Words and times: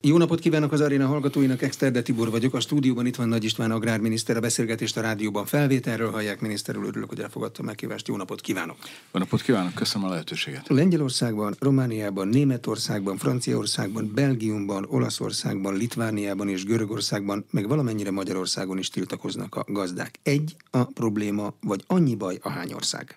Jó 0.00 0.16
napot 0.16 0.40
kívánok 0.40 0.72
az 0.72 0.80
aréna 0.80 1.06
hallgatóinak, 1.06 1.62
Exterde 1.62 2.02
Tibor 2.02 2.30
vagyok. 2.30 2.54
A 2.54 2.60
stúdióban 2.60 3.06
itt 3.06 3.16
van 3.16 3.28
Nagy 3.28 3.44
István 3.44 3.70
agrárminiszter, 3.70 4.36
a 4.36 4.40
beszélgetést 4.40 4.96
a 4.96 5.00
rádióban 5.00 5.46
felvételről 5.46 6.10
hallják. 6.10 6.40
Miniszter 6.40 6.76
úr, 6.76 6.84
örülök, 6.84 7.08
hogy 7.08 7.20
elfogadta 7.20 7.62
meghívást. 7.62 8.08
Jó 8.08 8.16
napot 8.16 8.40
kívánok! 8.40 8.76
Jó 9.12 9.20
napot 9.20 9.42
kívánok, 9.42 9.74
köszönöm 9.74 10.06
a 10.06 10.10
lehetőséget. 10.10 10.68
Lengyelországban, 10.68 11.56
Romániában, 11.58 12.28
Németországban, 12.28 13.16
Franciaországban, 13.16 14.10
Belgiumban, 14.14 14.86
Olaszországban, 14.88 15.76
Litvániában 15.76 16.48
és 16.48 16.64
Görögországban, 16.64 17.44
meg 17.50 17.68
valamennyire 17.68 18.10
Magyarországon 18.10 18.78
is 18.78 18.88
tiltakoznak 18.88 19.54
a 19.54 19.64
gazdák. 19.66 20.18
Egy 20.22 20.56
a 20.70 20.84
probléma, 20.84 21.54
vagy 21.60 21.84
annyi 21.86 22.14
baj 22.14 22.38
a 22.42 22.50
hány 22.50 22.72
ország? 22.72 23.16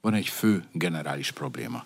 Van 0.00 0.14
egy 0.14 0.28
fő 0.28 0.64
generális 0.72 1.30
probléma. 1.30 1.84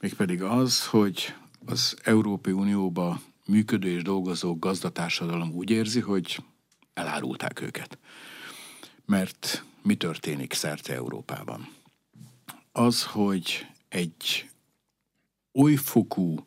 Mégpedig 0.00 0.42
az, 0.42 0.86
hogy 0.86 1.34
az 1.66 1.96
Európai 2.02 2.52
Unióba 2.52 3.20
működő 3.48 3.88
és 3.88 4.02
dolgozó 4.02 4.58
gazdatársadalom 4.58 5.52
úgy 5.52 5.70
érzi, 5.70 6.00
hogy 6.00 6.44
elárulták 6.94 7.60
őket. 7.60 7.98
Mert 9.06 9.64
mi 9.82 9.94
történik 9.96 10.52
szerte 10.52 10.94
Európában? 10.94 11.68
Az, 12.72 13.04
hogy 13.04 13.66
egy 13.88 14.50
olyfokú 15.52 16.46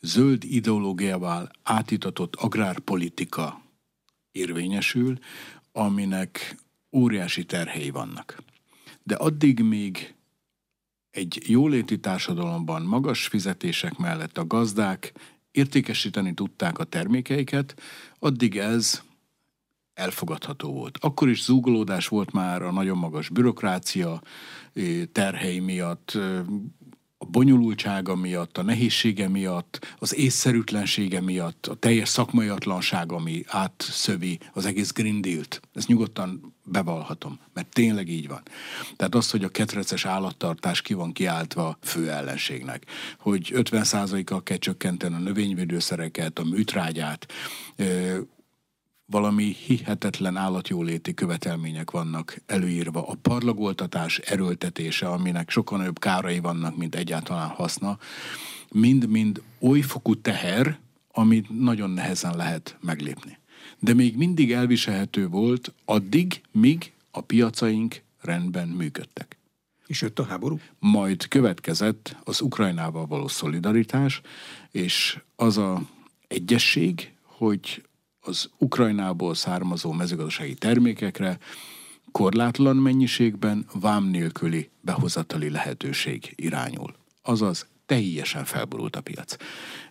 zöld 0.00 0.44
ideológiával 0.44 1.50
átítatott 1.62 2.34
agrárpolitika 2.34 3.62
érvényesül, 4.32 5.18
aminek 5.72 6.56
óriási 6.92 7.44
terhei 7.44 7.90
vannak. 7.90 8.42
De 9.02 9.14
addig 9.14 9.60
még 9.60 10.14
egy 11.10 11.42
jóléti 11.46 12.00
társadalomban 12.00 12.82
magas 12.82 13.26
fizetések 13.26 13.96
mellett 13.96 14.38
a 14.38 14.46
gazdák 14.46 15.12
értékesíteni 15.58 16.34
tudták 16.34 16.78
a 16.78 16.84
termékeiket, 16.84 17.74
addig 18.18 18.56
ez 18.56 19.02
elfogadható 19.94 20.72
volt. 20.72 20.98
Akkor 21.00 21.28
is 21.28 21.42
zúgolódás 21.42 22.08
volt 22.08 22.32
már 22.32 22.62
a 22.62 22.72
nagyon 22.72 22.98
magas 22.98 23.28
bürokrácia 23.28 24.22
terhei 25.12 25.58
miatt, 25.58 26.18
a 27.18 27.24
bonyolultsága 27.24 28.14
miatt, 28.14 28.58
a 28.58 28.62
nehézsége 28.62 29.28
miatt, 29.28 29.96
az 29.98 30.14
észszerűtlensége 30.14 31.20
miatt, 31.20 31.66
a 31.66 31.74
teljes 31.74 32.08
szakmaiatlanság, 32.08 33.12
ami 33.12 33.44
átszövi 33.46 34.38
az 34.52 34.66
egész 34.66 34.92
Green 34.92 35.20
Deal-t. 35.20 35.60
Ezt 35.74 35.86
nyugodtan 35.86 36.54
bevallhatom, 36.64 37.38
mert 37.52 37.68
tényleg 37.68 38.08
így 38.08 38.28
van. 38.28 38.42
Tehát 38.96 39.14
az, 39.14 39.30
hogy 39.30 39.44
a 39.44 39.48
ketreces 39.48 40.04
állattartás 40.04 40.82
ki 40.82 40.94
van 40.94 41.12
kiáltva 41.12 41.78
fő 41.82 42.10
ellenségnek, 42.10 42.84
hogy 43.18 43.52
50%-kal 43.54 44.42
kell 44.42 44.56
csökkenteni 44.56 45.14
a 45.14 45.18
növényvédőszereket, 45.18 46.38
a 46.38 46.44
műtrágyát, 46.44 47.26
valami 49.10 49.56
hihetetlen 49.66 50.36
állatjóléti 50.36 51.14
követelmények 51.14 51.90
vannak 51.90 52.36
előírva. 52.46 53.08
A 53.08 53.14
parlagoltatás 53.22 54.18
erőltetése, 54.18 55.08
aminek 55.08 55.50
sokkal 55.50 55.78
nagyobb 55.78 55.98
kárai 55.98 56.38
vannak, 56.38 56.76
mint 56.76 56.94
egyáltalán 56.94 57.48
haszna, 57.48 57.98
mind-mind 58.72 59.42
oly 59.60 59.80
fokú 59.80 60.14
teher, 60.20 60.78
amit 61.12 61.60
nagyon 61.60 61.90
nehezen 61.90 62.36
lehet 62.36 62.76
meglépni. 62.80 63.38
De 63.78 63.94
még 63.94 64.16
mindig 64.16 64.52
elviselhető 64.52 65.28
volt 65.28 65.74
addig, 65.84 66.40
míg 66.50 66.92
a 67.10 67.20
piacaink 67.20 68.02
rendben 68.20 68.68
működtek. 68.68 69.38
És 69.86 70.02
jött 70.02 70.18
a 70.18 70.24
háború? 70.24 70.58
Majd 70.78 71.28
következett 71.28 72.16
az 72.24 72.40
Ukrajnával 72.40 73.06
való 73.06 73.28
szolidaritás, 73.28 74.20
és 74.70 75.20
az 75.36 75.58
a 75.58 75.82
egyesség, 76.26 77.12
hogy 77.22 77.82
az 78.28 78.50
Ukrajnából 78.58 79.34
származó 79.34 79.92
mezőgazdasági 79.92 80.54
termékekre 80.54 81.38
korlátlan 82.12 82.76
mennyiségben 82.76 83.66
vám 83.80 84.04
nélküli 84.04 84.70
behozatali 84.80 85.50
lehetőség 85.50 86.32
irányul. 86.36 86.94
Azaz 87.22 87.66
teljesen 87.86 88.44
felborult 88.44 88.96
a 88.96 89.00
piac. 89.00 89.36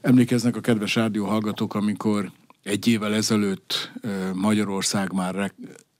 Emlékeznek 0.01 0.55
a 0.55 0.61
kedves 0.61 0.95
rádió 0.95 1.25
hallgatók, 1.25 1.73
amikor 1.73 2.31
egy 2.63 2.87
évvel 2.87 3.13
ezelőtt 3.13 3.91
Magyarország 4.33 5.13
már 5.13 5.53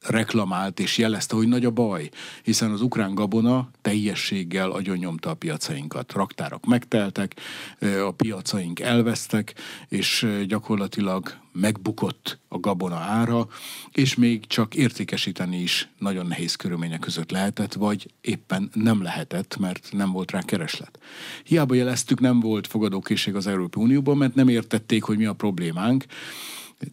reklamált 0.08 0.80
és 0.80 0.98
jelezte, 0.98 1.36
hogy 1.36 1.48
nagy 1.48 1.66
a 1.66 1.72
baj, 1.72 2.10
hiszen 2.44 2.72
az 2.72 2.82
ukrán 2.82 3.16
gabona 3.16 3.70
teljességgel 3.82 4.72
agyonnyomta 4.72 5.30
a 5.30 5.34
piacainkat. 5.34 6.12
Raktárak 6.12 6.66
megteltek, 6.66 7.36
a 7.80 8.12
piacaink 8.12 8.80
elvesztek, 8.80 9.56
és 9.88 10.28
gyakorlatilag 10.48 11.38
megbukott 11.52 12.40
a 12.48 12.60
gabona 12.60 12.96
ára, 12.96 13.48
és 13.92 14.16
még 14.16 14.48
csak 14.48 14.76
értékesíteni 14.76 15.62
is 15.62 15.90
nagyon 15.98 16.26
nehéz 16.26 16.56
körülmények 16.56 17.00
között 17.00 17.32
lehetett, 17.32 17.74
vagy 17.74 18.12
éppen 18.22 18.70
nem 18.74 19.02
lehetett, 19.02 19.58
mert 19.58 19.90
nem 19.92 20.12
volt 20.12 20.32
rá 20.32 20.42
kereslet. 20.42 21.00
Hiába 21.44 21.74
jeleztük, 21.74 22.20
nem 22.20 22.40
volt 22.40 22.68
fogadókészség 22.68 23.36
az 23.36 23.48
Európai 23.48 23.84
Unióban, 23.84 24.18
mert 24.18 24.36
nem 24.36 24.48
értették, 24.48 25.04
hogy 25.04 25.18
mi 25.18 25.26
a 25.26 25.34
problémánk, 25.34 26.06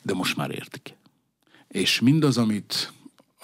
de 0.02 0.14
most 0.14 0.36
már 0.36 0.50
értik. 0.50 0.94
És 1.68 2.00
mindaz, 2.00 2.38
amit 2.38 2.92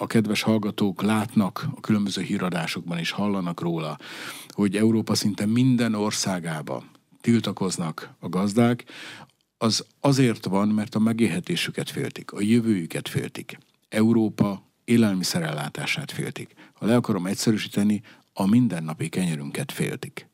a 0.01 0.07
kedves 0.07 0.41
hallgatók 0.41 1.01
látnak 1.01 1.67
a 1.75 1.79
különböző 1.79 2.21
híradásokban 2.21 2.97
és 2.97 3.11
hallanak 3.11 3.61
róla, 3.61 3.97
hogy 4.47 4.77
Európa 4.77 5.15
szinte 5.15 5.45
minden 5.45 5.93
országában 5.93 6.89
tiltakoznak 7.19 8.13
a 8.19 8.29
gazdák, 8.29 8.83
az 9.57 9.85
azért 9.99 10.45
van, 10.45 10.67
mert 10.67 10.95
a 10.95 10.99
megélhetésüket 10.99 11.89
féltik, 11.89 12.31
a 12.31 12.41
jövőjüket 12.41 13.07
féltik. 13.07 13.57
Európa 13.89 14.71
élelmiszerellátását 14.83 16.11
féltik. 16.11 16.53
Ha 16.73 16.85
le 16.85 16.95
akarom 16.95 17.25
egyszerűsíteni, 17.25 18.01
a 18.33 18.47
mindennapi 18.47 19.09
kenyerünket 19.09 19.71
féltik. 19.71 20.27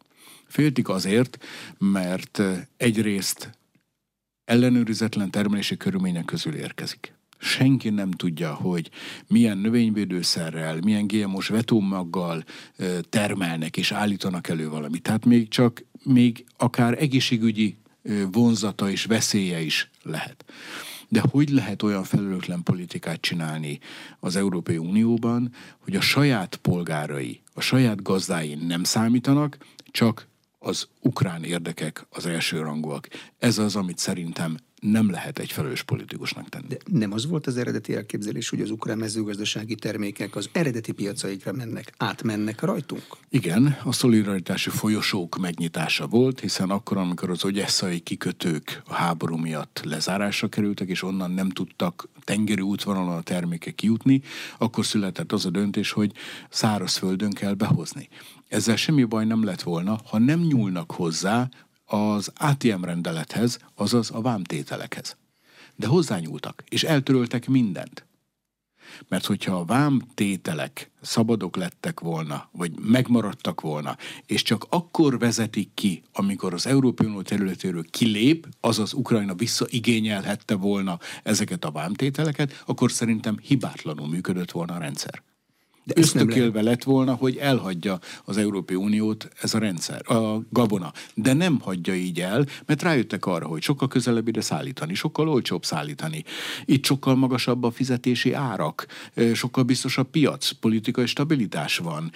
Féltik 0.45 0.89
azért, 0.89 1.37
mert 1.77 2.41
egyrészt 2.77 3.57
ellenőrizetlen 4.45 5.31
termelési 5.31 5.77
körülmények 5.77 6.25
közül 6.25 6.55
érkezik 6.55 7.15
senki 7.37 7.89
nem 7.89 8.11
tudja, 8.11 8.53
hogy 8.53 8.89
milyen 9.27 9.57
növényvédőszerrel, 9.57 10.79
milyen 10.83 11.07
GMO-s 11.07 11.47
vetómaggal 11.47 12.43
termelnek 13.09 13.77
és 13.77 13.91
állítanak 13.91 14.47
elő 14.47 14.69
valamit. 14.69 15.01
Tehát 15.01 15.25
még 15.25 15.47
csak, 15.47 15.83
még 16.03 16.45
akár 16.57 17.01
egészségügyi 17.01 17.77
vonzata 18.31 18.89
és 18.89 19.05
veszélye 19.05 19.61
is 19.61 19.89
lehet. 20.03 20.45
De 21.09 21.23
hogy 21.31 21.49
lehet 21.49 21.83
olyan 21.83 22.03
felelőtlen 22.03 22.63
politikát 22.63 23.21
csinálni 23.21 23.79
az 24.19 24.35
Európai 24.35 24.77
Unióban, 24.77 25.53
hogy 25.77 25.95
a 25.95 26.01
saját 26.01 26.55
polgárai, 26.55 27.41
a 27.53 27.61
saját 27.61 28.03
gazdái 28.03 28.55
nem 28.55 28.83
számítanak, 28.83 29.57
csak 29.91 30.27
az 30.59 30.87
ukrán 31.01 31.43
érdekek 31.43 32.05
az 32.09 32.25
elsőrangúak. 32.25 33.07
Ez 33.39 33.57
az, 33.57 33.75
amit 33.75 33.97
szerintem 33.97 34.57
nem 34.81 35.09
lehet 35.09 35.39
egy 35.39 35.51
felelős 35.51 35.83
politikusnak 35.83 36.49
tenni. 36.49 36.67
De 36.67 36.77
nem 36.91 37.13
az 37.13 37.25
volt 37.27 37.47
az 37.47 37.57
eredeti 37.57 37.95
elképzelés, 37.95 38.49
hogy 38.49 38.61
az 38.61 38.71
ukrán 38.71 38.97
mezőgazdasági 38.97 39.75
termékek 39.75 40.35
az 40.35 40.49
eredeti 40.51 40.91
piacaikra 40.91 41.51
mennek, 41.51 41.93
átmennek 41.97 42.61
rajtunk? 42.61 43.05
Igen, 43.29 43.77
a 43.83 43.91
szolidaritási 43.91 44.69
folyosók 44.69 45.37
megnyitása 45.37 46.07
volt, 46.07 46.39
hiszen 46.39 46.69
akkor, 46.69 46.97
amikor 46.97 47.29
az 47.29 47.45
ogyesszai 47.45 47.99
kikötők 47.99 48.81
a 48.87 48.93
háború 48.93 49.35
miatt 49.35 49.81
lezárásra 49.83 50.47
kerültek, 50.47 50.89
és 50.89 51.03
onnan 51.03 51.31
nem 51.31 51.49
tudtak 51.49 52.09
tengeri 52.23 52.61
útvonalon 52.61 53.15
a 53.15 53.21
termékek 53.21 53.75
kijutni, 53.75 54.21
akkor 54.57 54.85
született 54.85 55.31
az 55.31 55.45
a 55.45 55.49
döntés, 55.49 55.91
hogy 55.91 56.11
szárazföldön 56.49 57.31
kell 57.31 57.53
behozni. 57.53 58.09
Ezzel 58.47 58.75
semmi 58.75 59.03
baj 59.03 59.25
nem 59.25 59.43
lett 59.43 59.61
volna, 59.61 59.99
ha 60.05 60.19
nem 60.19 60.39
nyúlnak 60.39 60.91
hozzá 60.91 61.49
az 61.87 62.31
ATM 62.35 62.83
rendelethez, 62.83 63.59
azaz 63.75 64.11
a 64.11 64.21
vámtételekhez. 64.21 65.17
De 65.75 65.87
hozzányúltak, 65.87 66.63
és 66.69 66.83
eltöröltek 66.83 67.47
mindent. 67.47 68.05
Mert 69.07 69.25
hogyha 69.25 69.55
a 69.55 69.65
vámtételek 69.65 70.91
szabadok 71.01 71.55
lettek 71.55 71.99
volna, 71.99 72.49
vagy 72.51 72.71
megmaradtak 72.79 73.61
volna, 73.61 73.97
és 74.25 74.41
csak 74.41 74.65
akkor 74.69 75.19
vezetik 75.19 75.69
ki, 75.73 76.03
amikor 76.13 76.53
az 76.53 76.67
Európai 76.67 77.07
Unió 77.07 77.21
területéről 77.21 77.89
kilép, 77.89 78.47
azaz 78.61 78.93
Ukrajna 78.93 79.33
visszaigényelhette 79.35 80.55
volna 80.55 80.99
ezeket 81.23 81.65
a 81.65 81.71
vámtételeket, 81.71 82.63
akkor 82.65 82.91
szerintem 82.91 83.37
hibátlanul 83.41 84.07
működött 84.07 84.51
volna 84.51 84.73
a 84.73 84.79
rendszer. 84.79 85.23
De 85.87 85.93
ösztökélve 85.95 86.61
lett 86.61 86.83
volna, 86.83 87.13
hogy 87.13 87.37
elhagyja 87.37 87.99
az 88.25 88.37
Európai 88.37 88.75
Uniót 88.75 89.29
ez 89.41 89.53
a 89.53 89.57
rendszer, 89.57 90.11
a 90.11 90.41
gabona. 90.49 90.93
De 91.13 91.33
nem 91.33 91.59
hagyja 91.59 91.95
így 91.95 92.19
el, 92.21 92.45
mert 92.65 92.81
rájöttek 92.81 93.25
arra, 93.25 93.47
hogy 93.47 93.61
sokkal 93.61 93.87
közelebb 93.87 94.27
ide 94.27 94.41
szállítani, 94.41 94.93
sokkal 94.93 95.29
olcsóbb 95.29 95.65
szállítani. 95.65 96.23
Itt 96.65 96.85
sokkal 96.85 97.15
magasabb 97.15 97.63
a 97.63 97.71
fizetési 97.71 98.33
árak, 98.33 98.85
sokkal 99.33 99.63
biztosabb 99.63 100.09
piac, 100.09 100.51
politikai 100.51 101.05
stabilitás 101.05 101.77
van. 101.77 102.11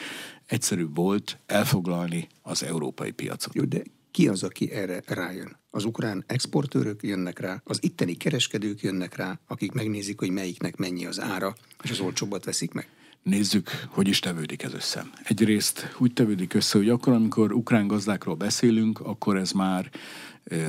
Egyszerűbb 0.46 0.96
volt 0.96 1.38
elfoglalni 1.46 2.28
az 2.42 2.64
európai 2.64 3.12
piacot. 3.12 3.54
Jó, 3.54 3.64
de 3.64 3.82
ki 4.12 4.28
az, 4.28 4.44
aki 4.44 4.72
erre 4.72 5.02
rájön? 5.06 5.58
Az 5.70 5.86
ukrán 5.86 6.24
exportőrök 6.28 7.04
jönnek 7.04 7.40
rá, 7.40 7.62
az 7.64 7.78
itteni 7.82 8.14
kereskedők 8.14 8.82
jönnek 8.82 9.16
rá, 9.16 9.40
akik 9.48 9.72
megnézik, 9.72 10.20
hogy 10.20 10.30
melyiknek 10.30 10.76
mennyi 10.76 11.06
az 11.06 11.20
ára, 11.20 11.56
és 11.84 11.92
az 11.92 12.00
olcsóbbat 12.00 12.46
veszik 12.46 12.72
meg. 12.72 12.88
Nézzük, 13.24 13.70
hogy 13.90 14.08
is 14.08 14.20
tevődik 14.20 14.64
ez 14.64 14.74
össze. 14.74 15.06
Egyrészt 15.24 15.96
úgy 15.98 16.14
tevődik 16.14 16.54
össze, 16.54 16.78
hogy 16.78 16.90
akkor, 16.90 17.14
amikor 17.14 17.52
ukrán 17.54 17.88
gazdákról 17.88 18.36
beszélünk, 18.36 19.00
akkor 19.00 19.38
ez 19.38 19.52
már 19.52 19.90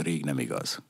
rég 0.02 0.24
nem 0.24 0.38
igaz 0.38 0.82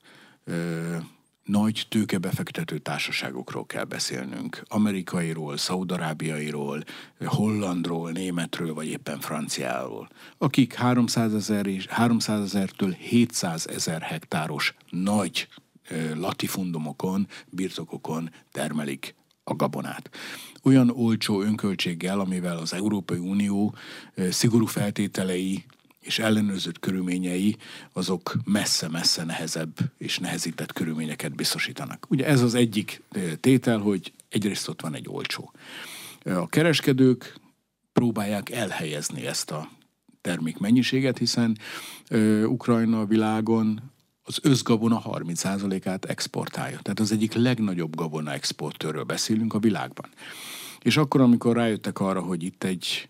nagy 1.43 1.85
tőkebefektető 1.89 2.77
társaságokról 2.77 3.65
kell 3.65 3.83
beszélnünk. 3.83 4.63
Amerikairól, 4.67 5.57
szaudarábiairól, 5.57 6.83
hollandról, 7.25 8.11
németről, 8.11 8.73
vagy 8.73 8.87
éppen 8.87 9.19
franciáról, 9.19 10.09
akik 10.37 10.73
300 10.73 11.33
ezer 11.33 11.65
és 11.65 11.87
300 11.87 12.41
ezertől 12.41 12.91
700 12.91 13.67
ezer 13.67 14.01
hektáros 14.01 14.75
nagy 14.89 15.47
latifundumokon, 16.15 17.27
birtokokon 17.49 18.29
termelik 18.51 19.15
a 19.43 19.55
gabonát. 19.55 20.09
Olyan 20.63 20.89
olcsó 20.89 21.41
önköltséggel, 21.41 22.19
amivel 22.19 22.57
az 22.57 22.73
Európai 22.73 23.17
Unió 23.17 23.75
szigorú 24.29 24.65
feltételei 24.65 25.65
és 25.99 26.19
ellenőrzött 26.19 26.79
körülményei 26.79 27.57
azok 27.93 28.35
messze-messze 28.45 29.23
nehezebb 29.23 29.77
és 29.97 30.19
nehezített 30.19 30.73
körülményeket 30.73 31.35
biztosítanak. 31.35 32.05
Ugye 32.09 32.25
ez 32.25 32.41
az 32.41 32.53
egyik 32.53 33.01
tétel, 33.39 33.79
hogy 33.79 34.13
egyrészt 34.29 34.67
ott 34.67 34.81
van 34.81 34.95
egy 34.95 35.05
olcsó. 35.09 35.51
A 36.23 36.47
kereskedők 36.47 37.35
próbálják 37.93 38.49
elhelyezni 38.49 39.25
ezt 39.25 39.51
a 39.51 39.69
termékmennyiséget, 40.21 41.17
hiszen 41.17 41.57
Ukrajna 42.45 43.05
világon 43.05 43.91
az 44.23 44.39
összgabona 44.41 45.01
30%-át 45.05 46.05
exportálja. 46.05 46.79
Tehát 46.81 46.99
az 46.99 47.11
egyik 47.11 47.33
legnagyobb 47.33 47.95
gabona 47.95 48.31
exportőről 48.31 49.03
beszélünk 49.03 49.53
a 49.53 49.59
világban. 49.59 50.09
És 50.81 50.97
akkor, 50.97 51.21
amikor 51.21 51.55
rájöttek 51.55 51.99
arra, 51.99 52.21
hogy 52.21 52.43
itt 52.43 52.63
egy 52.63 53.09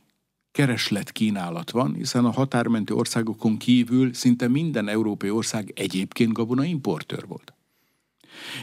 kereslet 0.51 1.11
kínálat 1.11 1.71
van, 1.71 1.93
hiszen 1.93 2.25
a 2.25 2.31
határmenti 2.31 2.93
országokon 2.93 3.57
kívül 3.57 4.13
szinte 4.13 4.47
minden 4.47 4.87
európai 4.87 5.29
ország 5.29 5.71
egyébként 5.75 6.33
gabona 6.33 6.63
importőr 6.63 7.27
volt. 7.27 7.53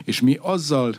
És 0.04 0.20
mi 0.20 0.38
azzal 0.40 0.94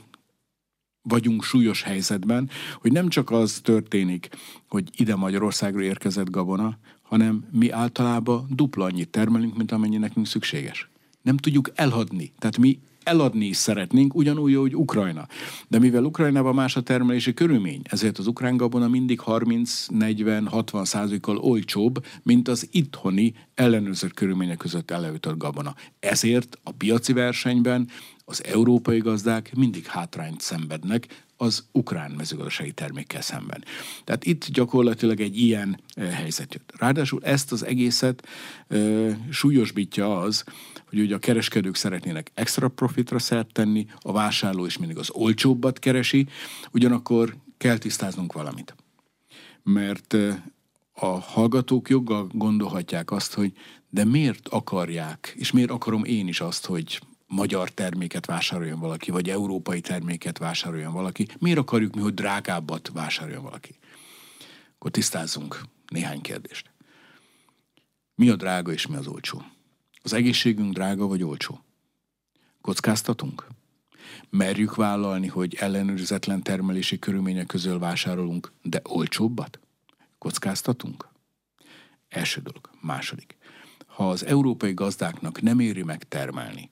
vagyunk 1.01 1.43
súlyos 1.43 1.81
helyzetben, 1.81 2.49
hogy 2.79 2.91
nem 2.91 3.09
csak 3.09 3.31
az 3.31 3.59
történik, 3.63 4.29
hogy 4.67 4.89
ide 4.95 5.15
Magyarországra 5.15 5.81
érkezett 5.81 6.29
gabona, 6.29 6.77
hanem 7.01 7.47
mi 7.51 7.69
általában 7.69 8.47
dupla 8.49 8.85
annyit 8.85 9.09
termelünk, 9.09 9.57
mint 9.57 9.71
amennyi 9.71 9.97
nekünk 9.97 10.27
szükséges. 10.27 10.90
Nem 11.21 11.37
tudjuk 11.37 11.71
elhadni. 11.75 12.31
Tehát 12.39 12.57
mi 12.57 12.79
eladni 13.03 13.45
is 13.45 13.57
szeretnénk, 13.57 14.15
ugyanúgy, 14.15 14.55
hogy 14.55 14.75
Ukrajna. 14.75 15.27
De 15.67 15.79
mivel 15.79 16.03
Ukrajnában 16.03 16.55
más 16.55 16.75
a 16.75 16.81
termelési 16.81 17.33
körülmény, 17.33 17.81
ezért 17.83 18.17
az 18.17 18.27
ukrán 18.27 18.57
gabona 18.57 18.87
mindig 18.87 19.21
30-40-60 19.25 20.85
százalékkal 20.85 21.37
olcsóbb, 21.37 22.05
mint 22.23 22.47
az 22.47 22.67
itthoni 22.71 23.33
ellenőrzött 23.53 24.13
körülmények 24.13 24.57
között 24.57 24.91
előtött 24.91 25.37
gabona. 25.37 25.75
Ezért 25.99 26.59
a 26.63 26.71
piaci 26.71 27.13
versenyben 27.13 27.87
az 28.25 28.43
európai 28.43 28.99
gazdák 28.99 29.55
mindig 29.55 29.85
hátrányt 29.85 30.41
szenvednek 30.41 31.25
az 31.37 31.63
ukrán 31.71 32.11
mezőgazdasági 32.11 32.71
termékkel 32.71 33.21
szemben. 33.21 33.63
Tehát 34.03 34.25
itt 34.25 34.47
gyakorlatilag 34.47 35.19
egy 35.19 35.37
ilyen 35.37 35.79
e, 35.93 36.05
helyzet 36.05 36.53
jött. 36.53 36.73
Ráadásul 36.77 37.19
ezt 37.23 37.51
az 37.51 37.65
egészet 37.65 38.27
e, 38.67 38.77
súlyosbítja 39.29 40.19
az, 40.19 40.43
hogy 40.91 40.99
ugye 40.99 41.15
a 41.15 41.19
kereskedők 41.19 41.75
szeretnének 41.75 42.31
extra 42.33 42.67
profitra 42.67 43.19
szert 43.19 43.53
tenni, 43.53 43.85
a 43.99 44.11
vásárló 44.11 44.65
is 44.65 44.77
mindig 44.77 44.97
az 44.97 45.09
olcsóbbat 45.11 45.79
keresi, 45.79 46.27
ugyanakkor 46.71 47.35
kell 47.57 47.77
tisztáznunk 47.77 48.33
valamit. 48.33 48.75
Mert 49.63 50.15
a 50.93 51.05
hallgatók 51.05 51.89
joggal 51.89 52.27
gondolhatják 52.31 53.11
azt, 53.11 53.33
hogy 53.33 53.53
de 53.89 54.05
miért 54.05 54.47
akarják, 54.47 55.33
és 55.37 55.51
miért 55.51 55.69
akarom 55.69 56.03
én 56.03 56.27
is 56.27 56.41
azt, 56.41 56.65
hogy 56.65 57.01
magyar 57.27 57.69
terméket 57.69 58.25
vásároljon 58.25 58.79
valaki, 58.79 59.11
vagy 59.11 59.29
európai 59.29 59.81
terméket 59.81 60.37
vásároljon 60.37 60.93
valaki, 60.93 61.27
miért 61.39 61.57
akarjuk 61.57 61.95
mi, 61.95 62.01
hogy 62.01 62.13
drágábbat 62.13 62.91
vásároljon 62.93 63.43
valaki? 63.43 63.75
Akkor 64.75 64.91
tisztázzunk 64.91 65.61
néhány 65.87 66.21
kérdést. 66.21 66.69
Mi 68.15 68.29
a 68.29 68.35
drága 68.35 68.71
és 68.71 68.87
mi 68.87 68.95
az 68.95 69.07
olcsó? 69.07 69.43
Az 70.01 70.13
egészségünk 70.13 70.73
drága 70.73 71.07
vagy 71.07 71.23
olcsó? 71.23 71.63
Kockáztatunk? 72.61 73.47
Merjük 74.29 74.75
vállalni, 74.75 75.27
hogy 75.27 75.55
ellenőrizetlen 75.55 76.43
termelési 76.43 76.99
körülmények 76.99 77.45
közül 77.45 77.79
vásárolunk, 77.79 78.51
de 78.61 78.81
olcsóbbat? 78.83 79.59
Kockáztatunk? 80.17 81.07
Első 82.09 82.41
dolog. 82.41 82.69
Második. 82.81 83.37
Ha 83.85 84.09
az 84.09 84.25
európai 84.25 84.73
gazdáknak 84.73 85.41
nem 85.41 85.59
éri 85.59 85.83
meg 85.83 86.03
termelni, 86.03 86.71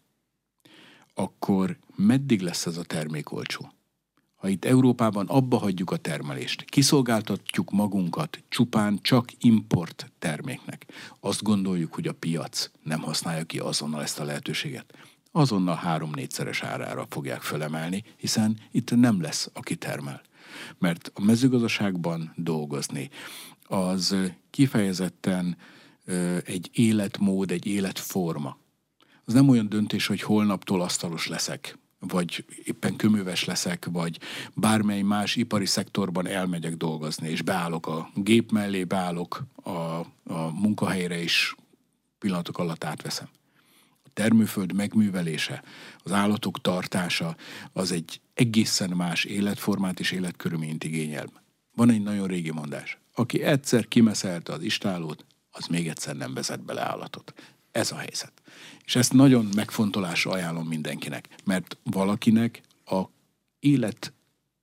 akkor 1.13 1.77
meddig 1.95 2.41
lesz 2.41 2.65
ez 2.65 2.77
a 2.77 2.83
termék 2.83 3.31
olcsó? 3.31 3.71
Ha 4.39 4.47
itt 4.47 4.65
Európában 4.65 5.27
abba 5.27 5.57
hagyjuk 5.57 5.91
a 5.91 5.97
termelést, 5.97 6.63
kiszolgáltatjuk 6.63 7.71
magunkat 7.71 8.43
csupán 8.49 8.99
csak 9.01 9.29
import 9.39 10.11
terméknek, 10.19 10.85
azt 11.19 11.43
gondoljuk, 11.43 11.93
hogy 11.93 12.07
a 12.07 12.13
piac 12.13 12.69
nem 12.83 13.01
használja 13.01 13.43
ki 13.43 13.59
azonnal 13.59 14.01
ezt 14.01 14.19
a 14.19 14.23
lehetőséget, 14.23 14.93
azonnal 15.31 15.75
három-négyszeres 15.75 16.63
árára 16.63 17.05
fogják 17.09 17.41
fölemelni, 17.41 18.03
hiszen 18.17 18.57
itt 18.71 18.95
nem 18.95 19.21
lesz, 19.21 19.49
aki 19.53 19.75
termel. 19.75 20.21
Mert 20.77 21.11
a 21.13 21.21
mezőgazdaságban 21.21 22.33
dolgozni 22.35 23.09
az 23.63 24.15
kifejezetten 24.49 25.57
egy 26.45 26.69
életmód, 26.73 27.51
egy 27.51 27.65
életforma. 27.65 28.57
Az 29.25 29.33
nem 29.33 29.49
olyan 29.49 29.69
döntés, 29.69 30.07
hogy 30.07 30.21
holnaptól 30.21 30.81
asztalos 30.81 31.27
leszek 31.27 31.77
vagy 31.99 32.45
éppen 32.63 32.95
köműves 32.95 33.45
leszek, 33.45 33.87
vagy 33.91 34.19
bármely 34.55 35.01
más 35.01 35.35
ipari 35.35 35.65
szektorban 35.65 36.27
elmegyek 36.27 36.75
dolgozni, 36.75 37.29
és 37.29 37.41
beállok 37.41 37.87
a 37.87 38.09
gép 38.15 38.51
mellé, 38.51 38.83
beállok 38.83 39.45
a, 39.55 39.69
a 39.69 40.51
munkahelyre, 40.53 41.21
és 41.21 41.55
pillanatok 42.17 42.57
alatt 42.57 42.83
átveszem. 42.83 43.27
A 44.03 44.09
termőföld 44.13 44.73
megművelése, 44.73 45.63
az 46.03 46.11
állatok 46.11 46.61
tartása, 46.61 47.35
az 47.73 47.91
egy 47.91 48.21
egészen 48.33 48.89
más 48.89 49.23
életformát 49.23 49.99
és 49.99 50.11
életkörülményt 50.11 50.83
igényel. 50.83 51.25
Van 51.75 51.89
egy 51.89 52.03
nagyon 52.03 52.27
régi 52.27 52.51
mondás. 52.51 52.97
Aki 53.13 53.41
egyszer 53.41 53.87
kimeszelte 53.87 54.53
az 54.53 54.61
istálót, 54.61 55.25
az 55.51 55.65
még 55.65 55.87
egyszer 55.87 56.15
nem 56.15 56.33
vezet 56.33 56.63
bele 56.63 56.81
állatot. 56.81 57.33
Ez 57.71 57.91
a 57.91 57.95
helyzet. 57.95 58.33
És 58.85 58.95
ezt 58.95 59.13
nagyon 59.13 59.49
megfontolásra 59.55 60.31
ajánlom 60.31 60.67
mindenkinek, 60.67 61.27
mert 61.43 61.77
valakinek 61.83 62.61
a 62.85 63.01
élet 63.59 64.13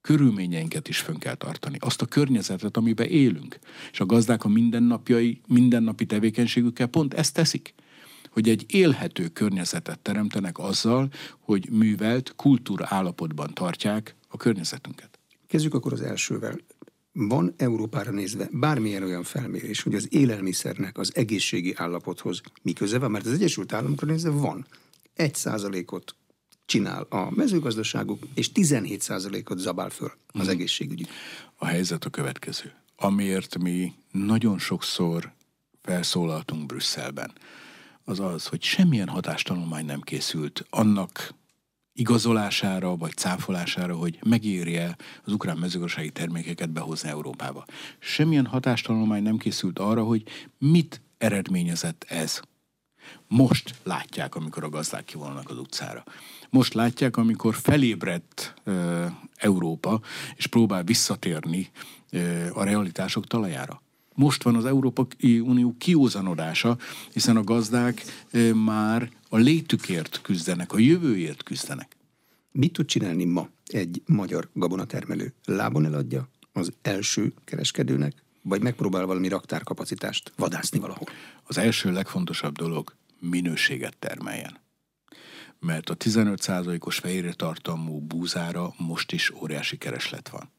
körülményeinket 0.00 0.88
is 0.88 0.98
fönn 0.98 1.18
kell 1.18 1.34
tartani, 1.34 1.76
azt 1.80 2.02
a 2.02 2.06
környezetet, 2.06 2.76
amiben 2.76 3.06
élünk. 3.06 3.58
És 3.92 4.00
a 4.00 4.06
gazdák 4.06 4.44
a 4.44 4.48
mindennapjai, 4.48 5.40
mindennapi 5.46 6.06
tevékenységükkel 6.06 6.86
pont 6.86 7.14
ezt 7.14 7.34
teszik 7.34 7.74
hogy 8.36 8.48
egy 8.48 8.64
élhető 8.68 9.28
környezetet 9.28 9.98
teremtenek 9.98 10.58
azzal, 10.58 11.08
hogy 11.38 11.68
művelt 11.70 12.32
kultúra 12.36 12.86
állapotban 12.88 13.54
tartják 13.54 14.14
a 14.28 14.36
környezetünket. 14.36 15.18
Kezdjük 15.46 15.74
akkor 15.74 15.92
az 15.92 16.00
elsővel 16.00 16.58
van 17.18 17.54
Európára 17.56 18.10
nézve 18.10 18.48
bármilyen 18.52 19.02
olyan 19.02 19.22
felmérés, 19.22 19.82
hogy 19.82 19.94
az 19.94 20.06
élelmiszernek 20.10 20.98
az 20.98 21.10
egészségi 21.14 21.74
állapothoz 21.76 22.40
mi 22.62 22.72
köze 22.72 22.98
van, 22.98 23.10
mert 23.10 23.26
az 23.26 23.32
Egyesült 23.32 23.72
Államokra 23.72 24.06
nézve 24.06 24.30
van. 24.30 24.66
Egy 25.14 25.34
százalékot 25.34 26.14
csinál 26.66 27.06
a 27.08 27.30
mezőgazdaságuk, 27.30 28.22
és 28.34 28.52
17 28.52 29.00
százalékot 29.00 29.58
zabál 29.58 29.90
föl 29.90 30.12
az 30.26 30.40
hmm. 30.40 30.48
egészségügyi. 30.50 31.06
A 31.56 31.66
helyzet 31.66 32.04
a 32.04 32.10
következő. 32.10 32.72
Amiért 32.96 33.58
mi 33.58 33.92
nagyon 34.12 34.58
sokszor 34.58 35.32
felszólaltunk 35.82 36.66
Brüsszelben, 36.66 37.32
az 38.04 38.20
az, 38.20 38.46
hogy 38.46 38.62
semmilyen 38.62 39.08
hatástanulmány 39.08 39.84
nem 39.84 40.00
készült 40.00 40.66
annak 40.70 41.34
igazolására 41.96 42.96
vagy 42.96 43.12
cáfolására, 43.12 43.96
hogy 43.96 44.18
megérje 44.26 44.96
az 45.24 45.32
ukrán 45.32 45.56
mezőgazdasági 45.56 46.10
termékeket 46.10 46.70
behozni 46.70 47.08
Európába. 47.08 47.64
Semmilyen 47.98 48.46
hatástanulmány 48.46 49.22
nem 49.22 49.36
készült 49.36 49.78
arra, 49.78 50.04
hogy 50.04 50.22
mit 50.58 51.00
eredményezett 51.18 52.04
ez. 52.08 52.40
Most 53.28 53.74
látják, 53.82 54.34
amikor 54.34 54.64
a 54.64 54.68
gazdák 54.68 55.04
kivonulnak 55.04 55.50
az 55.50 55.58
utcára. 55.58 56.04
Most 56.50 56.74
látják, 56.74 57.16
amikor 57.16 57.54
felébredt 57.54 58.54
e, 58.64 58.72
Európa, 59.36 60.00
és 60.36 60.46
próbál 60.46 60.82
visszatérni 60.82 61.70
e, 62.10 62.50
a 62.52 62.64
realitások 62.64 63.26
talajára. 63.26 63.82
Most 64.16 64.42
van 64.42 64.54
az 64.54 64.64
Európai 64.64 65.40
Unió 65.40 65.74
kiózanodása, 65.78 66.78
hiszen 67.12 67.36
a 67.36 67.44
gazdák 67.44 68.04
már 68.54 69.10
a 69.28 69.36
létükért 69.36 70.20
küzdenek, 70.22 70.72
a 70.72 70.78
jövőért 70.78 71.42
küzdenek. 71.42 71.96
Mit 72.52 72.72
tud 72.72 72.86
csinálni 72.86 73.24
ma 73.24 73.48
egy 73.66 74.02
magyar 74.06 74.48
gabonatermelő? 74.52 75.32
Lábon 75.44 75.84
eladja 75.84 76.28
az 76.52 76.72
első 76.82 77.32
kereskedőnek, 77.44 78.12
vagy 78.42 78.62
megpróbál 78.62 79.06
valami 79.06 79.28
raktárkapacitást 79.28 80.32
vadászni 80.36 80.78
valahol? 80.78 81.06
Az 81.42 81.58
első 81.58 81.92
legfontosabb 81.92 82.56
dolog 82.56 82.94
minőséget 83.18 83.96
termeljen. 83.98 84.58
Mert 85.60 85.90
a 85.90 85.96
15%-os 85.96 86.98
fehérje 86.98 87.32
tartalmú 87.32 88.00
búzára 88.00 88.74
most 88.78 89.12
is 89.12 89.30
óriási 89.30 89.76
kereslet 89.76 90.28
van. 90.28 90.50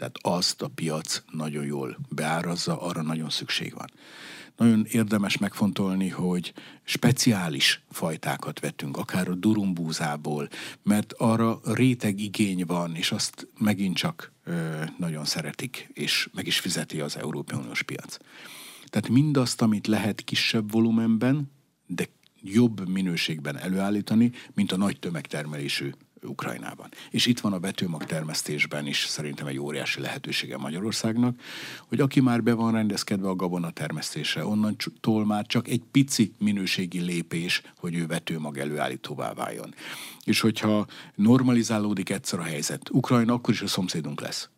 Tehát 0.00 0.18
azt 0.20 0.62
a 0.62 0.68
piac 0.68 1.22
nagyon 1.32 1.64
jól 1.64 1.98
beárazza, 2.08 2.80
arra 2.80 3.02
nagyon 3.02 3.30
szükség 3.30 3.74
van. 3.74 3.90
Nagyon 4.56 4.84
érdemes 4.88 5.38
megfontolni, 5.38 6.08
hogy 6.08 6.52
speciális 6.84 7.82
fajtákat 7.90 8.60
vettünk, 8.60 8.96
akár 8.96 9.28
a 9.28 9.34
durumbúzából, 9.34 10.48
mert 10.82 11.12
arra 11.12 11.60
réteg 11.64 12.20
igény 12.20 12.64
van, 12.66 12.94
és 12.94 13.12
azt 13.12 13.48
megint 13.58 13.96
csak 13.96 14.32
ö, 14.44 14.82
nagyon 14.98 15.24
szeretik, 15.24 15.90
és 15.92 16.28
meg 16.34 16.46
is 16.46 16.58
fizeti 16.58 17.00
az 17.00 17.16
Európai 17.16 17.58
Uniós 17.58 17.82
piac. 17.82 18.16
Tehát 18.86 19.08
mindazt, 19.08 19.62
amit 19.62 19.86
lehet 19.86 20.20
kisebb 20.20 20.70
volumenben, 20.72 21.52
de 21.86 22.08
jobb 22.42 22.88
minőségben 22.88 23.58
előállítani, 23.58 24.32
mint 24.54 24.72
a 24.72 24.76
nagy 24.76 24.98
tömegtermelésű 24.98 25.90
Ukrajnában. 26.22 26.88
És 27.10 27.26
itt 27.26 27.40
van 27.40 27.52
a 27.52 27.60
vetőmag 27.60 28.04
termesztésben 28.04 28.86
is 28.86 29.04
szerintem 29.04 29.46
egy 29.46 29.58
óriási 29.58 30.00
lehetősége 30.00 30.56
Magyarországnak, 30.56 31.40
hogy 31.88 32.00
aki 32.00 32.20
már 32.20 32.42
be 32.42 32.52
van 32.52 32.72
rendezkedve 32.72 33.28
a 33.28 33.36
gabona 33.36 33.70
termesztésre, 33.70 34.46
onnantól 34.46 35.26
már 35.26 35.46
csak 35.46 35.68
egy 35.68 35.82
pici 35.90 36.32
minőségi 36.38 37.00
lépés, 37.00 37.62
hogy 37.76 37.94
ő 37.94 38.06
vetőmag 38.06 38.58
előállítóvá 38.58 39.32
váljon. 39.32 39.74
És 40.24 40.40
hogyha 40.40 40.86
normalizálódik 41.14 42.10
egyszer 42.10 42.38
a 42.38 42.42
helyzet, 42.42 42.90
Ukrajna 42.90 43.32
akkor 43.32 43.54
is 43.54 43.60
a 43.62 43.66
szomszédunk 43.66 44.20
lesz 44.20 44.48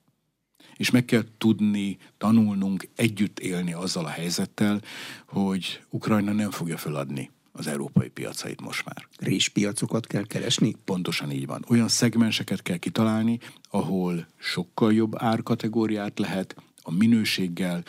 és 0.76 0.90
meg 0.90 1.04
kell 1.04 1.24
tudni, 1.38 1.98
tanulnunk, 2.18 2.88
együtt 2.96 3.38
élni 3.38 3.72
azzal 3.72 4.04
a 4.04 4.08
helyzettel, 4.08 4.80
hogy 5.26 5.82
Ukrajna 5.90 6.32
nem 6.32 6.50
fogja 6.50 6.76
feladni 6.76 7.30
az 7.52 7.66
európai 7.66 8.08
piacait 8.08 8.60
most 8.60 8.84
már. 8.84 9.08
Réspiacokat 9.18 10.06
kell 10.06 10.26
keresni? 10.26 10.76
Pontosan 10.84 11.30
így 11.30 11.46
van. 11.46 11.64
Olyan 11.68 11.88
szegmenseket 11.88 12.62
kell 12.62 12.76
kitalálni, 12.76 13.38
ahol 13.70 14.26
sokkal 14.38 14.92
jobb 14.92 15.14
árkategóriát 15.16 16.18
lehet 16.18 16.56
a 16.82 16.90
minőséggel 16.90 17.84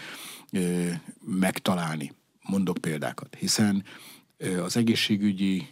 ö, 0.51 0.89
megtalálni. 1.19 2.13
Mondok 2.41 2.77
példákat, 2.77 3.35
hiszen 3.39 3.83
ö, 4.37 4.63
az 4.63 4.77
egészségügyi 4.77 5.67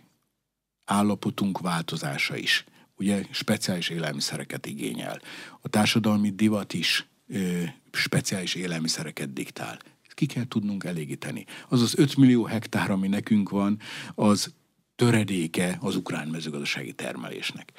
állapotunk 0.86 1.60
változása 1.60 2.36
is 2.36 2.66
ugye 2.96 3.24
speciális 3.32 3.90
élelmiszereket 3.90 4.66
igényel. 4.66 5.22
A 5.62 5.70
társadalmi 5.70 6.30
divat 6.30 6.74
is 6.74 7.08
ö, 7.28 7.64
speciális 7.92 8.56
élelmiszereket 8.56 9.34
diktál 9.34 9.80
ki 10.22 10.28
kell 10.28 10.48
tudnunk 10.48 10.84
elégíteni. 10.84 11.46
Az 11.70 11.82
az 11.82 11.94
5 11.98 12.16
millió 12.16 12.44
hektár, 12.44 12.92
ami 12.92 13.08
nekünk 13.08 13.50
van, 13.50 13.80
az 14.16 14.54
töredéke 14.96 15.78
az 15.80 15.96
ukrán 15.96 16.28
mezőgazdasági 16.28 16.94
termelésnek. 16.94 17.72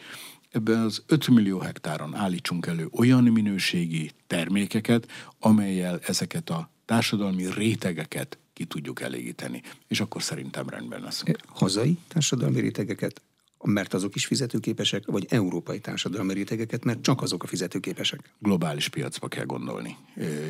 Ebben 0.50 0.80
az 0.80 1.02
5 1.06 1.28
millió 1.28 1.58
hektáron 1.58 2.14
állítsunk 2.14 2.66
elő 2.66 2.88
olyan 2.92 3.24
minőségi 3.24 4.10
termékeket, 4.26 5.08
amelyel 5.38 6.00
ezeket 6.06 6.50
a 6.50 6.70
társadalmi 6.84 7.52
rétegeket 7.52 8.38
ki 8.52 8.64
tudjuk 8.64 9.00
elégíteni. 9.00 9.62
És 9.88 10.00
akkor 10.00 10.22
szerintem 10.22 10.68
rendben 10.68 11.00
leszünk. 11.00 11.38
Hazai 11.46 11.98
társadalmi 12.08 12.60
rétegeket 12.60 13.22
mert 13.62 13.94
azok 13.94 14.14
is 14.14 14.26
fizetőképesek, 14.26 15.06
vagy 15.06 15.26
európai 15.28 15.78
társadalmi 15.78 16.32
rétegeket, 16.32 16.84
mert 16.84 17.02
csak 17.02 17.22
azok 17.22 17.42
a 17.42 17.46
fizetőképesek? 17.46 18.34
Globális 18.38 18.88
piacba 18.88 19.28
kell 19.28 19.44
gondolni, 19.44 19.96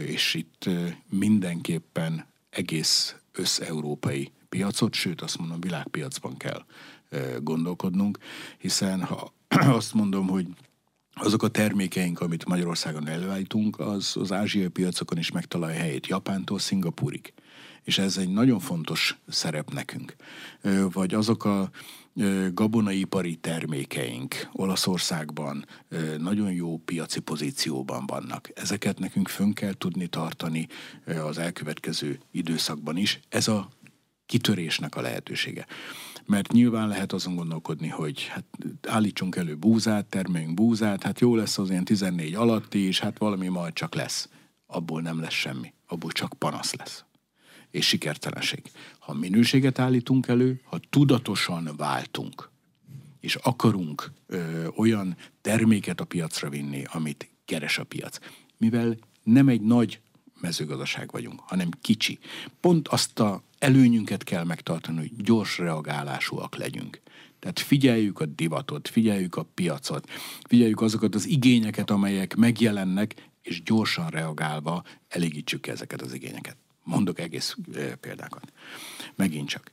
és 0.07 0.35
itt 0.35 0.69
mindenképpen 1.09 2.26
egész 2.50 3.16
összeurópai 3.33 4.31
piacot, 4.49 4.95
sőt 4.95 5.21
azt 5.21 5.38
mondom 5.38 5.61
világpiacban 5.61 6.37
kell 6.37 6.64
gondolkodnunk, 7.40 8.19
hiszen 8.59 9.02
ha 9.02 9.33
azt 9.78 9.95
mondom, 9.95 10.28
hogy 10.28 10.47
azok 11.14 11.42
a 11.42 11.49
termékeink, 11.49 12.21
amit 12.21 12.45
Magyarországon 12.45 13.09
előállítunk, 13.09 13.78
az 13.78 14.16
az 14.21 14.33
ázsiai 14.33 14.69
piacokon 14.69 15.19
is 15.19 15.31
megtalálja 15.31 15.78
helyét, 15.78 16.07
Japántól 16.07 16.59
Szingapúrig. 16.59 17.33
És 17.83 17.99
ez 17.99 18.16
egy 18.16 18.28
nagyon 18.28 18.59
fontos 18.59 19.19
szerep 19.28 19.73
nekünk. 19.73 20.16
Vagy 20.92 21.14
azok 21.14 21.45
a 21.45 21.71
gabonaipari 22.54 23.37
termékeink 23.37 24.49
Olaszországban 24.52 25.66
nagyon 26.19 26.52
jó 26.52 26.76
piaci 26.76 27.21
pozícióban 27.21 28.07
vannak. 28.07 28.50
Ezeket 28.54 28.99
nekünk 28.99 29.28
fönn 29.28 29.52
kell 29.52 29.73
tudni 29.73 30.07
tartani 30.07 30.69
az 31.07 31.38
elkövetkező 31.38 32.19
időszakban 32.31 32.97
is. 32.97 33.21
Ez 33.28 33.49
a 33.49 33.69
kitörésnek 34.26 34.97
a 34.97 35.00
lehetősége. 35.00 35.66
Mert 36.26 36.52
nyilván 36.52 36.88
lehet 36.88 37.12
azon 37.12 37.35
gondolkodni, 37.35 37.88
hogy 37.88 38.26
hát 38.26 38.45
állítsunk 38.88 39.37
elő 39.37 39.57
búzát, 39.57 40.07
termeljünk 40.07 40.54
búzát, 40.54 41.02
hát 41.02 41.21
jó 41.21 41.37
lesz 41.37 41.59
az 41.59 41.71
ilyen 41.71 41.85
14 41.85 42.35
alatti, 42.35 42.78
és 42.78 43.00
hát 43.00 43.19
valami 43.19 43.49
majd 43.49 43.73
csak 43.73 43.95
lesz. 43.95 44.28
Abból 44.66 45.00
nem 45.00 45.21
lesz 45.21 45.33
semmi, 45.33 45.73
abból 45.87 46.11
csak 46.11 46.35
panasz 46.38 46.75
lesz 46.75 47.04
és 47.73 47.87
sikertelenség. 47.87 48.62
Ha 48.99 49.12
minőséget 49.12 49.79
állítunk 49.79 50.26
elő, 50.26 50.61
ha 50.64 50.81
tudatosan 50.91 51.71
váltunk, 51.76 52.50
és 53.21 53.35
akarunk 53.35 54.12
ö, 54.26 54.67
olyan 54.76 55.17
terméket 55.41 56.00
a 56.00 56.05
piacra 56.05 56.49
vinni, 56.49 56.85
amit 56.87 57.29
keres 57.45 57.79
a 57.79 57.85
piac, 57.85 58.19
mivel 58.57 58.97
nem 59.23 59.49
egy 59.49 59.61
nagy 59.61 60.00
mezőgazdaság 60.41 61.11
vagyunk, 61.11 61.41
hanem 61.41 61.69
kicsi. 61.81 62.19
Pont 62.61 62.88
azt 62.88 63.21
a 63.21 63.43
előnyünket 63.59 64.25
kell 64.25 64.45
megtartani, 64.45 64.99
hogy 64.99 65.17
gyors 65.17 65.59
reagálásúak 65.59 66.57
legyünk. 66.57 67.00
Tehát 67.38 67.59
figyeljük 67.59 68.21
a 68.21 68.26
divatot, 68.26 68.88
figyeljük 68.88 69.37
a 69.37 69.47
piacot, 69.55 70.11
figyeljük 70.49 70.81
azokat 70.81 71.14
az 71.14 71.26
igényeket, 71.26 71.91
amelyek 71.91 72.35
megjelennek, 72.37 73.31
és 73.43 73.62
gyorsan 73.62 74.09
reagálva 74.09 74.85
elégítsük 75.09 75.67
ezeket 75.67 76.02
az 76.02 76.14
igényeket. 76.14 76.57
Mondok 76.85 77.19
egész 77.19 77.57
példákat. 78.01 78.53
Megint 79.15 79.49
csak. 79.49 79.73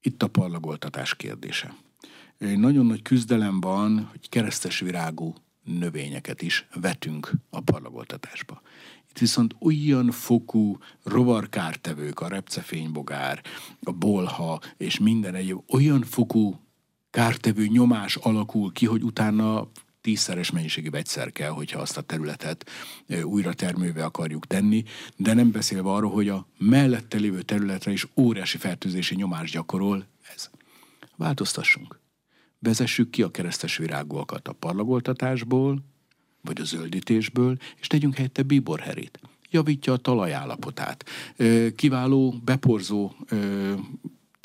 Itt 0.00 0.22
a 0.22 0.28
parlagoltatás 0.28 1.14
kérdése. 1.14 1.74
Nagyon 2.38 2.86
nagy 2.86 3.02
küzdelem 3.02 3.60
van, 3.60 4.08
hogy 4.10 4.28
keresztes 4.28 4.78
virágú 4.78 5.34
növényeket 5.64 6.42
is 6.42 6.66
vetünk 6.74 7.32
a 7.50 7.60
parlagoltatásba. 7.60 8.62
Itt 9.10 9.18
viszont 9.18 9.54
olyan 9.60 10.10
fokú 10.10 10.78
rovarkártevők, 11.02 12.20
a 12.20 12.28
repcefénybogár, 12.28 13.42
a 13.82 13.92
bolha 13.92 14.60
és 14.76 14.98
minden 14.98 15.34
egyéb 15.34 15.62
olyan 15.68 16.02
fokú 16.02 16.60
kártevő 17.10 17.66
nyomás 17.66 18.16
alakul 18.16 18.72
ki, 18.72 18.86
hogy 18.86 19.02
utána 19.02 19.68
tízszeres 20.06 20.50
mennyiségű 20.50 20.90
vegyszer 20.90 21.32
kell, 21.32 21.50
hogyha 21.50 21.80
azt 21.80 21.96
a 21.96 22.00
területet 22.00 22.70
újra 23.22 23.52
termővé 23.52 24.00
akarjuk 24.00 24.46
tenni, 24.46 24.84
de 25.16 25.34
nem 25.34 25.50
beszélve 25.50 25.90
arról, 25.90 26.10
hogy 26.10 26.28
a 26.28 26.46
mellette 26.58 27.18
lévő 27.18 27.42
területre 27.42 27.92
is 27.92 28.06
óriási 28.16 28.58
fertőzési 28.58 29.14
nyomást 29.14 29.52
gyakorol 29.52 30.06
ez. 30.34 30.50
Változtassunk. 31.16 32.00
Vezessük 32.58 33.10
ki 33.10 33.22
a 33.22 33.30
keresztes 33.30 33.76
virágúakat 33.76 34.48
a 34.48 34.52
parlagoltatásból, 34.52 35.84
vagy 36.40 36.60
a 36.60 36.64
zöldítésből, 36.64 37.56
és 37.80 37.86
tegyünk 37.86 38.14
helyette 38.14 38.42
bíborherét 38.42 39.20
javítja 39.50 39.92
a 39.92 39.96
talajállapotát. 39.96 41.04
Kiváló 41.76 42.34
beporzó 42.44 43.12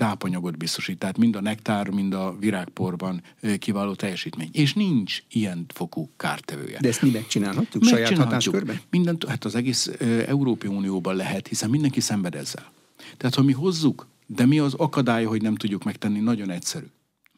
tápanyagot 0.01 0.57
biztosít, 0.57 0.97
tehát 0.97 1.17
mind 1.17 1.35
a 1.35 1.41
nektár, 1.41 1.89
mind 1.89 2.13
a 2.13 2.35
virágporban 2.39 3.21
kiváló 3.59 3.93
teljesítmény. 3.93 4.49
És 4.51 4.73
nincs 4.73 5.23
ilyen 5.31 5.65
fokú 5.73 6.09
kártevője. 6.17 6.79
De 6.79 6.87
ezt 6.87 7.01
mi 7.01 7.09
megcsinálhatjuk 7.09 7.83
saját 7.83 8.17
hatáskörben? 8.17 8.81
Mindent, 8.89 9.27
hát 9.27 9.45
az 9.45 9.55
egész 9.55 9.91
Európai 10.27 10.69
Unióban 10.69 11.15
lehet, 11.15 11.47
hiszen 11.47 11.69
mindenki 11.69 11.99
szenved 11.99 12.35
ezzel. 12.35 12.71
Tehát 13.17 13.35
ha 13.35 13.41
mi 13.41 13.51
hozzuk, 13.51 14.07
de 14.25 14.45
mi 14.45 14.59
az 14.59 14.73
akadálya, 14.73 15.27
hogy 15.27 15.41
nem 15.41 15.55
tudjuk 15.55 15.83
megtenni, 15.83 16.19
nagyon 16.19 16.49
egyszerű. 16.49 16.85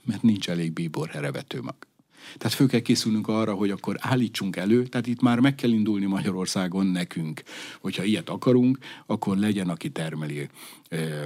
Mert 0.05 0.21
nincs 0.21 0.49
elég 0.49 0.73
bíbor 0.73 1.09
herevetőmag. 1.09 1.75
Tehát 2.37 2.53
föl 2.53 2.67
kell 2.67 2.79
készülnünk 2.79 3.27
arra, 3.27 3.53
hogy 3.53 3.69
akkor 3.69 3.95
állítsunk 3.99 4.55
elő, 4.55 4.83
tehát 4.83 5.07
itt 5.07 5.21
már 5.21 5.39
meg 5.39 5.55
kell 5.55 5.69
indulni 5.69 6.05
Magyarországon 6.05 6.85
nekünk. 6.85 7.43
Hogyha 7.81 8.03
ilyet 8.03 8.29
akarunk, 8.29 8.77
akkor 9.05 9.37
legyen, 9.37 9.69
aki 9.69 9.89
termeli 9.89 10.49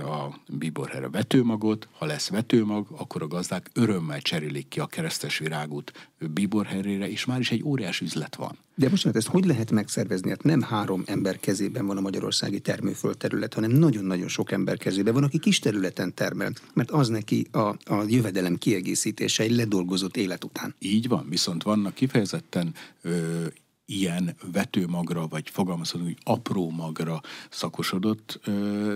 a 0.05 0.39
biborhere 0.47 1.09
vetőmagot, 1.09 1.87
ha 1.97 2.05
lesz 2.05 2.29
vetőmag, 2.29 2.87
akkor 2.97 3.21
a 3.21 3.27
gazdák 3.27 3.69
örömmel 3.73 4.21
cserélik 4.21 4.67
ki 4.67 4.79
a 4.79 4.85
keresztes 4.85 5.37
virágot 5.37 6.09
biborherére, 6.19 7.09
és 7.09 7.25
már 7.25 7.39
is 7.39 7.51
egy 7.51 7.63
óriás 7.63 8.01
üzlet 8.01 8.35
van. 8.35 8.57
De 8.79 8.89
most 8.89 9.05
ezt 9.05 9.27
hogy 9.27 9.45
lehet 9.45 9.71
megszervezni? 9.71 10.29
Hát 10.29 10.43
nem 10.43 10.61
három 10.61 11.03
ember 11.05 11.39
kezében 11.39 11.85
van 11.85 11.97
a 11.97 12.01
magyarországi 12.01 12.59
termőföldterület, 12.59 13.53
hanem 13.53 13.71
nagyon-nagyon 13.71 14.27
sok 14.27 14.51
ember 14.51 14.77
kezében 14.77 15.13
van, 15.13 15.23
aki 15.23 15.39
kis 15.39 15.59
területen 15.59 16.13
termel, 16.13 16.53
mert 16.73 16.91
az 16.91 17.07
neki 17.07 17.47
a, 17.51 17.59
a 17.83 18.03
jövedelem 18.07 18.57
kiegészítése 18.57 19.43
egy 19.43 19.51
ledolgozott 19.51 20.17
élet 20.17 20.43
után. 20.43 20.75
Így 20.79 21.07
van, 21.07 21.25
viszont 21.29 21.63
vannak 21.63 21.93
kifejezetten 21.93 22.73
ö, 23.01 23.45
ilyen 23.85 24.35
vetőmagra, 24.51 25.27
vagy 25.27 25.49
fogalmazhatunk, 25.49 26.07
hogy 26.07 26.17
apró 26.23 26.69
magra 26.69 27.21
szakosodott 27.49 28.39
ö, 28.43 28.95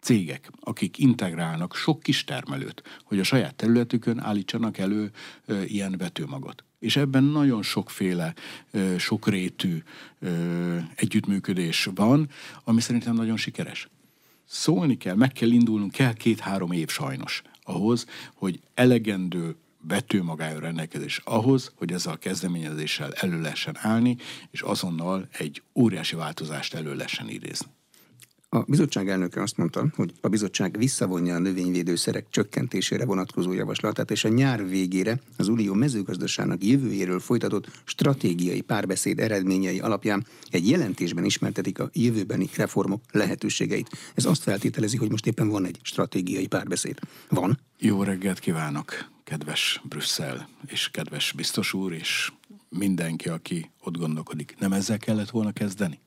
cégek, 0.00 0.50
akik 0.60 0.98
integrálnak 0.98 1.74
sok 1.74 2.02
kis 2.02 2.24
termelőt, 2.24 2.82
hogy 3.04 3.18
a 3.18 3.22
saját 3.22 3.54
területükön 3.54 4.20
állítsanak 4.20 4.78
elő 4.78 5.10
ö, 5.46 5.62
ilyen 5.62 5.94
vetőmagot. 5.98 6.64
És 6.78 6.96
ebben 6.96 7.24
nagyon 7.24 7.62
sokféle, 7.62 8.34
ö, 8.70 8.98
sokrétű 8.98 9.82
ö, 10.18 10.76
együttműködés 10.94 11.88
van, 11.94 12.28
ami 12.64 12.80
szerintem 12.80 13.14
nagyon 13.14 13.36
sikeres. 13.36 13.88
Szólni 14.44 14.96
kell, 14.96 15.14
meg 15.14 15.32
kell 15.32 15.50
indulnunk, 15.50 15.92
kell 15.92 16.12
két-három 16.12 16.72
év 16.72 16.88
sajnos 16.88 17.42
ahhoz, 17.62 18.06
hogy 18.34 18.60
elegendő 18.74 19.56
vetőmagája 19.88 20.58
rendelkezés 20.58 21.20
ahhoz, 21.24 21.72
hogy 21.74 21.92
ezzel 21.92 22.12
a 22.12 22.16
kezdeményezéssel 22.16 23.12
elő 23.12 23.40
lehessen 23.40 23.76
állni, 23.78 24.16
és 24.50 24.62
azonnal 24.62 25.28
egy 25.32 25.62
óriási 25.74 26.16
változást 26.16 26.74
elő 26.74 26.94
lehessen 26.94 27.28
idézni. 27.28 27.66
A 28.52 28.62
bizottság 28.62 29.08
elnöke 29.08 29.42
azt 29.42 29.56
mondta, 29.56 29.86
hogy 29.96 30.12
a 30.20 30.28
bizottság 30.28 30.76
visszavonja 30.78 31.34
a 31.34 31.38
növényvédőszerek 31.38 32.26
csökkentésére 32.30 33.04
vonatkozó 33.04 33.52
javaslatát, 33.52 34.10
és 34.10 34.24
a 34.24 34.28
nyár 34.28 34.68
végére 34.68 35.20
az 35.36 35.48
Unió 35.48 35.74
mezőgazdaságnak 35.74 36.64
jövőjéről 36.64 37.20
folytatott 37.20 37.82
stratégiai 37.84 38.60
párbeszéd 38.60 39.18
eredményei 39.18 39.80
alapján 39.80 40.26
egy 40.50 40.68
jelentésben 40.68 41.24
ismertetik 41.24 41.78
a 41.78 41.90
jövőbeni 41.92 42.48
reformok 42.56 43.02
lehetőségeit. 43.10 43.90
Ez 44.14 44.24
azt 44.24 44.42
feltételezi, 44.42 44.96
hogy 44.96 45.10
most 45.10 45.26
éppen 45.26 45.48
van 45.48 45.66
egy 45.66 45.78
stratégiai 45.82 46.46
párbeszéd. 46.46 46.98
Van? 47.28 47.58
Jó 47.78 48.02
reggelt 48.02 48.38
kívánok, 48.38 49.10
kedves 49.24 49.80
Brüsszel, 49.88 50.48
és 50.66 50.88
kedves 50.88 51.32
biztos 51.32 51.72
úr, 51.72 51.92
és 51.92 52.32
mindenki, 52.68 53.28
aki 53.28 53.70
ott 53.80 53.96
gondolkodik. 53.96 54.54
Nem 54.58 54.72
ezzel 54.72 54.98
kellett 54.98 55.30
volna 55.30 55.52
kezdeni? 55.52 55.98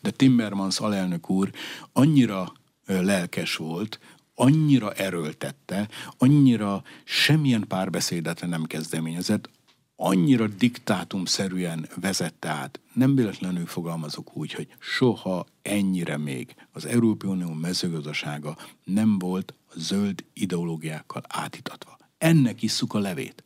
De 0.00 0.10
Timmermans 0.10 0.80
alelnök 0.80 1.30
úr 1.30 1.50
annyira 1.92 2.52
lelkes 2.86 3.56
volt, 3.56 4.00
annyira 4.34 4.92
erőltette, 4.92 5.88
annyira 6.18 6.82
semmilyen 7.04 7.64
párbeszédet 7.68 8.46
nem 8.46 8.64
kezdeményezett, 8.64 9.50
annyira 9.96 10.46
diktátumszerűen 10.46 11.88
vezette 12.00 12.48
át. 12.48 12.80
Nem 12.92 13.14
véletlenül 13.14 13.66
fogalmazok 13.66 14.36
úgy, 14.36 14.52
hogy 14.52 14.68
soha 14.78 15.46
ennyire 15.62 16.16
még 16.16 16.54
az 16.72 16.86
Európai 16.86 17.30
Unió 17.30 17.52
mezőgazdasága 17.52 18.56
nem 18.84 19.18
volt 19.18 19.54
a 19.68 19.72
zöld 19.76 20.24
ideológiákkal 20.32 21.22
átítatva. 21.28 21.96
Ennek 22.18 22.62
isszuk 22.62 22.94
a 22.94 22.98
levét, 22.98 23.42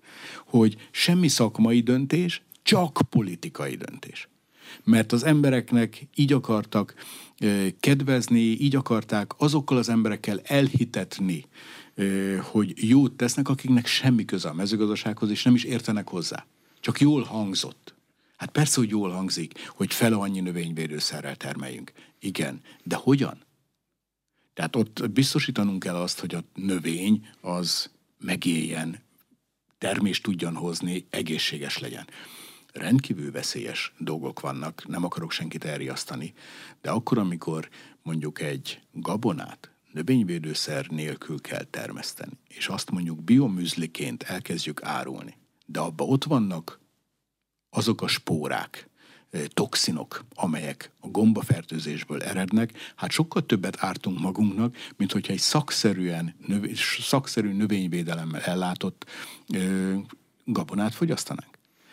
hogy 0.46 0.88
semmi 0.90 1.28
szakmai 1.28 1.80
döntés, 1.80 2.42
csak 2.62 3.00
politikai 3.10 3.76
döntés 3.76 4.28
mert 4.84 5.12
az 5.12 5.24
embereknek 5.24 6.06
így 6.14 6.32
akartak 6.32 6.94
kedvezni, 7.80 8.38
így 8.38 8.76
akarták 8.76 9.32
azokkal 9.36 9.76
az 9.76 9.88
emberekkel 9.88 10.40
elhitetni, 10.44 11.44
hogy 12.40 12.88
jót 12.88 13.12
tesznek, 13.12 13.48
akiknek 13.48 13.86
semmi 13.86 14.24
köze 14.24 14.48
a 14.48 14.54
mezőgazdasághoz, 14.54 15.30
és 15.30 15.42
nem 15.42 15.54
is 15.54 15.64
értenek 15.64 16.08
hozzá. 16.08 16.46
Csak 16.80 17.00
jól 17.00 17.22
hangzott. 17.22 17.94
Hát 18.36 18.50
persze, 18.50 18.80
hogy 18.80 18.90
jól 18.90 19.10
hangzik, 19.10 19.68
hogy 19.68 19.94
fele 19.94 20.16
annyi 20.16 20.40
növényvédőszerrel 20.40 21.36
termeljünk. 21.36 21.92
Igen, 22.20 22.60
de 22.82 22.96
hogyan? 22.96 23.44
Tehát 24.54 24.76
ott 24.76 25.10
biztosítanunk 25.10 25.82
kell 25.82 25.94
azt, 25.94 26.20
hogy 26.20 26.34
a 26.34 26.44
növény 26.54 27.28
az 27.40 27.90
megéljen, 28.18 28.98
termést 29.78 30.22
tudjon 30.22 30.54
hozni, 30.54 31.06
egészséges 31.10 31.78
legyen 31.78 32.06
rendkívül 32.72 33.32
veszélyes 33.32 33.92
dolgok 33.98 34.40
vannak, 34.40 34.88
nem 34.88 35.04
akarok 35.04 35.30
senkit 35.30 35.64
elriasztani, 35.64 36.32
de 36.80 36.90
akkor, 36.90 37.18
amikor 37.18 37.68
mondjuk 38.02 38.40
egy 38.40 38.80
gabonát 38.92 39.70
növényvédőszer 39.92 40.86
nélkül 40.86 41.40
kell 41.40 41.64
termeszteni, 41.64 42.32
és 42.48 42.68
azt 42.68 42.90
mondjuk 42.90 43.22
bioműzliként 43.22 44.22
elkezdjük 44.22 44.82
árulni, 44.82 45.36
de 45.66 45.80
abba 45.80 46.04
ott 46.04 46.24
vannak 46.24 46.80
azok 47.70 48.02
a 48.02 48.06
spórák, 48.06 48.90
toxinok, 49.48 50.24
amelyek 50.34 50.90
a 51.00 51.08
gombafertőzésből 51.08 52.22
erednek, 52.22 52.92
hát 52.96 53.10
sokkal 53.10 53.46
többet 53.46 53.76
ártunk 53.78 54.20
magunknak, 54.20 54.76
mint 54.96 55.12
hogyha 55.12 55.32
egy 55.32 55.38
szakszerűen, 55.38 56.34
növ- 56.46 56.76
szakszerű 57.00 57.52
növényvédelemmel 57.52 58.40
ellátott 58.40 59.06
ö, 59.54 59.94
gabonát 60.44 60.94
fogyasztanánk. 60.94 61.51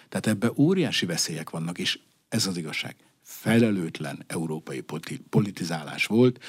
Tehát 0.09 0.27
ebben 0.27 0.51
óriási 0.55 1.05
veszélyek 1.05 1.49
vannak, 1.49 1.77
és 1.77 1.99
ez 2.29 2.45
az 2.45 2.57
igazság. 2.57 2.95
Felelőtlen 3.21 4.23
európai 4.27 4.83
politizálás 5.29 6.05
volt, 6.05 6.43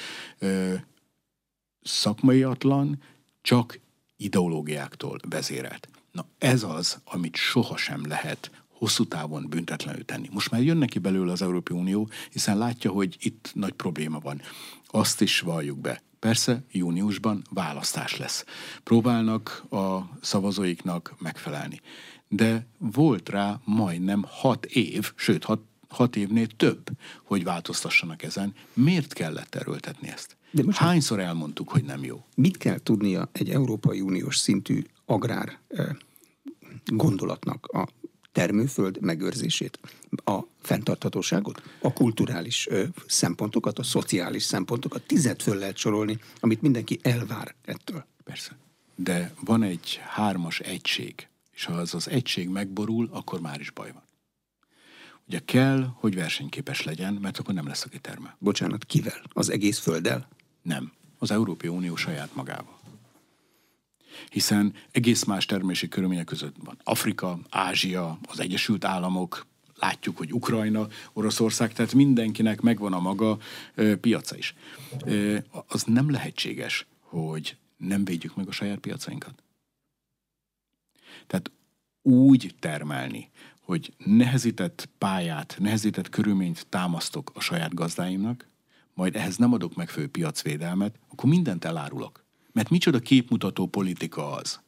szakmaiatlan, 1.81 3.01
csak 3.41 3.79
ideológiáktól 4.17 5.19
vezérelt. 5.29 5.89
Na 6.11 6.25
ez 6.37 6.63
az, 6.63 6.97
amit 7.05 7.35
sohasem 7.35 8.07
lehet 8.07 8.51
hosszú 8.67 9.05
távon 9.05 9.49
büntetlenül 9.49 10.05
tenni. 10.05 10.27
Most 10.31 10.51
már 10.51 10.61
jön 10.61 10.77
neki 10.77 10.99
belőle 10.99 11.31
az 11.31 11.41
Európai 11.41 11.77
Unió, 11.77 12.09
hiszen 12.31 12.57
látja, 12.57 12.91
hogy 12.91 13.15
itt 13.19 13.51
nagy 13.53 13.73
probléma 13.73 14.19
van. 14.19 14.41
Azt 14.87 15.21
is 15.21 15.39
valljuk 15.39 15.79
be. 15.79 16.01
Persze 16.19 16.63
júniusban 16.71 17.41
választás 17.49 18.17
lesz. 18.17 18.45
Próbálnak 18.83 19.63
a 19.69 20.09
szavazóiknak 20.21 21.15
megfelelni 21.19 21.81
de 22.33 22.65
volt 22.77 23.29
rá 23.29 23.59
majdnem 23.65 24.23
hat 24.27 24.65
év, 24.65 25.11
sőt 25.15 25.43
hat, 25.43 25.61
hat 25.87 26.15
évnél 26.15 26.47
több, 26.47 26.89
hogy 27.23 27.43
változtassanak 27.43 28.23
ezen. 28.23 28.53
Miért 28.73 29.13
kellett 29.13 29.55
erőltetni 29.55 30.07
ezt? 30.07 30.37
De 30.51 30.63
most 30.63 30.77
Hányszor 30.77 31.19
elmondtuk, 31.19 31.69
hogy 31.69 31.83
nem 31.83 32.03
jó? 32.03 32.25
Mit 32.35 32.57
kell 32.57 32.79
tudnia 32.79 33.29
egy 33.31 33.49
Európai 33.49 34.01
Uniós 34.01 34.37
szintű 34.37 34.83
agrár 35.05 35.59
gondolatnak 36.85 37.65
a 37.65 37.87
termőföld 38.31 39.01
megőrzését, 39.01 39.79
a 40.23 40.39
fenntarthatóságot, 40.61 41.61
a 41.81 41.93
kulturális 41.93 42.67
ö, 42.67 42.83
szempontokat, 43.07 43.79
a 43.79 43.83
szociális 43.83 44.43
szempontokat, 44.43 45.01
tizet 45.01 45.41
föl 45.41 45.57
lehet 45.57 45.77
sorolni, 45.77 46.19
amit 46.39 46.61
mindenki 46.61 46.99
elvár 47.01 47.55
ettől. 47.65 48.05
Persze. 48.23 48.57
De 48.95 49.33
van 49.39 49.63
egy 49.63 49.99
hármas 50.03 50.59
egység, 50.59 51.27
és 51.51 51.65
ha 51.65 51.73
az 51.73 51.93
az 51.93 52.07
egység 52.09 52.49
megborul, 52.49 53.09
akkor 53.11 53.41
már 53.41 53.59
is 53.59 53.71
baj 53.71 53.91
van. 53.91 54.03
Ugye 55.27 55.39
kell, 55.45 55.91
hogy 55.93 56.15
versenyképes 56.15 56.83
legyen, 56.83 57.13
mert 57.13 57.37
akkor 57.37 57.53
nem 57.53 57.67
lesz, 57.67 57.85
aki 57.85 57.99
termel. 57.99 58.35
Bocsánat, 58.39 58.85
kivel? 58.85 59.21
Az 59.29 59.49
egész 59.49 59.79
földdel? 59.79 60.27
Nem. 60.61 60.91
Az 61.17 61.31
Európai 61.31 61.69
Unió 61.69 61.95
saját 61.95 62.35
magával. 62.35 62.79
Hiszen 64.29 64.73
egész 64.91 65.23
más 65.23 65.45
termési 65.45 65.87
körülmények 65.87 66.25
között 66.25 66.55
van. 66.63 66.77
Afrika, 66.83 67.39
Ázsia, 67.49 68.19
az 68.27 68.39
Egyesült 68.39 68.85
Államok, 68.85 69.45
látjuk, 69.75 70.17
hogy 70.17 70.33
Ukrajna, 70.33 70.87
Oroszország, 71.13 71.73
tehát 71.73 71.93
mindenkinek 71.93 72.61
megvan 72.61 72.93
a 72.93 72.99
maga 72.99 73.37
ö, 73.75 73.95
piaca 73.95 74.37
is. 74.37 74.55
Ö, 75.05 75.37
az 75.67 75.83
nem 75.83 76.11
lehetséges, 76.11 76.85
hogy 76.99 77.57
nem 77.77 78.05
védjük 78.05 78.35
meg 78.35 78.47
a 78.47 78.51
saját 78.51 78.79
piacainkat. 78.79 79.43
Tehát 81.27 81.51
úgy 82.01 82.55
termelni, 82.59 83.29
hogy 83.61 83.93
nehezített 83.97 84.89
pályát, 84.97 85.55
nehezített 85.59 86.09
körülményt 86.09 86.67
támasztok 86.69 87.31
a 87.33 87.39
saját 87.39 87.73
gazdáimnak, 87.73 88.49
majd 88.93 89.15
ehhez 89.15 89.37
nem 89.37 89.53
adok 89.53 89.75
meg 89.75 89.89
fő 89.89 90.07
piacvédelmet, 90.07 90.95
akkor 91.09 91.29
mindent 91.29 91.65
elárulok. 91.65 92.25
Mert 92.51 92.69
micsoda 92.69 92.99
képmutató 92.99 93.67
politika 93.67 94.31
az, 94.31 94.59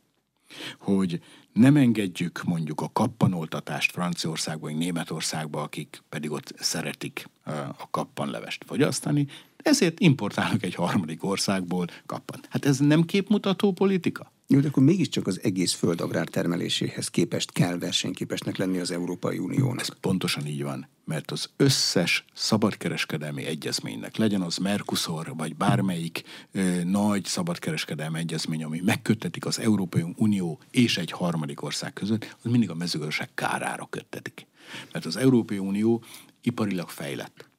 hogy 0.80 1.22
nem 1.54 1.76
engedjük 1.76 2.44
mondjuk 2.44 2.82
a 2.82 2.92
kappanoltatást 2.94 3.92
Franciaországba, 3.92 4.66
vagy 4.66 4.78
Németországba, 4.78 5.62
akik 5.62 6.04
pedig 6.10 6.32
ott 6.32 6.54
szeretik 6.60 7.30
a 7.78 7.90
kappanlevest 7.92 8.64
fogyasztani, 8.68 9.28
ezért 9.58 10.00
importálnak 10.00 10.64
egy 10.64 10.76
harmadik 10.76 11.24
országból 11.24 11.88
kappan. 12.06 12.40
Hát 12.50 12.66
ez 12.66 12.78
nem 12.80 13.04
képmutató 13.04 13.72
politika? 13.72 14.33
Jó, 14.54 14.60
de 14.60 14.68
akkor 14.68 14.84
mégiscsak 14.84 15.28
az 15.28 15.40
egész 15.44 15.74
föld 15.74 16.02
agrártermeléséhez 16.02 17.08
képest 17.08 17.52
kell 17.52 17.78
versenyképesnek 17.78 18.58
lenni 18.58 18.80
az 18.80 18.92
Európai 18.92 19.38
Uniónak. 19.38 19.80
Ez 19.80 20.00
pontosan 20.00 20.48
így 20.48 20.64
van, 20.64 20.88
mert 21.06 21.32
az 21.32 21.50
összes 21.58 22.26
szabadkereskedelmi 22.34 23.46
egyezménynek, 23.46 24.18
legyen 24.18 24.42
az 24.42 24.58
Mercosur, 24.58 25.34
vagy 25.36 25.56
bármelyik 25.56 26.24
ö, 26.52 26.84
nagy 26.84 27.26
szabadkereskedelmi 27.26 28.20
egyezmény, 28.20 28.64
ami 28.64 28.82
megköttetik 28.84 29.46
az 29.46 29.60
Európai 29.60 30.04
Unió 30.16 30.60
és 30.72 30.98
egy 30.98 31.12
harmadik 31.12 31.62
ország 31.62 31.94
között, 31.94 32.36
az 32.44 32.52
mindig 32.52 32.70
a 32.70 32.76
mezőgazdaság 32.76 33.30
kárára 33.34 33.88
köttetik. 33.90 34.48
Mert 34.92 35.06
az 35.06 35.18
Európai 35.18 35.58
Unió 35.58 36.04
iparilag 36.42 36.90
fejlett. 36.90 37.50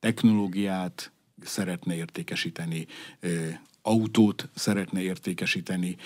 Technológiát 0.00 1.12
szeretne 1.44 1.94
értékesíteni, 1.94 2.86
autót 3.88 4.48
szeretne 4.54 5.00
értékesíteni 5.00 5.96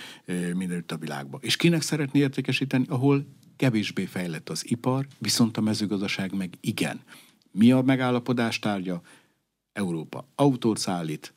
mindenütt 0.55 0.93
a 0.93 0.97
világba. 0.97 1.39
És 1.41 1.57
kinek 1.57 1.83
szeretné 1.83 2.21
értékesíteni, 2.21 2.85
ahol 2.89 3.27
kevésbé 3.57 4.05
fejlett 4.05 4.49
az 4.49 4.71
ipar, 4.71 5.07
viszont 5.19 5.57
a 5.57 5.61
mezőgazdaság 5.61 6.35
meg 6.35 6.55
igen. 6.61 7.01
Mi 7.51 7.73
a 7.73 7.83
megállapodás 7.83 8.59
tárgya? 8.59 9.03
Európa 9.73 10.29
autót 10.35 10.79
szállít, 10.79 11.35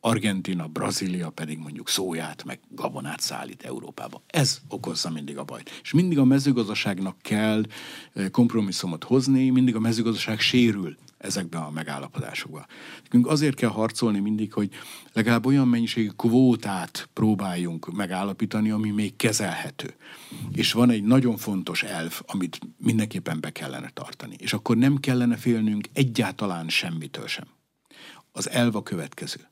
Argentina, 0.00 0.66
Brazília 0.66 1.30
pedig 1.30 1.58
mondjuk 1.58 1.88
szóját, 1.88 2.44
meg 2.44 2.60
gabonát 2.68 3.20
szállít 3.20 3.62
Európába. 3.62 4.22
Ez 4.26 4.60
okozza 4.68 5.10
mindig 5.10 5.38
a 5.38 5.44
bajt. 5.44 5.70
És 5.82 5.92
mindig 5.92 6.18
a 6.18 6.24
mezőgazdaságnak 6.24 7.16
kell 7.22 7.62
kompromisszumot 8.30 9.04
hozni, 9.04 9.50
mindig 9.50 9.76
a 9.76 9.80
mezőgazdaság 9.80 10.40
sérül 10.40 10.96
ezekben 11.18 11.62
a 11.62 11.70
megállapodásokban. 11.70 12.66
Nekünk 13.02 13.26
azért 13.26 13.54
kell 13.54 13.68
harcolni 13.68 14.18
mindig, 14.18 14.52
hogy 14.52 14.70
legalább 15.12 15.46
olyan 15.46 15.68
mennyiségű 15.68 16.08
kvótát 16.16 17.08
próbáljunk 17.12 17.92
megállapítani, 17.92 18.70
ami 18.70 18.90
még 18.90 19.16
kezelhető. 19.16 19.94
És 20.52 20.72
van 20.72 20.90
egy 20.90 21.02
nagyon 21.02 21.36
fontos 21.36 21.82
elv, 21.82 22.20
amit 22.26 22.58
mindenképpen 22.76 23.40
be 23.40 23.50
kellene 23.50 23.90
tartani. 23.94 24.36
És 24.38 24.52
akkor 24.52 24.76
nem 24.76 24.96
kellene 24.96 25.36
félnünk 25.36 25.88
egyáltalán 25.92 26.68
semmitől 26.68 27.26
sem. 27.26 27.46
Az 28.32 28.50
elv 28.50 28.76
a 28.76 28.82
következő. 28.82 29.48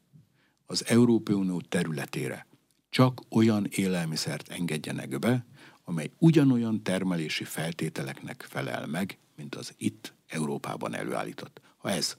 Az 0.66 0.85
Európai 0.87 1.35
Unió 1.35 1.61
területére 1.61 2.46
csak 2.90 3.20
olyan 3.31 3.66
élelmiszert 3.70 4.48
engedjenek 4.48 5.18
be, 5.18 5.46
amely 5.85 6.11
ugyanolyan 6.18 6.83
termelési 6.83 7.44
feltételeknek 7.44 8.46
felel 8.48 8.87
meg, 8.87 9.18
mint 9.37 9.55
az 9.55 9.74
itt 9.76 10.15
Európában 10.26 10.94
előállított. 10.94 11.60
Ha 11.76 11.90
ez 11.90 12.16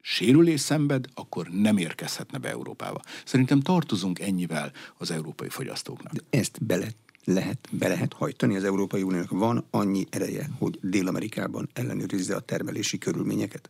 sérülés 0.00 0.60
szenved, 0.60 1.06
akkor 1.14 1.48
nem 1.48 1.76
érkezhetne 1.76 2.38
be 2.38 2.48
Európába. 2.48 3.00
Szerintem 3.24 3.60
tartozunk 3.60 4.18
ennyivel 4.18 4.72
az 4.96 5.10
európai 5.10 5.48
fogyasztóknak. 5.48 6.12
De 6.12 6.38
ezt 6.38 6.64
bele 6.64 6.88
lehet, 7.24 7.68
be 7.70 7.88
lehet 7.88 8.12
hajtani 8.12 8.56
az 8.56 8.64
Európai 8.64 9.02
Uniónak? 9.02 9.30
Van 9.30 9.66
annyi 9.70 10.06
ereje, 10.10 10.48
hogy 10.58 10.78
Dél-Amerikában 10.82 11.68
ellenőrizze 11.72 12.36
a 12.36 12.40
termelési 12.40 12.98
körülményeket? 12.98 13.68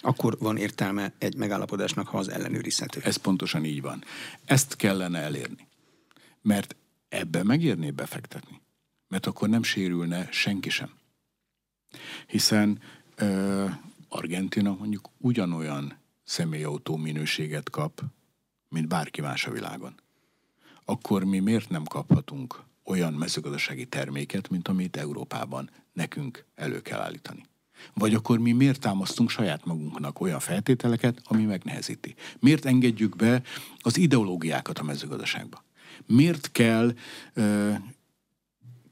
Akkor 0.00 0.38
van 0.38 0.56
értelme 0.56 1.12
egy 1.18 1.36
megállapodásnak, 1.36 2.06
ha 2.08 2.18
az 2.18 2.28
ellenőrizhető. 2.28 3.00
Ez 3.04 3.16
pontosan 3.16 3.64
így 3.64 3.82
van. 3.82 4.04
Ezt 4.44 4.76
kellene 4.76 5.18
elérni. 5.18 5.68
Mert 6.42 6.76
ebbe 7.08 7.42
megérné 7.42 7.90
befektetni. 7.90 8.60
Mert 9.08 9.26
akkor 9.26 9.48
nem 9.48 9.62
sérülne 9.62 10.28
senki 10.30 10.70
sem. 10.70 10.90
Hiszen 12.26 12.80
Argentina 14.08 14.76
mondjuk 14.78 15.08
ugyanolyan 15.18 15.98
személyautó 16.24 16.96
minőséget 16.96 17.70
kap, 17.70 18.02
mint 18.68 18.88
bárki 18.88 19.20
más 19.20 19.46
a 19.46 19.50
világon. 19.50 19.94
Akkor 20.84 21.24
mi 21.24 21.38
miért 21.38 21.68
nem 21.68 21.84
kaphatunk 21.84 22.62
olyan 22.84 23.12
mezőgazdasági 23.12 23.86
terméket, 23.86 24.48
mint 24.48 24.68
amit 24.68 24.96
Európában 24.96 25.70
nekünk 25.92 26.44
elő 26.54 26.82
kell 26.82 27.00
állítani? 27.00 27.46
Vagy 27.94 28.14
akkor 28.14 28.38
mi 28.38 28.52
miért 28.52 28.80
támasztunk 28.80 29.30
saját 29.30 29.64
magunknak 29.64 30.20
olyan 30.20 30.40
feltételeket, 30.40 31.20
ami 31.24 31.44
megnehezíti? 31.44 32.14
Miért 32.38 32.64
engedjük 32.64 33.16
be 33.16 33.42
az 33.78 33.96
ideológiákat 33.96 34.78
a 34.78 34.82
mezőgazdaságba? 34.82 35.64
Miért 36.06 36.52
kell 36.52 36.94
ö, 37.34 37.72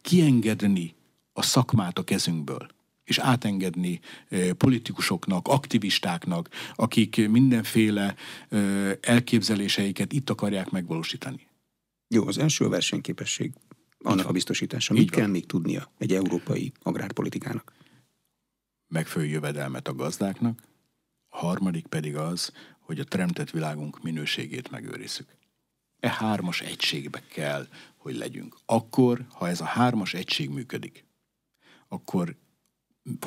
kiengedni 0.02 0.94
a 1.32 1.42
szakmát 1.42 1.98
a 1.98 2.04
kezünkből? 2.04 2.68
És 3.04 3.18
átengedni 3.18 4.00
politikusoknak, 4.56 5.48
aktivistáknak, 5.48 6.48
akik 6.74 7.28
mindenféle 7.28 8.14
elképzeléseiket 9.00 10.12
itt 10.12 10.30
akarják 10.30 10.70
megvalósítani. 10.70 11.46
Jó, 12.08 12.26
az 12.26 12.38
első 12.38 12.64
a 12.64 12.68
versenyképesség, 12.68 13.52
annak 13.98 14.28
a 14.28 14.32
biztosítása. 14.32 14.92
Mit 14.92 15.10
kell 15.10 15.26
még 15.26 15.46
tudnia 15.46 15.92
egy 15.98 16.12
európai 16.12 16.72
agrárpolitikának? 16.82 17.72
Megfő 18.88 19.24
jövedelmet 19.24 19.88
a 19.88 19.94
gazdáknak, 19.94 20.62
a 21.28 21.36
harmadik 21.36 21.86
pedig 21.86 22.16
az, 22.16 22.52
hogy 22.78 22.98
a 22.98 23.04
teremtett 23.04 23.50
világunk 23.50 24.02
minőségét 24.02 24.70
megőrizzük. 24.70 25.36
E 26.00 26.10
hármas 26.10 26.60
egységbe 26.60 27.22
kell, 27.28 27.66
hogy 27.96 28.16
legyünk. 28.16 28.56
Akkor, 28.66 29.26
ha 29.28 29.48
ez 29.48 29.60
a 29.60 29.64
hármas 29.64 30.14
egység 30.14 30.50
működik, 30.50 31.04
akkor 31.88 32.36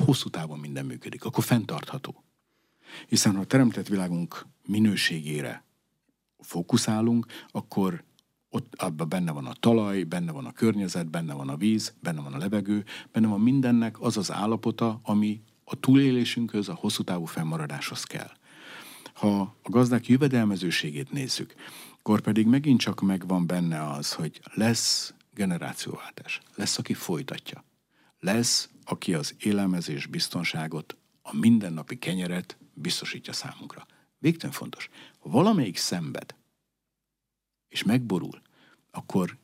hosszú 0.04 0.28
távon 0.28 0.58
minden 0.58 0.86
működik, 0.86 1.24
akkor 1.24 1.44
fenntartható. 1.44 2.24
Hiszen 3.06 3.34
ha 3.34 3.40
a 3.40 3.44
teremtett 3.44 3.86
világunk 3.86 4.46
minőségére 4.66 5.64
fókuszálunk, 6.38 7.26
akkor 7.48 8.04
ott 8.50 8.74
abban 8.74 9.08
benne 9.08 9.32
van 9.32 9.46
a 9.46 9.52
talaj, 9.52 10.02
benne 10.02 10.32
van 10.32 10.44
a 10.44 10.52
környezet, 10.52 11.10
benne 11.10 11.34
van 11.34 11.48
a 11.48 11.56
víz, 11.56 11.94
benne 12.00 12.20
van 12.20 12.32
a 12.32 12.38
levegő, 12.38 12.84
benne 13.12 13.26
van 13.26 13.40
mindennek 13.40 14.00
az 14.00 14.16
az 14.16 14.32
állapota, 14.32 15.00
ami 15.02 15.42
a 15.64 15.80
túlélésünkhöz, 15.80 16.68
a 16.68 16.74
hosszú 16.74 17.02
távú 17.02 17.24
fennmaradáshoz 17.24 18.04
kell. 18.04 18.30
Ha 19.14 19.40
a 19.62 19.70
gazdák 19.70 20.06
jövedelmezőségét 20.06 21.10
nézzük, 21.12 21.54
akkor 21.98 22.20
pedig 22.20 22.46
megint 22.46 22.80
csak 22.80 23.00
megvan 23.00 23.46
benne 23.46 23.90
az, 23.90 24.12
hogy 24.12 24.40
lesz 24.54 25.14
generációváltás, 25.34 26.40
lesz, 26.54 26.78
aki 26.78 26.94
folytatja, 26.94 27.64
lesz, 28.18 28.68
aki 28.84 29.14
az 29.14 29.34
élelmezés 29.38 30.06
biztonságot, 30.06 30.96
a 31.22 31.36
mindennapi 31.36 31.98
kenyeret 31.98 32.56
biztosítja 32.74 33.32
számunkra. 33.32 33.86
Végtelen 34.18 34.54
fontos. 34.54 34.88
Ha 35.18 35.28
valamelyik 35.28 35.76
szenved, 35.76 36.34
és 37.68 37.82
megborul, 37.82 38.42
akkor 38.90 39.36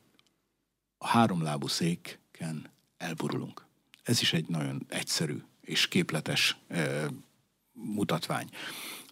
a 0.97 1.07
háromlábú 1.07 1.67
széken 1.67 2.69
elborulunk. 2.97 3.65
Ez 4.03 4.21
is 4.21 4.33
egy 4.33 4.47
nagyon 4.47 4.85
egyszerű 4.89 5.37
és 5.61 5.87
képletes 5.87 6.57
e, 6.67 7.07
mutatvány. 7.71 8.49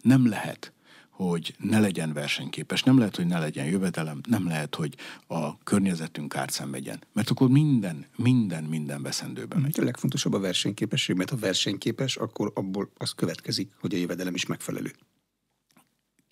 Nem 0.02 0.28
lehet 0.28 0.72
hogy 1.12 1.54
ne 1.58 1.80
legyen 1.80 2.12
versenyképes, 2.12 2.82
nem 2.82 2.98
lehet, 2.98 3.16
hogy 3.16 3.26
ne 3.26 3.38
legyen 3.38 3.66
jövedelem, 3.66 4.20
nem 4.28 4.46
lehet, 4.46 4.74
hogy 4.74 4.94
a 5.26 5.58
környezetünk 5.58 6.28
kárt 6.28 6.50
szenvedjen. 6.50 7.02
Mert 7.12 7.30
akkor 7.30 7.48
minden, 7.48 8.06
minden, 8.16 8.64
minden 8.64 9.02
veszendőbe 9.02 9.58
megy. 9.58 9.80
A 9.80 9.84
legfontosabb 9.84 10.32
a 10.32 10.40
versenyképesség, 10.40 11.16
mert 11.16 11.30
ha 11.30 11.36
versenyképes, 11.36 12.16
akkor 12.16 12.52
abból 12.54 12.90
az 12.96 13.10
következik, 13.10 13.72
hogy 13.80 13.94
a 13.94 13.98
jövedelem 13.98 14.34
is 14.34 14.46
megfelelő. 14.46 14.92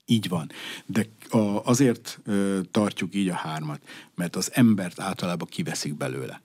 Így 0.04 0.28
van. 0.28 0.50
De 0.86 1.06
a, 1.28 1.38
azért 1.64 2.20
ö, 2.24 2.60
tartjuk 2.70 3.14
így 3.14 3.28
a 3.28 3.34
hármat, 3.34 3.82
mert 4.14 4.36
az 4.36 4.50
embert 4.54 5.00
általában 5.00 5.48
kiveszik 5.48 5.96
belőle. 5.96 6.40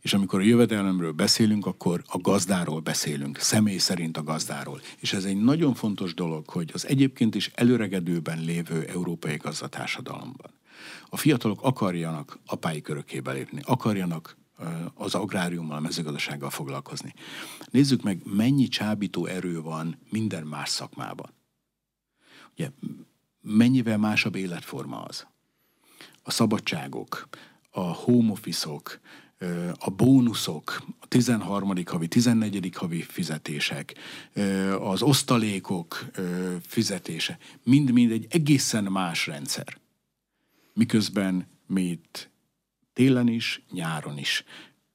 És 0.00 0.12
amikor 0.12 0.40
a 0.40 0.44
jövedelemről 0.44 1.12
beszélünk, 1.12 1.66
akkor 1.66 2.02
a 2.06 2.18
gazdáról 2.18 2.80
beszélünk, 2.80 3.38
személy 3.38 3.78
szerint 3.78 4.16
a 4.16 4.22
gazdáról. 4.22 4.80
És 4.98 5.12
ez 5.12 5.24
egy 5.24 5.40
nagyon 5.40 5.74
fontos 5.74 6.14
dolog, 6.14 6.48
hogy 6.48 6.70
az 6.74 6.86
egyébként 6.86 7.34
is 7.34 7.50
előregedőben 7.54 8.40
lévő 8.40 8.84
európai 8.84 9.36
gazdatársadalomban 9.36 10.58
a 11.08 11.16
fiatalok 11.16 11.62
akarjanak 11.62 12.38
apái 12.46 12.80
körökébe 12.80 13.32
lépni, 13.32 13.60
akarjanak 13.64 14.36
az 14.94 15.14
agráriummal, 15.14 15.76
a 15.76 15.80
mezőgazdasággal 15.80 16.50
foglalkozni. 16.50 17.14
Nézzük 17.70 18.02
meg, 18.02 18.20
mennyi 18.24 18.68
csábító 18.68 19.26
erő 19.26 19.60
van 19.60 19.98
minden 20.10 20.46
más 20.46 20.68
szakmában. 20.68 21.32
Ugye, 22.52 22.70
mennyivel 23.40 23.98
másabb 23.98 24.34
életforma 24.34 25.02
az. 25.02 25.26
A 26.22 26.30
szabadságok, 26.30 27.28
a 27.70 27.80
home 27.80 28.30
office-ok, 28.30 29.00
a 29.78 29.90
bónuszok, 29.90 30.82
a 31.00 31.06
13. 31.06 31.72
havi, 31.86 32.08
14. 32.08 32.70
havi 32.74 33.02
fizetések, 33.02 33.94
az 34.80 35.02
osztalékok 35.02 36.04
fizetése, 36.62 37.38
mind-mind 37.62 38.10
egy 38.10 38.26
egészen 38.30 38.84
más 38.84 39.26
rendszer. 39.26 39.78
Miközben 40.72 41.46
mi 41.66 41.82
itt 41.82 42.30
télen 42.92 43.28
is, 43.28 43.62
nyáron 43.70 44.18
is, 44.18 44.44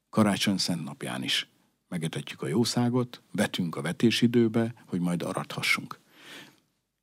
karácsony 0.10 0.58
szent 0.58 0.84
napján 0.84 1.23
is 1.23 1.47
megetetjük 1.88 2.41
a 2.41 2.47
jószágot, 2.47 3.21
vetünk 3.31 3.75
a 3.75 3.81
vetésidőbe, 3.81 4.73
hogy 4.86 4.99
majd 4.99 5.21
arathassunk. 5.21 5.99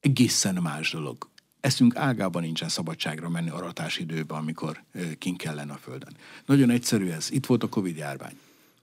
Egészen 0.01 0.55
más 0.55 0.91
dolog. 0.91 1.31
Eszünk 1.63 1.97
ágában 1.97 2.43
nincsen 2.43 2.69
szabadságra 2.69 3.29
menni 3.29 3.51
aratás 3.51 3.99
időben, 3.99 4.39
amikor 4.39 4.83
kint 5.19 5.39
kellene 5.39 5.73
a 5.73 5.77
földön. 5.77 6.17
Nagyon 6.47 6.71
egyszerű 6.71 7.09
ez. 7.09 7.31
Itt 7.31 7.47
volt 7.47 7.63
a 7.63 7.69
Covid 7.69 7.97
járvány. 7.97 8.39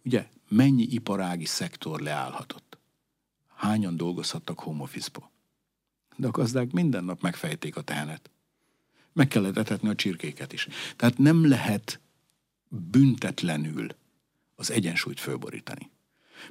Ugye, 0.06 0.28
mennyi 0.48 0.84
iparági 0.84 1.46
szektor 1.46 2.00
leállhatott? 2.00 2.78
Hányan 3.56 3.98
dolgozhattak 3.98 4.60
home 4.60 4.82
office-ba? 4.82 5.32
De 6.16 6.28
a 6.28 6.32
gazdák 6.32 6.72
minden 6.72 7.04
nap 7.04 7.22
megfejték 7.22 7.76
a 7.76 7.82
tehenet. 7.82 8.30
Meg 9.14 9.28
kellett 9.28 9.58
etetni 9.58 9.90
a 9.90 9.96
csirkéket 9.96 10.54
is. 10.54 10.68
Tehát 10.96 11.18
nem 11.18 11.48
lehet 11.48 12.00
büntetlenül 12.68 13.88
az 14.56 14.72
egyensúlyt 14.72 15.20
fölborítani. 15.20 15.90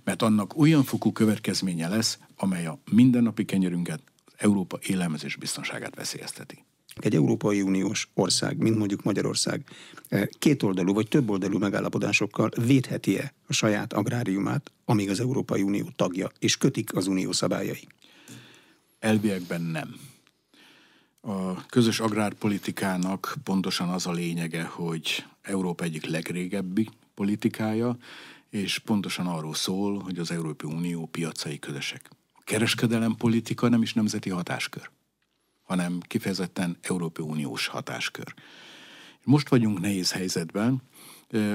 Mert 0.04 0.22
annak 0.22 0.56
olyan 0.56 0.84
fokú 0.84 1.12
következménye 1.12 1.88
lesz, 1.88 2.18
amely 2.36 2.66
a 2.66 2.78
mindennapi 2.90 3.44
kenyerünket, 3.44 4.02
Európa 4.38 4.78
élelmezés 4.86 5.36
biztonságát 5.36 5.94
veszélyezteti. 5.94 6.64
Egy 6.96 7.14
Európai 7.14 7.62
Uniós 7.62 8.08
ország, 8.14 8.56
mint 8.56 8.76
mondjuk 8.76 9.02
Magyarország, 9.02 9.64
eh, 10.08 10.26
kétoldalú 10.38 10.94
vagy 10.94 11.08
többoldalú 11.08 11.58
megállapodásokkal 11.58 12.50
védheti-e 12.56 13.32
a 13.46 13.52
saját 13.52 13.92
agráriumát, 13.92 14.72
amíg 14.84 15.10
az 15.10 15.20
Európai 15.20 15.62
Unió 15.62 15.90
tagja, 15.96 16.30
és 16.38 16.56
kötik 16.56 16.94
az 16.94 17.06
unió 17.06 17.32
szabályai? 17.32 17.86
Elviekben 18.98 19.60
nem. 19.60 19.96
A 21.20 21.66
közös 21.66 22.00
agrárpolitikának 22.00 23.34
pontosan 23.44 23.88
az 23.88 24.06
a 24.06 24.12
lényege, 24.12 24.62
hogy 24.62 25.24
Európa 25.42 25.84
egyik 25.84 26.06
legrégebbi 26.06 26.88
politikája, 27.14 27.96
és 28.50 28.78
pontosan 28.78 29.26
arról 29.26 29.54
szól, 29.54 29.98
hogy 29.98 30.18
az 30.18 30.30
Európai 30.30 30.70
Unió 30.72 31.06
piacai 31.06 31.58
közösek. 31.58 32.10
A 32.48 32.50
kereskedelem 32.50 33.14
politika 33.14 33.68
nem 33.68 33.82
is 33.82 33.94
nemzeti 33.94 34.30
hatáskör, 34.30 34.90
hanem 35.62 36.00
kifejezetten 36.00 36.76
Európai 36.80 37.24
Uniós 37.24 37.66
hatáskör. 37.66 38.34
Most 39.24 39.48
vagyunk 39.48 39.80
nehéz 39.80 40.12
helyzetben, 40.12 40.82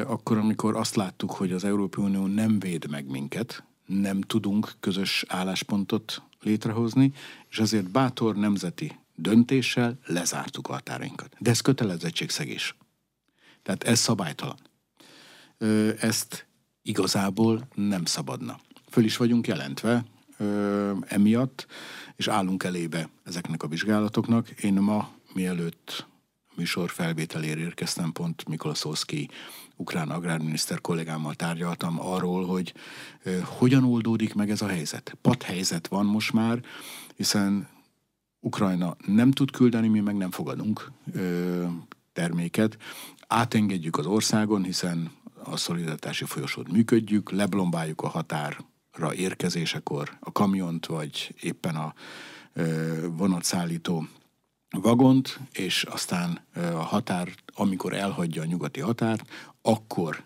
akkor, 0.06 0.38
amikor 0.38 0.76
azt 0.76 0.96
láttuk, 0.96 1.32
hogy 1.32 1.52
az 1.52 1.64
Európai 1.64 2.04
Unió 2.04 2.28
nem 2.28 2.60
véd 2.60 2.90
meg 2.90 3.06
minket, 3.06 3.64
nem 3.86 4.22
tudunk 4.22 4.74
közös 4.80 5.26
álláspontot 5.28 6.22
létrehozni, 6.42 7.14
és 7.50 7.60
azért 7.60 7.92
bátor 7.92 8.36
nemzeti 8.36 9.00
döntéssel 9.16 10.00
lezártuk 10.06 10.68
a 10.68 10.74
határainkat. 10.74 11.36
De 11.40 11.50
ez 11.50 11.62
kötelezettségszegés. 11.62 12.76
Tehát 13.64 13.84
ez 13.84 14.00
szabálytalan. 14.00 14.60
Ezt 16.00 16.48
igazából 16.82 17.68
nem 17.76 18.06
szabadna. 18.06 18.60
Föl 18.90 19.04
is 19.04 19.18
vagyunk 19.18 19.48
jelentve 19.48 20.06
emiatt, 21.08 21.68
és 22.16 22.28
állunk 22.28 22.64
elébe 22.64 23.10
ezeknek 23.24 23.64
a 23.64 23.68
vizsgálatoknak. 23.68 24.50
Én 24.50 24.74
ma, 24.74 25.10
mielőtt 25.34 26.06
műsor 26.56 26.90
felvételére 26.90 27.60
érkeztem, 27.60 28.12
pont 28.12 28.48
Mikolaszowski 28.48 29.30
ukrán 29.76 30.10
agrárminiszter 30.10 30.82
kollégámmal 30.82 31.34
tárgyaltam 31.34 32.00
arról, 32.00 32.46
hogy 32.46 32.74
hogyan 33.44 33.84
oldódik 33.84 34.34
meg 34.34 34.50
ez 34.50 34.62
a 34.62 34.68
helyzet. 34.68 35.18
Pat 35.22 35.44
helyzet 35.44 35.88
van 35.88 36.06
most 36.06 36.34
már, 36.34 36.62
hiszen 37.16 37.68
Ukrajna 38.40 38.96
nem 39.06 39.32
tud 39.32 39.52
küldeni, 39.52 39.88
mi 39.88 40.00
meg 40.00 40.16
nem 40.16 40.32
fogadunk 40.32 40.92
ö, 41.14 41.66
terméket. 42.14 42.78
Átengedjük 43.28 43.98
az 43.98 44.06
országon, 44.06 44.64
hiszen 44.64 45.12
a 45.44 45.58
szolidaritási 45.58 46.26
folyosót 46.26 46.72
működjük, 46.72 47.32
leblombáljuk 47.32 48.02
a 48.02 48.08
határra 48.08 48.73
érkezésekor 49.16 50.18
a 50.20 50.32
kamiont, 50.32 50.86
vagy 50.86 51.36
éppen 51.42 51.76
a 51.76 51.94
vonatszállító 53.08 54.08
vagont, 54.70 55.40
és 55.54 55.84
aztán 55.84 56.46
a 56.56 56.84
határ, 56.84 57.30
amikor 57.54 57.94
elhagyja 57.94 58.42
a 58.42 58.46
nyugati 58.46 58.80
határt, 58.80 59.30
akkor 59.62 60.24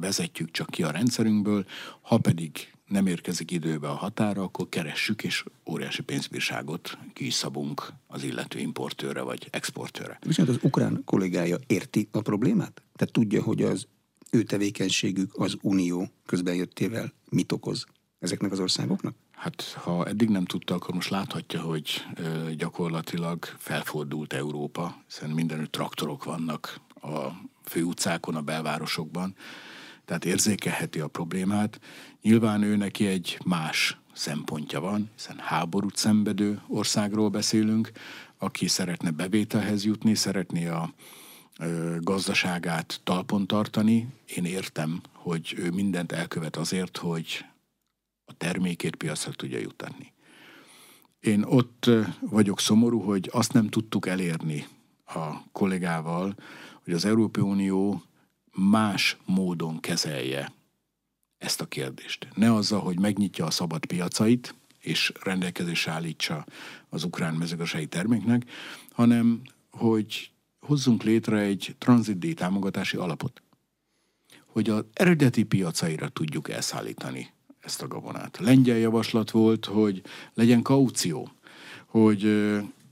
vezetjük 0.00 0.50
csak 0.50 0.70
ki 0.70 0.82
a 0.82 0.90
rendszerünkből, 0.90 1.66
ha 2.00 2.18
pedig 2.18 2.72
nem 2.86 3.06
érkezik 3.06 3.50
időbe 3.50 3.88
a 3.88 3.94
határa, 3.94 4.42
akkor 4.42 4.68
keressük, 4.68 5.24
és 5.24 5.44
óriási 5.70 6.02
pénzbírságot 6.02 6.98
ki 7.12 7.26
is 7.26 7.34
szabunk 7.34 7.92
az 8.06 8.22
illető 8.22 8.58
importőre 8.58 9.22
vagy 9.22 9.48
exportőre. 9.50 10.18
Viszont 10.26 10.48
az 10.48 10.58
ukrán 10.62 11.02
kollégája 11.04 11.58
érti 11.66 12.08
a 12.12 12.20
problémát? 12.20 12.82
Tehát 12.96 13.12
tudja, 13.12 13.42
hogy 13.42 13.62
az 13.62 13.86
ő 14.30 14.42
tevékenységük 14.42 15.38
az 15.38 15.56
unió 15.62 16.10
közbenjöttével 16.26 17.12
mit 17.28 17.52
okoz 17.52 17.86
ezeknek 18.20 18.52
az 18.52 18.60
országoknak? 18.60 19.14
Hát 19.32 19.62
ha 19.62 20.06
eddig 20.06 20.28
nem 20.28 20.44
tudta, 20.44 20.74
akkor 20.74 20.94
most 20.94 21.10
láthatja, 21.10 21.60
hogy 21.60 22.04
ö, 22.14 22.50
gyakorlatilag 22.56 23.44
felfordult 23.58 24.32
Európa, 24.32 25.02
hiszen 25.06 25.30
mindenütt 25.30 25.72
traktorok 25.72 26.24
vannak 26.24 26.80
a 27.02 27.28
főutcákon, 27.64 28.34
a 28.34 28.42
belvárosokban, 28.42 29.34
tehát 30.04 30.24
érzékelheti 30.24 31.00
a 31.00 31.06
problémát. 31.06 31.80
Nyilván 32.22 32.62
ő 32.62 32.76
neki 32.76 33.06
egy 33.06 33.38
más 33.44 33.98
szempontja 34.12 34.80
van, 34.80 35.10
hiszen 35.16 35.38
háborút 35.38 35.96
szenvedő 35.96 36.60
országról 36.68 37.28
beszélünk, 37.28 37.90
aki 38.38 38.68
szeretne 38.68 39.10
bevételhez 39.10 39.84
jutni, 39.84 40.14
szeretné 40.14 40.66
a 40.66 40.92
ö, 41.58 41.96
gazdaságát 42.00 43.00
talpon 43.04 43.46
tartani. 43.46 44.08
Én 44.36 44.44
értem, 44.44 45.00
hogy 45.12 45.54
ő 45.56 45.70
mindent 45.70 46.12
elkövet 46.12 46.56
azért, 46.56 46.96
hogy 46.96 47.44
a 48.30 48.34
termékét 48.36 48.96
piacra 48.96 49.32
tudja 49.32 49.58
jutatni. 49.58 50.12
Én 51.20 51.42
ott 51.42 51.90
vagyok 52.20 52.60
szomorú, 52.60 53.00
hogy 53.00 53.28
azt 53.32 53.52
nem 53.52 53.68
tudtuk 53.68 54.06
elérni 54.06 54.66
a 55.06 55.50
kollégával, 55.52 56.34
hogy 56.84 56.92
az 56.92 57.04
Európai 57.04 57.42
Unió 57.42 58.02
más 58.52 59.16
módon 59.24 59.80
kezelje 59.80 60.52
ezt 61.38 61.60
a 61.60 61.66
kérdést. 61.66 62.28
Ne 62.34 62.54
azzal, 62.54 62.80
hogy 62.80 62.98
megnyitja 62.98 63.46
a 63.46 63.50
szabad 63.50 63.86
piacait, 63.86 64.54
és 64.78 65.12
rendelkezésre 65.22 65.92
állítsa 65.92 66.46
az 66.88 67.04
ukrán 67.04 67.34
mezőgazdasági 67.34 67.86
terméknek, 67.86 68.50
hanem 68.90 69.42
hogy 69.70 70.30
hozzunk 70.60 71.02
létre 71.02 71.38
egy 71.38 71.74
tranzitdíj 71.78 72.34
támogatási 72.34 72.96
alapot, 72.96 73.42
hogy 74.46 74.70
az 74.70 74.84
eredeti 74.92 75.42
piacaira 75.42 76.08
tudjuk 76.08 76.50
elszállítani 76.50 77.32
ezt 77.60 77.82
a 77.82 77.88
gabonát. 77.88 78.38
Lengyel 78.38 78.76
javaslat 78.76 79.30
volt, 79.30 79.64
hogy 79.64 80.02
legyen 80.34 80.62
kaució, 80.62 81.30
hogy 81.86 82.50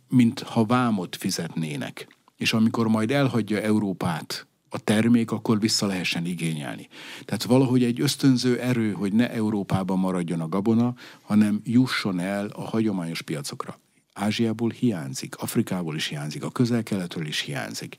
mint 0.09 0.41
ha 0.41 0.65
vámot 0.65 1.17
fizetnének, 1.17 2.17
és 2.37 2.53
amikor 2.53 2.89
majd 2.89 3.11
elhagyja 3.11 3.61
Európát 3.61 4.47
a 4.69 4.79
termék, 4.79 5.31
akkor 5.31 5.61
vissza 5.61 5.87
lehessen 5.87 6.27
igényelni. 6.27 6.89
Tehát 7.25 7.45
valahogy 7.45 7.85
egy 7.85 8.01
ösztönző 8.01 8.61
erő, 8.61 8.93
hogy 8.93 9.13
ne 9.13 9.31
Európában 9.31 9.99
maradjon 9.99 10.41
a 10.41 10.49
gabona, 10.49 10.95
hanem 11.23 11.61
jusson 11.65 12.21
el 12.21 12.47
a 12.47 12.63
hagyományos 12.63 13.23
piacokra. 13.23 13.79
Ázsiából 14.13 14.71
hiányzik, 14.71 15.37
Afrikából 15.37 15.95
is 15.95 16.07
hiányzik, 16.07 16.45
a 16.45 16.51
közel-keletről 16.51 17.27
is 17.27 17.41
hiányzik. 17.41 17.97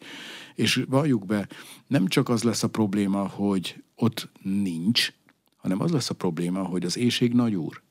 És 0.56 0.84
valljuk 0.90 1.26
be, 1.26 1.48
nem 1.88 2.08
csak 2.08 2.30
az 2.30 2.44
lesz 2.44 2.64
a 2.64 2.70
probléma, 2.70 3.28
hogy 3.28 3.84
ott 3.96 4.30
nincs, 4.42 5.14
hanem 5.60 5.82
az 5.82 5.92
lesz 5.92 6.10
a 6.10 6.14
probléma, 6.14 6.64
hogy 6.64 6.86
az 6.86 6.98
éjség 6.98 7.34
nagy 7.34 7.56
úr. 7.56 7.82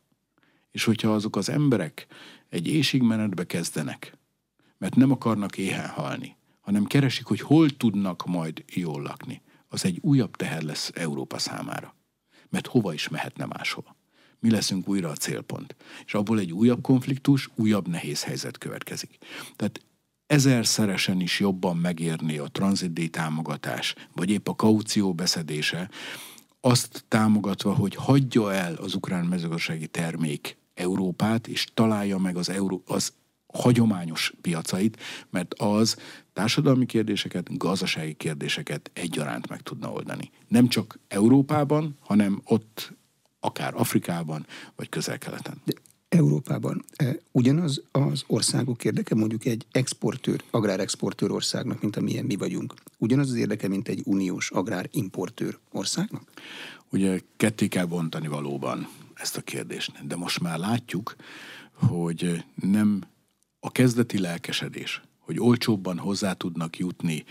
És 0.70 0.85
hogyha 0.85 1.12
azok 1.12 1.37
az 1.37 1.48
emberek 1.48 2.07
egy 2.48 2.66
éjségmenetbe 2.66 3.46
kezdenek, 3.46 4.16
mert 4.78 4.94
nem 4.94 5.11
akarnak 5.11 5.59
éhen 5.59 5.88
halni, 5.88 6.37
hanem 6.61 6.85
keresik, 6.85 7.26
hogy 7.26 7.40
hol 7.40 7.70
tudnak 7.70 8.26
majd 8.26 8.64
jól 8.74 9.02
lakni, 9.02 9.42
az 9.68 9.85
egy 9.85 9.98
újabb 10.00 10.37
teher 10.37 10.62
lesz 10.62 10.90
Európa 10.94 11.38
számára. 11.38 11.94
Mert 12.48 12.66
hova 12.66 12.92
is 12.92 13.09
mehetne 13.09 13.44
máshova. 13.44 13.96
Mi 14.40 14.50
leszünk 14.50 14.88
újra 14.88 15.09
a 15.09 15.14
célpont. 15.14 15.76
És 16.04 16.14
abból 16.14 16.38
egy 16.38 16.52
újabb 16.52 16.83
konfliktus, 16.83 17.48
újabb 17.54 17.88
nehéz 17.88 18.24
helyzet 18.24 18.59
következik. 18.59 19.18
Tehát 19.57 19.81
ezerszeresen 20.26 21.20
is 21.20 21.40
jobban 21.40 21.76
megérni 21.76 22.38
a 22.38 22.48
tranzitdíj 22.48 23.09
támogatás, 23.09 23.94
vagy 24.14 24.31
épp 24.31 24.48
a 24.48 24.54
kaució 24.54 25.14
beszedése, 25.14 25.90
azt 26.61 27.05
támogatva, 27.09 27.75
hogy 27.75 27.94
hagyja 27.94 28.53
el 28.53 28.75
az 28.75 28.94
ukrán 28.94 29.25
mezőgazdasági 29.25 29.87
termék 29.87 30.57
Európát, 30.75 31.47
és 31.47 31.66
találja 31.75 32.18
meg 32.18 32.37
az, 32.37 32.49
Euró, 32.49 32.83
az 32.87 33.12
hagyományos 33.53 34.33
piacait, 34.40 35.01
mert 35.31 35.55
az 35.55 35.97
társadalmi 36.33 36.87
kérdéseket, 36.87 37.57
gazdasági 37.57 38.14
kérdéseket 38.14 38.90
egyaránt 38.92 39.49
meg 39.49 39.61
tudna 39.61 39.92
oldani. 39.92 40.31
Nem 40.49 40.68
csak 40.68 40.99
Európában, 41.09 41.97
hanem 42.01 42.40
ott 42.44 42.92
akár 43.40 43.75
Afrikában, 43.75 44.47
vagy 44.77 44.88
közel-keleten. 44.88 45.62
De 45.64 45.73
Európában 46.09 46.85
e, 46.97 47.16
ugyanaz 47.33 47.83
az 47.90 48.25
országok 48.27 48.85
érdeke, 48.85 49.14
mondjuk 49.14 49.44
egy 49.44 49.66
exportőr, 49.71 50.42
agrárexportőr 50.51 51.31
országnak, 51.31 51.81
mint 51.81 51.97
amilyen 51.97 52.25
mi 52.25 52.37
vagyunk, 52.37 52.75
ugyanaz 52.99 53.31
az 53.31 53.37
érdeke, 53.37 53.68
mint 53.68 53.88
egy 53.88 54.03
uniós 54.05 54.51
agrárimportőr 54.51 55.59
országnak? 55.73 56.31
Ugye 56.90 57.21
ketté 57.37 57.68
kell 57.68 57.85
bontani 57.85 58.29
valóban 58.29 58.88
ezt 59.14 59.37
a 59.37 59.40
kérdést, 59.40 60.07
de 60.07 60.16
most 60.16 60.40
már 60.40 60.59
látjuk, 60.59 61.16
hogy 61.73 62.44
nem 62.55 63.03
a 63.61 63.73
kezdeti 63.73 64.18
lelkesedés, 64.18 65.03
hogy 65.18 65.40
olcsóbban 65.40 65.99
hozzá 65.99 66.33
tudnak 66.33 66.79
jutni 66.79 67.25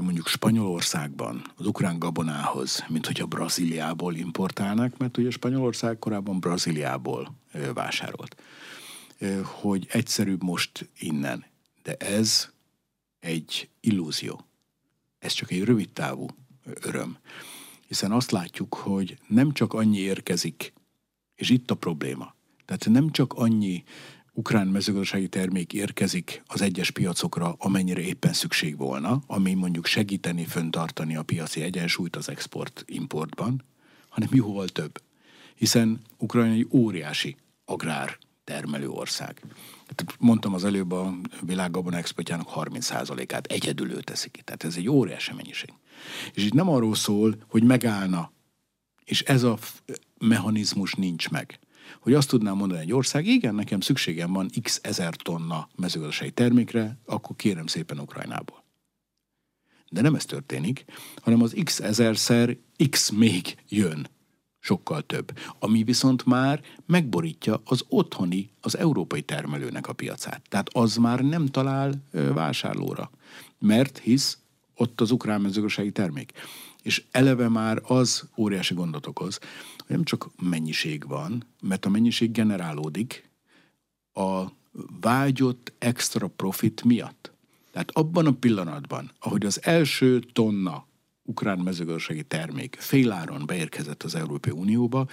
mondjuk 0.00 0.28
Spanyolországban 0.28 1.52
az 1.56 1.66
ukrán 1.66 1.98
gabonához, 1.98 2.84
mint 2.88 3.06
hogy 3.06 3.20
a 3.20 3.26
Brazíliából 3.26 4.14
importálnak, 4.14 4.96
mert 4.98 5.16
ugye 5.16 5.30
Spanyolország 5.30 5.98
korábban 5.98 6.40
Brazíliából 6.40 7.34
vásárolt. 7.74 8.42
Hogy 9.42 9.86
egyszerűbb 9.90 10.42
most 10.42 10.88
innen. 10.98 11.44
De 11.82 11.94
ez 11.94 12.50
egy 13.20 13.68
illúzió. 13.80 14.44
Ez 15.18 15.32
csak 15.32 15.50
egy 15.50 15.64
rövid 15.64 15.90
távú 15.90 16.26
öröm. 16.64 17.18
Hiszen 17.86 18.12
azt 18.12 18.30
látjuk, 18.30 18.74
hogy 18.74 19.18
nem 19.26 19.52
csak 19.52 19.72
annyi 19.72 19.98
érkezik, 19.98 20.72
és 21.34 21.50
itt 21.50 21.70
a 21.70 21.74
probléma. 21.74 22.34
Tehát 22.64 22.88
nem 22.88 23.10
csak 23.10 23.32
annyi 23.32 23.84
ukrán 24.34 24.66
mezőgazdasági 24.66 25.28
termék 25.28 25.72
érkezik 25.72 26.42
az 26.46 26.60
egyes 26.60 26.90
piacokra, 26.90 27.54
amennyire 27.58 28.00
éppen 28.00 28.32
szükség 28.32 28.76
volna, 28.76 29.22
ami 29.26 29.54
mondjuk 29.54 29.86
segíteni 29.86 30.44
föntartani 30.44 31.16
a 31.16 31.22
piaci 31.22 31.62
egyensúlyt 31.62 32.16
az 32.16 32.28
export-importban, 32.28 33.64
hanem 34.08 34.28
jóval 34.32 34.68
több. 34.68 35.02
Hiszen 35.54 36.00
Ukrajna 36.18 36.52
egy 36.52 36.66
óriási 36.70 37.36
agrár 37.64 38.18
termelő 38.44 38.88
ország. 38.88 39.42
Mondtam 40.18 40.54
az 40.54 40.64
előbb 40.64 40.92
a 40.92 41.14
világgabona 41.40 41.96
exportjának 41.96 42.48
30%-át 42.54 43.46
egyedül 43.46 43.92
ő 43.92 44.00
teszi 44.00 44.30
ki. 44.30 44.42
Tehát 44.42 44.64
ez 44.64 44.76
egy 44.76 44.88
óriási 44.88 45.32
mennyiség. 45.32 45.72
És 46.32 46.44
itt 46.44 46.52
nem 46.52 46.68
arról 46.68 46.94
szól, 46.94 47.36
hogy 47.48 47.62
megállna, 47.62 48.32
és 49.04 49.22
ez 49.22 49.42
a 49.42 49.58
mechanizmus 50.18 50.94
nincs 50.94 51.30
meg 51.30 51.58
hogy 52.00 52.14
azt 52.14 52.28
tudnám 52.28 52.56
mondani 52.56 52.80
egy 52.80 52.92
ország, 52.92 53.26
igen, 53.26 53.54
nekem 53.54 53.80
szükségem 53.80 54.32
van 54.32 54.50
x 54.62 54.80
ezer 54.82 55.14
tonna 55.14 55.68
mezőgazdasági 55.76 56.30
termékre, 56.30 56.98
akkor 57.06 57.36
kérem 57.36 57.66
szépen 57.66 57.98
Ukrajnából. 57.98 58.64
De 59.90 60.00
nem 60.00 60.14
ez 60.14 60.24
történik, 60.24 60.84
hanem 61.22 61.42
az 61.42 61.56
x 61.64 61.80
ezerszer 61.80 62.56
x 62.90 63.10
még 63.10 63.56
jön 63.68 64.06
sokkal 64.60 65.02
több, 65.02 65.38
ami 65.58 65.82
viszont 65.82 66.24
már 66.26 66.60
megborítja 66.86 67.60
az 67.64 67.84
otthoni, 67.88 68.50
az 68.60 68.76
európai 68.76 69.22
termelőnek 69.22 69.88
a 69.88 69.92
piacát. 69.92 70.42
Tehát 70.48 70.68
az 70.72 70.96
már 70.96 71.20
nem 71.20 71.46
talál 71.46 72.02
vásárlóra, 72.12 73.10
mert 73.58 73.98
hisz 73.98 74.38
ott 74.74 75.00
az 75.00 75.10
ukrán 75.10 75.40
mezőgazdasági 75.40 75.92
termék. 75.92 76.32
És 76.82 77.04
eleve 77.10 77.48
már 77.48 77.80
az 77.82 78.28
óriási 78.36 78.74
gondot 78.74 79.06
okoz, 79.06 79.38
nem 79.86 80.04
csak 80.04 80.30
mennyiség 80.42 81.08
van, 81.08 81.46
mert 81.60 81.84
a 81.84 81.88
mennyiség 81.88 82.32
generálódik 82.32 83.30
a 84.12 84.44
vágyott 85.00 85.72
extra 85.78 86.28
profit 86.28 86.84
miatt. 86.84 87.32
Tehát 87.72 87.90
abban 87.90 88.26
a 88.26 88.32
pillanatban, 88.32 89.10
ahogy 89.18 89.46
az 89.46 89.60
első 89.62 90.20
tonna 90.32 90.86
ukrán 91.22 91.58
mezőgazdasági 91.58 92.22
termék 92.22 92.76
féláron 92.80 93.46
beérkezett 93.46 94.02
az 94.02 94.14
Európai 94.14 94.52
Unióba, 94.52 95.06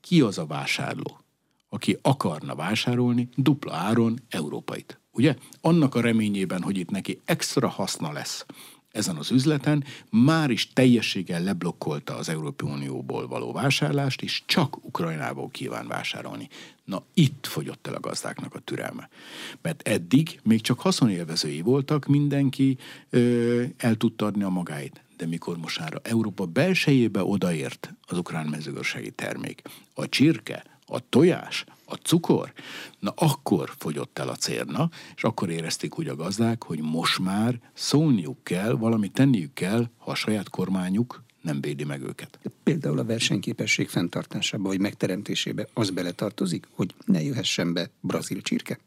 ki 0.00 0.20
az 0.20 0.38
a 0.38 0.46
vásárló, 0.46 1.20
aki 1.68 1.98
akarna 2.02 2.54
vásárolni 2.54 3.28
dupla 3.36 3.74
áron 3.74 4.20
európait? 4.28 4.98
Ugye? 5.10 5.36
Annak 5.60 5.94
a 5.94 6.00
reményében, 6.00 6.62
hogy 6.62 6.78
itt 6.78 6.90
neki 6.90 7.20
extra 7.24 7.68
haszna 7.68 8.12
lesz 8.12 8.46
ezen 8.94 9.16
az 9.16 9.30
üzleten, 9.30 9.84
már 10.10 10.50
is 10.50 10.72
teljességgel 10.72 11.42
leblokkolta 11.42 12.16
az 12.16 12.28
Európai 12.28 12.70
Unióból 12.70 13.26
való 13.26 13.52
vásárlást, 13.52 14.22
és 14.22 14.42
csak 14.46 14.84
Ukrajnából 14.84 15.48
kíván 15.50 15.86
vásárolni. 15.88 16.48
Na 16.84 17.02
itt 17.14 17.46
fogyott 17.46 17.86
el 17.86 17.94
a 17.94 18.00
gazdáknak 18.00 18.54
a 18.54 18.58
türelme. 18.58 19.08
Mert 19.62 19.88
eddig 19.88 20.40
még 20.42 20.60
csak 20.60 20.80
haszonélvezői 20.80 21.60
voltak, 21.60 22.06
mindenki 22.06 22.78
ö, 23.10 23.62
el 23.76 23.94
tudta 23.94 24.26
adni 24.26 24.42
a 24.42 24.48
magáit. 24.48 25.02
De 25.16 25.26
mikor 25.26 25.56
most 25.56 25.78
már 25.78 26.00
Európa 26.02 26.44
belsejébe 26.46 27.24
odaért 27.24 27.94
az 28.06 28.18
ukrán 28.18 28.46
mezőgazdasági 28.46 29.10
termék, 29.10 29.62
a 29.94 30.08
csirke, 30.08 30.64
a 30.86 31.08
tojás, 31.08 31.64
a 31.86 31.94
cukor, 31.94 32.52
na 32.98 33.12
akkor 33.16 33.72
fogyott 33.78 34.18
el 34.18 34.28
a 34.28 34.36
cérna, 34.36 34.90
és 35.16 35.24
akkor 35.24 35.50
érezték 35.50 35.98
úgy 35.98 36.08
a 36.08 36.16
gazdák, 36.16 36.64
hogy 36.64 36.80
most 36.80 37.18
már 37.18 37.60
szólniuk 37.72 38.44
kell, 38.44 38.72
valamit 38.72 39.12
tenniük 39.12 39.52
kell, 39.52 39.88
ha 39.96 40.10
a 40.10 40.14
saját 40.14 40.48
kormányuk 40.48 41.22
nem 41.44 41.60
védi 41.60 41.84
meg 41.84 42.02
őket. 42.02 42.38
Például 42.62 42.98
a 42.98 43.04
versenyképesség 43.04 43.88
fenntartásába 43.88 44.68
vagy 44.68 44.80
megteremtésébe 44.80 45.68
az 45.72 45.90
beletartozik, 45.90 46.66
hogy 46.70 46.94
ne 47.04 47.22
jöhessen 47.22 47.72
be 47.72 47.90
brazil 48.00 48.40
csirke? 48.40 48.78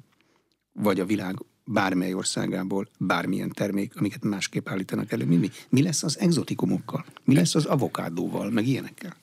Vagy 0.74 1.00
a 1.00 1.06
világ 1.06 1.36
bármely 1.66 2.14
országából 2.14 2.88
bármilyen 2.98 3.50
termék, 3.50 3.96
amiket 3.96 4.24
másképp 4.24 4.70
állítanak 4.70 5.12
elő. 5.12 5.26
Mi, 5.26 5.36
mi, 5.36 5.50
mi 5.70 5.82
lesz 5.82 6.04
az 6.04 6.20
exotikumokkal? 6.20 7.06
Mi 7.24 7.34
lesz 7.34 7.56
az 7.56 7.66
avokádóval, 7.66 8.50
meg 8.50 8.68
ilyenekkel? 8.68 9.16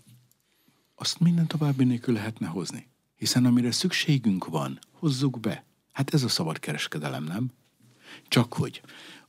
Azt 0.95 1.21
minden 1.21 1.47
további 1.47 1.85
nélkül 1.85 2.15
lehetne 2.15 2.47
hozni. 2.47 2.87
Hiszen 3.25 3.45
amire 3.45 3.71
szükségünk 3.71 4.47
van, 4.47 4.79
hozzuk 4.93 5.41
be. 5.41 5.65
Hát 5.93 6.15
ez 6.15 6.23
a 6.23 6.29
szabadkereskedelem, 6.29 7.25
nem? 7.25 7.51
Csak 8.29 8.55
hogy 8.55 8.83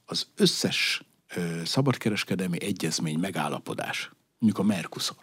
az 0.05 0.27
összes 0.35 1.03
ö, 1.35 1.61
szabadkereskedelmi 1.65 2.61
egyezmény 2.61 3.19
megállapodás, 3.19 4.11
mondjuk 4.39 4.63
a 4.63 4.67
Mercosur, 4.67 5.17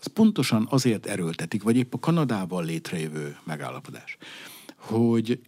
az 0.00 0.06
pontosan 0.06 0.66
azért 0.70 1.06
erőltetik, 1.06 1.62
vagy 1.62 1.76
épp 1.76 1.94
a 1.94 1.98
Kanadával 1.98 2.64
létrejövő 2.64 3.38
megállapodás, 3.44 4.16
hogy 4.76 5.40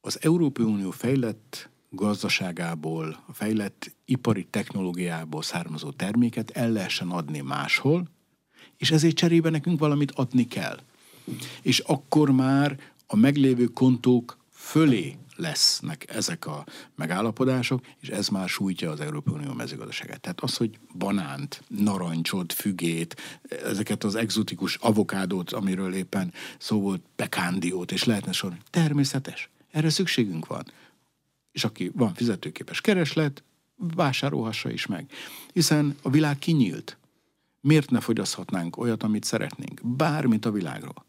az 0.00 0.18
Európai 0.22 0.64
Unió 0.64 0.90
fejlett 0.90 1.70
gazdaságából, 1.90 3.24
a 3.26 3.32
fejlett 3.32 3.94
ipari 4.04 4.44
technológiából 4.44 5.42
származó 5.42 5.90
terméket 5.90 6.50
el 6.50 6.70
lehessen 6.70 7.10
adni 7.10 7.40
máshol, 7.40 8.08
és 8.76 8.90
ezért 8.90 9.16
cserébe 9.16 9.50
nekünk 9.50 9.78
valamit 9.78 10.10
adni 10.10 10.46
kell. 10.46 10.78
És 11.62 11.78
akkor 11.78 12.30
már 12.30 12.78
a 13.06 13.16
meglévő 13.16 13.64
kontók 13.64 14.38
fölé 14.52 15.16
lesznek 15.38 16.04
ezek 16.14 16.46
a 16.46 16.66
megállapodások, 16.94 17.86
és 18.00 18.08
ez 18.08 18.28
már 18.28 18.48
sújtja 18.48 18.90
az 18.90 19.00
Európai 19.00 19.34
Unió 19.34 19.52
mezőgazdaságát. 19.52 20.20
Tehát 20.20 20.40
az, 20.40 20.56
hogy 20.56 20.78
banánt, 20.94 21.62
narancsot, 21.68 22.52
fügét, 22.52 23.16
ezeket 23.64 24.04
az 24.04 24.14
exotikus 24.14 24.74
avokádót, 24.74 25.52
amiről 25.52 25.94
éppen 25.94 26.32
szó 26.58 26.80
volt, 26.80 27.02
pekándiót, 27.16 27.92
és 27.92 28.04
lehetne 28.04 28.32
sorolni, 28.32 28.62
természetes. 28.70 29.50
Erre 29.70 29.90
szükségünk 29.90 30.46
van. 30.46 30.64
És 31.52 31.64
aki 31.64 31.90
van 31.94 32.14
fizetőképes 32.14 32.80
kereslet, 32.80 33.42
vásárolhassa 33.76 34.70
is 34.70 34.86
meg. 34.86 35.10
Hiszen 35.52 35.96
a 36.02 36.10
világ 36.10 36.38
kinyílt. 36.38 36.96
Miért 37.60 37.90
ne 37.90 38.00
fogyaszthatnánk 38.00 38.76
olyat, 38.76 39.02
amit 39.02 39.24
szeretnénk? 39.24 39.80
Bármit 39.82 40.44
a 40.44 40.50
világról. 40.50 41.06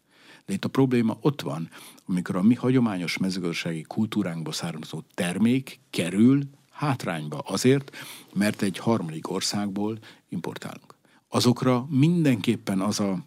De 0.49 0.55
itt 0.55 0.65
a 0.65 0.69
probléma 0.69 1.17
ott 1.21 1.41
van, 1.41 1.69
amikor 2.05 2.35
a 2.35 2.41
mi 2.41 2.53
hagyományos 2.53 3.17
mezőgazdasági 3.17 3.81
kultúránkba 3.81 4.51
származó 4.51 5.01
termék 5.13 5.79
kerül 5.89 6.41
hátrányba 6.71 7.38
azért, 7.38 7.95
mert 8.33 8.62
egy 8.62 8.77
harmadik 8.77 9.29
országból 9.29 9.99
importálunk. 10.29 10.95
Azokra 11.27 11.85
mindenképpen 11.89 12.79
az 12.81 12.99
a 12.99 13.25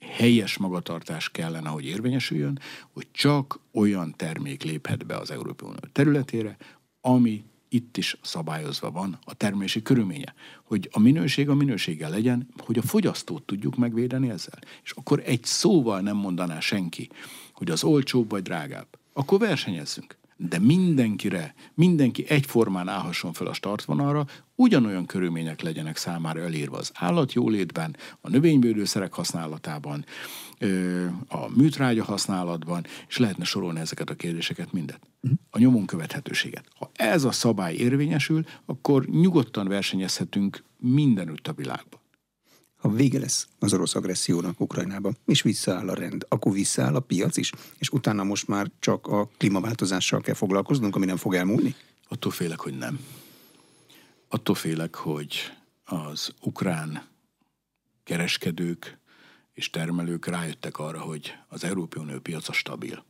helyes 0.00 0.56
magatartás 0.56 1.30
kellene, 1.30 1.68
hogy 1.68 1.84
érvényesüljön, 1.84 2.58
hogy 2.92 3.06
csak 3.12 3.60
olyan 3.72 4.14
termék 4.16 4.62
léphet 4.62 5.06
be 5.06 5.16
az 5.16 5.30
Európai 5.30 5.68
Unió 5.68 5.80
területére, 5.92 6.56
ami 7.00 7.44
itt 7.72 7.96
is 7.96 8.16
szabályozva 8.22 8.90
van 8.90 9.18
a 9.24 9.34
termési 9.34 9.82
körülménye. 9.82 10.34
Hogy 10.64 10.88
a 10.92 10.98
minőség 10.98 11.48
a 11.48 11.54
minőséggel 11.54 12.10
legyen, 12.10 12.48
hogy 12.58 12.78
a 12.78 12.82
fogyasztót 12.82 13.42
tudjuk 13.42 13.76
megvédeni 13.76 14.30
ezzel. 14.30 14.58
És 14.84 14.90
akkor 14.90 15.22
egy 15.24 15.44
szóval 15.44 16.00
nem 16.00 16.16
mondaná 16.16 16.60
senki, 16.60 17.08
hogy 17.52 17.70
az 17.70 17.84
olcsóbb 17.84 18.30
vagy 18.30 18.42
drágább. 18.42 18.86
Akkor 19.12 19.38
versenyezzünk 19.38 20.16
de 20.36 20.58
mindenkire, 20.58 21.54
mindenki 21.74 22.24
egyformán 22.28 22.88
állhasson 22.88 23.32
fel 23.32 23.46
a 23.46 23.52
startvonalra, 23.52 24.26
ugyanolyan 24.54 25.06
körülmények 25.06 25.60
legyenek 25.60 25.96
számára 25.96 26.40
elírva 26.40 26.76
az 26.76 26.90
állatjólétben, 26.94 27.96
a 28.20 28.28
növényvédőszerek 28.28 29.12
használatában, 29.12 30.04
a 31.28 31.48
műtrágya 31.56 32.04
használatban, 32.04 32.86
és 33.08 33.18
lehetne 33.18 33.44
sorolni 33.44 33.80
ezeket 33.80 34.10
a 34.10 34.14
kérdéseket 34.14 34.72
mindet. 34.72 35.00
A 35.50 35.58
nyomon 35.58 35.86
követhetőséget. 35.86 36.64
Ha 36.78 36.90
ez 36.92 37.24
a 37.24 37.32
szabály 37.32 37.74
érvényesül, 37.74 38.44
akkor 38.66 39.04
nyugodtan 39.06 39.68
versenyezhetünk 39.68 40.64
mindenütt 40.78 41.48
a 41.48 41.52
világban 41.52 42.01
ha 42.82 42.88
vége 42.88 43.18
lesz 43.18 43.48
az 43.58 43.72
orosz 43.72 43.94
agressziónak 43.94 44.60
Ukrajnában, 44.60 45.16
és 45.26 45.42
visszaáll 45.42 45.88
a 45.88 45.94
rend, 45.94 46.26
akkor 46.28 46.52
visszaáll 46.52 46.94
a 46.94 47.00
piac 47.00 47.36
is, 47.36 47.52
és 47.78 47.88
utána 47.88 48.24
most 48.24 48.48
már 48.48 48.70
csak 48.78 49.06
a 49.06 49.28
klímaváltozással 49.36 50.20
kell 50.20 50.34
foglalkoznunk, 50.34 50.96
ami 50.96 51.06
nem 51.06 51.16
fog 51.16 51.34
elmúlni? 51.34 51.74
Attól 52.08 52.32
félek, 52.32 52.60
hogy 52.60 52.78
nem. 52.78 53.00
Attól 54.28 54.54
félek, 54.54 54.94
hogy 54.94 55.52
az 55.84 56.34
ukrán 56.40 57.08
kereskedők 58.04 58.98
és 59.52 59.70
termelők 59.70 60.26
rájöttek 60.26 60.78
arra, 60.78 61.00
hogy 61.00 61.32
az 61.48 61.64
Európai 61.64 62.02
Unió 62.02 62.18
piaca 62.18 62.52
stabil, 62.52 63.04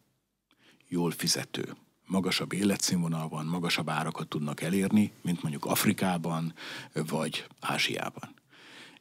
jól 0.89 1.11
fizető, 1.11 1.77
magasabb 2.07 2.53
életszínvonal 2.53 3.29
van, 3.29 3.47
magasabb 3.47 3.89
árakat 3.89 4.29
tudnak 4.29 4.61
elérni, 4.61 5.13
mint 5.21 5.43
mondjuk 5.43 5.65
Afrikában 5.65 6.55
vagy 6.93 7.47
Ázsiában. 7.61 8.41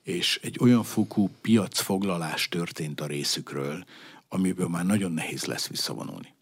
És 0.04 0.40
egy 0.44 0.58
olyan 0.62 0.84
fokú 0.84 1.30
piacfoglalás 1.42 2.50
történt 2.50 3.02
a 3.02 3.06
részükről, 3.06 3.84
amiből 4.30 4.68
már 4.68 4.86
nagyon 4.86 5.12
nehéz 5.12 5.46
lesz 5.46 5.68
visszavonulni. 5.68 6.34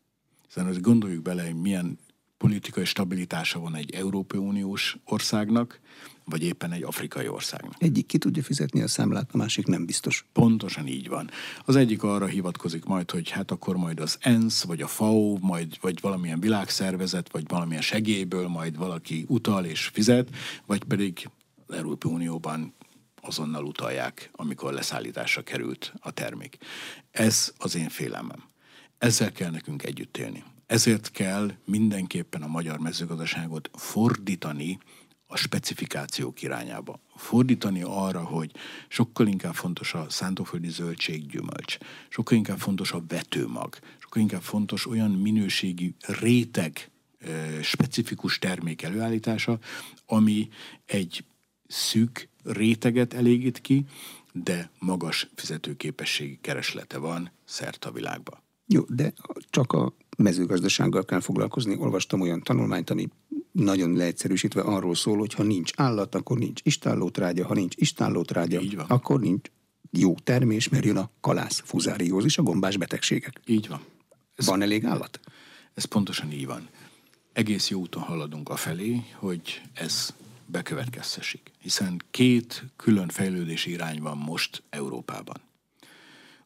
Hiszen 0.47 0.82
gondoljuk 0.82 1.22
bele, 1.22 1.43
hogy 1.43 1.62
milyen 1.62 1.99
politikai 2.38 2.86
stabilitása 2.86 3.60
van 3.60 3.76
egy 3.76 3.91
Európai 3.91 4.39
Uniós 4.39 4.97
országnak, 5.05 5.80
vagy 6.24 6.43
éppen 6.43 6.72
egy 6.72 6.84
afrikai 6.84 7.28
országnak. 7.28 7.74
Egyik 7.78 8.05
ki 8.05 8.18
tudja 8.18 8.43
fizetni 8.43 8.82
a 8.82 8.88
számlát, 8.88 9.30
a 9.32 9.38
másik 9.38 9.66
nem 9.68 9.86
biztos. 9.86 10.26
Pontosan 10.34 10.88
így 10.88 11.07
van. 11.07 11.30
Az 11.66 11.76
egyik 11.76 12.03
arra 12.03 12.26
hivatkozik 12.26 12.86
majd, 12.86 13.12
hogy 13.12 13.30
hát 13.30 13.51
akkor 13.51 13.76
majd 13.78 13.99
az 13.99 14.18
ENSZ, 14.20 14.64
vagy 14.64 14.82
a 14.82 14.88
FAO, 14.88 15.38
majd, 15.41 15.78
vagy 15.82 16.01
valamilyen 16.01 16.39
világszervezet, 16.39 17.32
vagy 17.32 17.43
valamilyen 17.47 17.82
segélyből 17.82 18.47
majd 18.47 18.78
valaki 18.78 19.26
utal 19.28 19.66
és 19.66 19.89
fizet, 19.93 20.30
vagy 20.66 20.84
pedig 20.84 21.30
az 21.68 21.76
Európai 21.76 22.12
Unióban 22.12 22.74
azonnal 23.22 23.63
utalják, 23.63 24.30
amikor 24.32 24.74
leszállításra 24.74 25.41
került 25.41 25.93
a 25.99 26.11
termék. 26.11 26.57
Ez 27.11 27.53
az 27.57 27.76
én 27.76 27.89
félelmem. 27.89 28.43
Ezzel 28.97 29.32
kell 29.32 29.51
nekünk 29.51 29.84
együtt 29.84 30.17
élni. 30.17 30.43
Ezért 30.65 31.11
kell 31.11 31.51
mindenképpen 31.65 32.41
a 32.41 32.47
magyar 32.47 32.80
mezőgazdaságot 32.80 33.70
fordítani 33.74 34.78
a 35.32 35.38
specifikációk 35.38 36.41
irányába. 36.41 36.99
Fordítani 37.15 37.82
arra, 37.82 38.24
hogy 38.24 38.51
sokkal 38.88 39.28
inkább 39.28 39.53
fontos 39.53 39.93
a 39.93 40.05
szántóföldi 40.09 40.70
zöldség, 40.70 41.28
gyümölcs, 41.28 41.78
sokkal 42.09 42.38
inkább 42.38 42.59
fontos 42.59 42.91
a 42.91 43.03
vetőmag, 43.07 43.78
sokkal 43.97 44.22
inkább 44.22 44.41
fontos 44.41 44.88
olyan 44.88 45.11
minőségi 45.11 45.95
réteg 45.99 46.91
specifikus 47.61 48.39
termék 48.39 48.82
előállítása, 48.82 49.59
ami 50.05 50.49
egy 50.86 51.24
szűk 51.67 52.28
réteget 52.44 53.14
elégít 53.14 53.62
ki, 53.62 53.86
de 54.34 54.70
magas 54.80 55.30
fizetőképességi 55.36 56.38
kereslete 56.42 56.98
van 56.98 57.32
szerte 57.46 57.88
a 57.88 57.92
világban. 57.92 58.40
Jó, 58.68 58.82
de 58.88 59.14
csak 59.50 59.74
a 59.74 59.94
mezőgazdasággal 60.18 61.06
kell 61.06 61.20
foglalkozni. 61.20 61.76
Olvastam 61.78 62.22
olyan 62.22 62.44
tanulmányt, 62.44 62.90
ami 62.90 63.10
nagyon 63.52 63.94
leegyszerűsítve 63.94 64.62
arról 64.62 64.96
szól, 64.96 65.18
hogy 65.18 65.34
ha 65.34 65.44
nincs 65.44 65.72
állat, 65.76 66.16
akkor 66.16 66.38
nincs 66.38 66.62
istállótrágya, 66.64 67.46
ha 67.46 67.54
nincs 67.54 67.76
istállótrágya, 67.78 68.86
akkor 68.88 69.20
nincs 69.20 69.50
jó 69.92 70.16
termés, 70.24 70.70
mert 70.70 70.86
jön 70.86 70.98
a 70.98 71.12
kalász 71.22 71.62
fuzáriózis, 71.66 72.38
a 72.38 72.42
gombás 72.42 72.78
betegségek. 72.78 73.42
Így 73.46 73.68
van. 73.68 73.82
Ez, 74.36 74.46
van 74.46 74.62
elég 74.62 74.86
állat? 74.86 75.20
Ez 75.74 75.84
pontosan 75.84 76.32
így 76.32 76.46
van. 76.46 76.70
Egész 77.34 77.70
jó 77.70 77.80
úton 77.80 78.02
haladunk 78.02 78.50
a 78.50 78.56
felé, 78.56 79.04
hogy 79.16 79.62
ez 79.74 80.14
bekövetkeztessék. 80.52 81.52
Hiszen 81.60 82.02
két 82.12 82.64
külön 82.76 83.08
fejlődési 83.08 83.72
irány 83.72 84.02
van 84.02 84.18
most 84.18 84.64
Európában. 84.70 85.41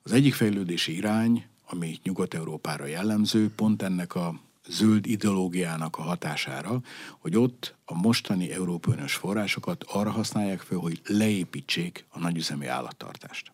Az 0.03 0.11
egyik 0.11 0.33
fejlődési 0.33 0.95
irány 0.95 1.45
ami 1.73 1.99
Nyugat-Európára 2.03 2.85
jellemző, 2.85 3.49
pont 3.55 3.81
ennek 3.81 4.15
a 4.15 4.39
zöld 4.67 5.05
ideológiának 5.05 5.97
a 5.97 6.01
hatására, 6.01 6.81
hogy 7.19 7.37
ott 7.37 7.75
a 7.85 7.93
mostani 7.93 8.51
Európai 8.51 8.93
Uniós 8.93 9.15
forrásokat 9.15 9.83
arra 9.83 10.11
használják 10.11 10.59
fel, 10.59 10.77
hogy 10.77 11.01
leépítsék 11.05 12.05
a 12.09 12.19
nagyüzemi 12.19 12.65
állattartást. 12.67 13.51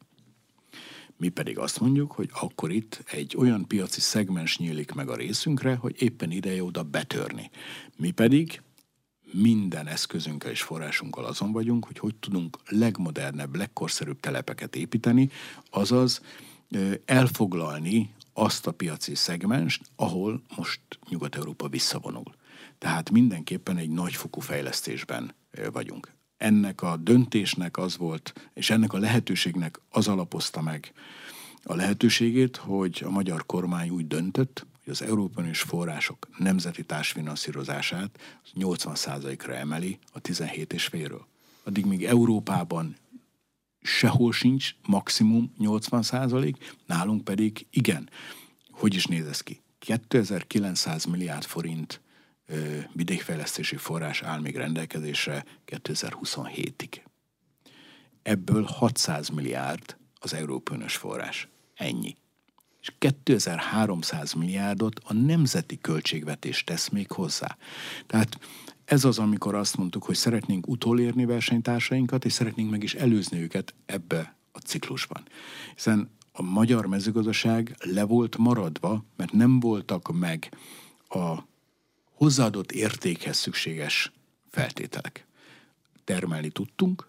Mi 1.18 1.30
pedig 1.30 1.58
azt 1.58 1.80
mondjuk, 1.80 2.12
hogy 2.12 2.30
akkor 2.34 2.72
itt 2.72 3.04
egy 3.06 3.36
olyan 3.38 3.68
piaci 3.68 4.00
szegmens 4.00 4.58
nyílik 4.58 4.91
meg 4.91 5.10
a 5.10 5.16
részünkre, 5.16 5.76
hogy 5.76 6.02
éppen 6.02 6.32
ideje 6.32 6.64
oda 6.64 6.84
betörni. 6.84 7.50
Mi 7.97 8.12
pedig 8.12 8.62
minden 9.32 9.88
eszközünkkel 9.88 10.51
és 10.51 10.61
forrásunkkal 10.61 11.25
azon 11.25 11.51
vagyunk, 11.51 11.86
hogy 11.86 11.99
hogy 11.99 12.15
tudunk 12.15 12.57
legmodernebb, 12.65 13.55
legkorszerűbb 13.55 14.19
telepeket 14.19 14.75
építeni, 14.75 15.30
azaz 15.69 16.21
elfoglalni 17.05 18.13
azt 18.34 18.67
a 18.67 18.71
piaci 18.71 19.15
szegmens, 19.15 19.82
ahol 19.95 20.41
most 20.55 20.82
Nyugat-Európa 21.09 21.67
visszavonul. 21.67 22.36
Tehát 22.77 23.09
mindenképpen 23.09 23.77
egy 23.77 23.89
nagyfokú 23.89 24.39
fejlesztésben 24.39 25.34
vagyunk. 25.71 26.13
Ennek 26.38 26.82
a 26.82 26.97
döntésnek 26.97 27.77
az 27.77 27.97
volt, 27.97 28.49
és 28.53 28.69
ennek 28.69 28.93
a 28.93 28.97
lehetőségnek 28.97 29.80
az 29.89 30.07
alapozta 30.07 30.61
meg 30.61 30.93
a 31.63 31.75
lehetőségét, 31.75 32.57
hogy 32.57 33.01
a 33.05 33.09
magyar 33.09 33.45
kormány 33.45 33.89
úgy 33.89 34.07
döntött, 34.07 34.65
hogy 34.90 34.98
az 35.02 35.10
Európai 35.10 35.44
Uniós 35.44 35.62
források 35.62 36.28
nemzeti 36.38 36.84
társfinanszírozását 36.84 38.20
80%-ra 38.56 39.54
emeli 39.54 40.00
a 40.14 40.22
17,5-ről. 40.22 41.22
Addig 41.64 41.86
még 41.86 42.06
Európában 42.06 42.96
sehol 43.82 44.32
sincs 44.32 44.76
maximum 44.88 45.54
80 45.58 46.02
százalék, 46.02 46.76
nálunk 46.86 47.24
pedig 47.24 47.68
igen. 47.70 48.10
Hogy 48.72 48.94
is 48.94 49.06
néz 49.06 49.26
ez 49.26 49.42
ki? 49.42 49.62
2900 49.80 51.06
milliárd 51.06 51.44
forint 51.44 52.02
ö, 52.46 52.80
vidékfejlesztési 52.94 53.76
forrás 53.76 54.22
áll 54.22 54.40
még 54.40 54.56
rendelkezésre 54.56 55.46
2027-ig. 55.68 57.02
Ebből 58.22 58.64
600 58.64 59.30
milliárd 59.30 59.98
az 60.20 60.34
Európai 60.34 60.76
Uniós 60.76 60.96
forrás. 60.96 61.48
Ennyi. 61.76 62.18
És 62.82 62.91
2300 62.97 64.34
milliárdot 64.34 64.99
a 65.03 65.13
nemzeti 65.13 65.77
költségvetés 65.82 66.63
tesz 66.63 66.89
még 66.89 67.11
hozzá. 67.11 67.57
Tehát 68.07 68.39
ez 68.86 69.05
az, 69.05 69.19
amikor 69.19 69.55
azt 69.55 69.77
mondtuk, 69.77 70.03
hogy 70.03 70.15
szeretnénk 70.15 70.67
utolérni 70.67 71.25
versenytársainkat, 71.25 72.25
és 72.25 72.34
szeretnénk 72.34 72.69
meg 72.69 72.84
is 72.84 72.93
előzni 72.93 73.41
őket 73.41 73.73
ebbe 73.86 74.36
a 74.51 74.57
ciklusban. 74.57 75.23
Hiszen 75.75 76.09
a 76.32 76.41
magyar 76.41 76.86
mezőgazdaság 76.86 77.75
le 77.80 78.03
volt 78.03 78.38
maradva, 78.38 79.03
mert 79.15 79.32
nem 79.32 79.59
voltak 79.59 80.19
meg 80.19 80.51
a 81.09 81.38
hozzáadott 82.13 82.71
értékhez 82.71 83.38
szükséges 83.38 84.11
feltételek. 84.49 85.25
Termelni 86.03 86.49
tudtunk, 86.49 87.07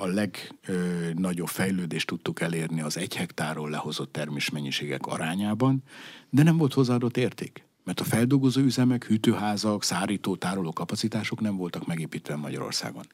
a 0.00 0.06
legnagyobb 0.06 1.48
fejlődést 1.48 2.06
tudtuk 2.06 2.40
elérni 2.40 2.80
az 2.80 2.96
egy 2.96 3.16
hektáról 3.16 3.70
lehozott 3.70 4.12
termésmennyiségek 4.12 5.06
arányában, 5.06 5.82
de 6.30 6.42
nem 6.42 6.56
volt 6.56 6.72
hozzáadott 6.72 7.16
érték. 7.16 7.64
Mert 7.84 8.00
a 8.00 8.04
feldolgozó 8.04 8.60
üzemek, 8.60 9.04
hűtőházak, 9.04 9.84
szárító, 9.84 10.36
tároló 10.36 10.72
kapacitások 10.72 11.40
nem 11.40 11.56
voltak 11.56 11.86
megépítve 11.86 12.36
Magyarországon. 12.36 13.04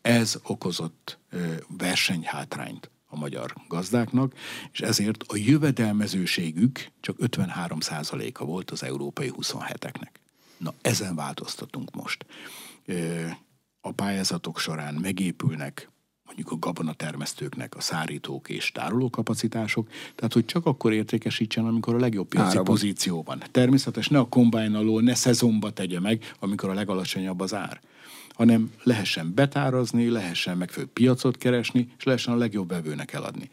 Ez 0.00 0.38
okozott 0.42 1.18
versenyhátrányt 1.78 2.90
a 3.06 3.16
magyar 3.16 3.54
gazdáknak, 3.68 4.34
és 4.72 4.80
ezért 4.80 5.22
a 5.26 5.36
jövedelmezőségük 5.36 6.86
csak 7.00 7.16
53%-a 7.20 8.44
volt 8.44 8.70
az 8.70 8.82
európai 8.82 9.32
27-eknek. 9.36 10.10
Na, 10.56 10.74
ezen 10.82 11.14
változtatunk 11.14 11.94
most. 11.94 12.26
A 13.80 13.92
pályázatok 13.92 14.58
során 14.58 14.94
megépülnek 14.94 15.88
mondjuk 16.26 16.50
a 16.50 16.58
gabonatermesztőknek 16.58 17.76
a 17.76 17.80
szárítók 17.80 18.48
és 18.48 18.72
tárolókapacitások, 18.72 19.88
tehát 20.14 20.32
hogy 20.32 20.44
csak 20.44 20.66
akkor 20.66 20.92
értékesítsen, 20.92 21.66
amikor 21.66 21.94
a 21.94 21.98
legjobb 21.98 22.28
piaci 22.28 22.48
Árabon. 22.48 22.64
pozícióban. 22.64 23.42
Természetes, 23.50 24.08
ne 24.08 24.18
a 24.18 24.28
kombájn 24.28 24.74
alól, 24.74 25.02
ne 25.02 25.14
szezonba 25.14 25.70
tegye 25.70 26.00
meg, 26.00 26.34
amikor 26.38 26.70
a 26.70 26.74
legalacsonyabb 26.74 27.40
az 27.40 27.54
ár 27.54 27.80
hanem 28.36 28.72
lehessen 28.82 29.34
betárazni, 29.34 30.08
lehessen 30.08 30.56
megfelelő 30.56 30.90
piacot 30.92 31.36
keresni, 31.36 31.88
és 31.98 32.04
lehessen 32.04 32.34
a 32.34 32.36
legjobb 32.36 32.68
vevőnek 32.68 33.12
eladni. 33.12 33.50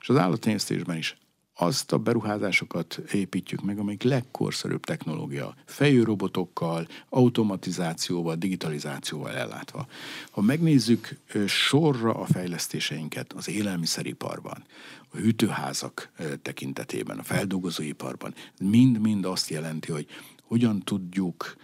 És 0.00 0.08
az 0.08 0.16
állattenyésztésben 0.16 0.96
is 0.96 1.16
azt 1.54 1.92
a 1.92 1.98
beruházásokat 1.98 3.00
építjük 3.12 3.62
meg, 3.62 3.78
amelyik 3.78 4.02
legkorszerűbb 4.02 4.84
technológia, 4.84 5.54
fejű 5.64 6.02
robotokkal, 6.02 6.86
automatizációval, 7.08 8.36
digitalizációval 8.36 9.36
ellátva. 9.36 9.86
Ha 10.30 10.40
megnézzük 10.40 11.18
sorra 11.46 12.14
a 12.14 12.24
fejlesztéseinket 12.24 13.32
az 13.32 13.48
élelmiszeriparban, 13.48 14.64
a 15.08 15.16
hűtőházak 15.16 16.10
tekintetében, 16.42 17.18
a 17.18 17.22
feldolgozóiparban, 17.22 18.34
mind-mind 18.60 19.24
azt 19.24 19.48
jelenti, 19.50 19.92
hogy 19.92 20.06
hogyan 20.42 20.80
tudjuk 20.80 21.56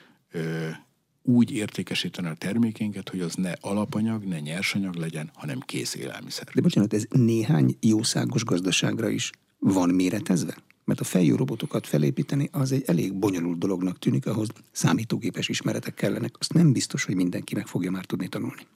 úgy 1.23 1.51
értékesíteni 1.51 2.29
a 2.29 2.35
termékénket, 2.35 3.09
hogy 3.09 3.21
az 3.21 3.35
ne 3.35 3.53
alapanyag, 3.61 4.25
ne 4.25 4.41
nyersanyag 4.41 4.95
legyen, 4.95 5.31
hanem 5.35 5.61
kész 5.61 5.95
élelmiszer. 5.95 6.47
De 6.55 6.61
bocsánat, 6.61 6.95
ez 6.95 7.05
néhány 7.11 7.77
jószágos 7.81 8.45
gazdaságra 8.45 9.09
is 9.09 9.31
van 9.59 9.89
méretezve? 9.89 10.57
Mert 10.85 11.01
a 11.01 11.05
fejű 11.05 11.35
robotokat 11.35 11.87
felépíteni 11.87 12.49
az 12.53 12.73
egy 12.73 12.83
elég 12.87 13.15
bonyolult 13.15 13.59
dolognak 13.59 13.99
tűnik, 13.99 14.27
ahhoz 14.27 14.49
számítógépes 14.73 15.49
ismeretek 15.49 15.95
kellenek. 15.95 16.35
Azt 16.39 16.53
nem 16.53 16.73
biztos, 16.73 17.05
hogy 17.05 17.15
mindenki 17.15 17.55
meg 17.55 17.67
fogja 17.67 17.91
már 17.91 18.05
tudni 18.05 18.29
tanulni. 18.29 18.67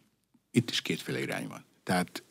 Itt 0.51 0.71
is 0.71 0.83
kétféle 0.83 1.21
irány 1.21 1.49
van. 1.49 1.65
Tehát 1.83 2.23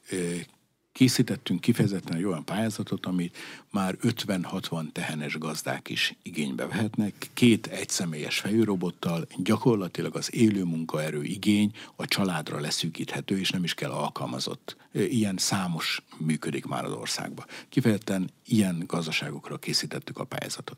készítettünk 0.92 1.62
kifejezetten 1.62 2.18
egy 2.18 2.24
olyan 2.24 2.46
pályázatot, 2.46 3.06
amit 3.06 3.38
már 3.70 3.98
50-60 4.02 4.92
tehenes 4.92 5.38
gazdák 5.38 5.90
is 5.90 6.16
igénybe 6.22 6.68
vehetnek. 6.68 7.30
Két 7.34 7.68
egyszemélyes 7.68 8.40
fejőrobottal 8.40 9.28
gyakorlatilag 9.38 10.16
az 10.16 10.34
élő 10.34 10.64
munkaerő 10.64 11.24
igény 11.24 11.72
a 11.96 12.06
családra 12.06 12.60
leszűkíthető, 12.60 13.40
és 13.40 13.50
nem 13.50 13.64
is 13.64 13.74
kell 13.74 13.92
alkalmazott. 13.92 14.78
Ilyen 14.94 15.38
számos 15.38 16.02
működik 16.18 16.66
már 16.66 16.86
az 16.86 16.94
országban. 16.94 17.46
Kifejezetten 17.70 18.30
ilyen 18.46 18.84
gazdaságokra 18.88 19.58
készítettük 19.58 20.18
a 20.18 20.24
pályázatot. 20.24 20.78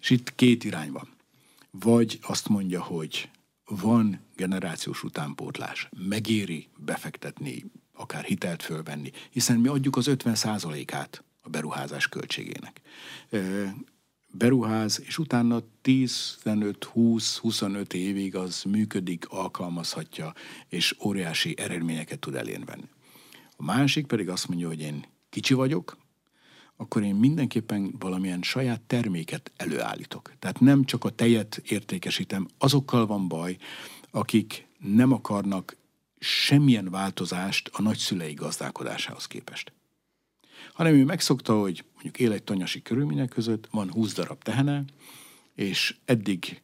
És 0.00 0.10
itt 0.10 0.34
két 0.34 0.64
irány 0.64 0.92
van. 0.92 1.08
Vagy 1.70 2.18
azt 2.22 2.48
mondja, 2.48 2.82
hogy 2.82 3.30
van 3.64 4.20
generációs 4.36 5.02
utánpótlás, 5.02 5.88
megéri 6.08 6.68
befektetni 6.76 7.64
akár 8.02 8.24
hitelt 8.24 8.62
fölvenni, 8.62 9.10
hiszen 9.30 9.58
mi 9.58 9.68
adjuk 9.68 9.96
az 9.96 10.06
50 10.06 10.36
át 10.92 11.24
a 11.40 11.48
beruházás 11.48 12.08
költségének. 12.08 12.80
Beruház, 14.34 15.02
és 15.04 15.18
utána 15.18 15.62
15-20-25 15.84 17.92
évig 17.92 18.36
az 18.36 18.62
működik, 18.62 19.28
alkalmazhatja, 19.28 20.32
és 20.68 20.96
óriási 21.04 21.54
eredményeket 21.58 22.18
tud 22.18 22.34
elérni. 22.34 22.88
A 23.56 23.64
másik 23.64 24.06
pedig 24.06 24.28
azt 24.28 24.48
mondja, 24.48 24.68
hogy 24.68 24.80
én 24.80 25.04
kicsi 25.30 25.54
vagyok, 25.54 25.96
akkor 26.76 27.02
én 27.02 27.14
mindenképpen 27.14 27.94
valamilyen 27.98 28.42
saját 28.42 28.80
terméket 28.80 29.52
előállítok. 29.56 30.32
Tehát 30.38 30.60
nem 30.60 30.84
csak 30.84 31.04
a 31.04 31.10
tejet 31.10 31.62
értékesítem, 31.64 32.48
azokkal 32.58 33.06
van 33.06 33.28
baj, 33.28 33.56
akik 34.10 34.66
nem 34.78 35.12
akarnak 35.12 35.76
semmilyen 36.22 36.90
változást 36.90 37.70
a 37.72 37.82
nagyszülei 37.82 38.34
gazdálkodásához 38.34 39.26
képest. 39.26 39.72
Hanem 40.72 40.94
ő 40.94 41.04
megszokta, 41.04 41.60
hogy 41.60 41.84
mondjuk 41.92 42.18
él 42.18 42.32
egy 42.32 42.42
tanyasi 42.42 42.82
körülmények 42.82 43.28
között, 43.28 43.68
van 43.70 43.90
20 43.92 44.12
darab 44.12 44.42
tehene, 44.42 44.84
és 45.54 45.96
eddig 46.04 46.62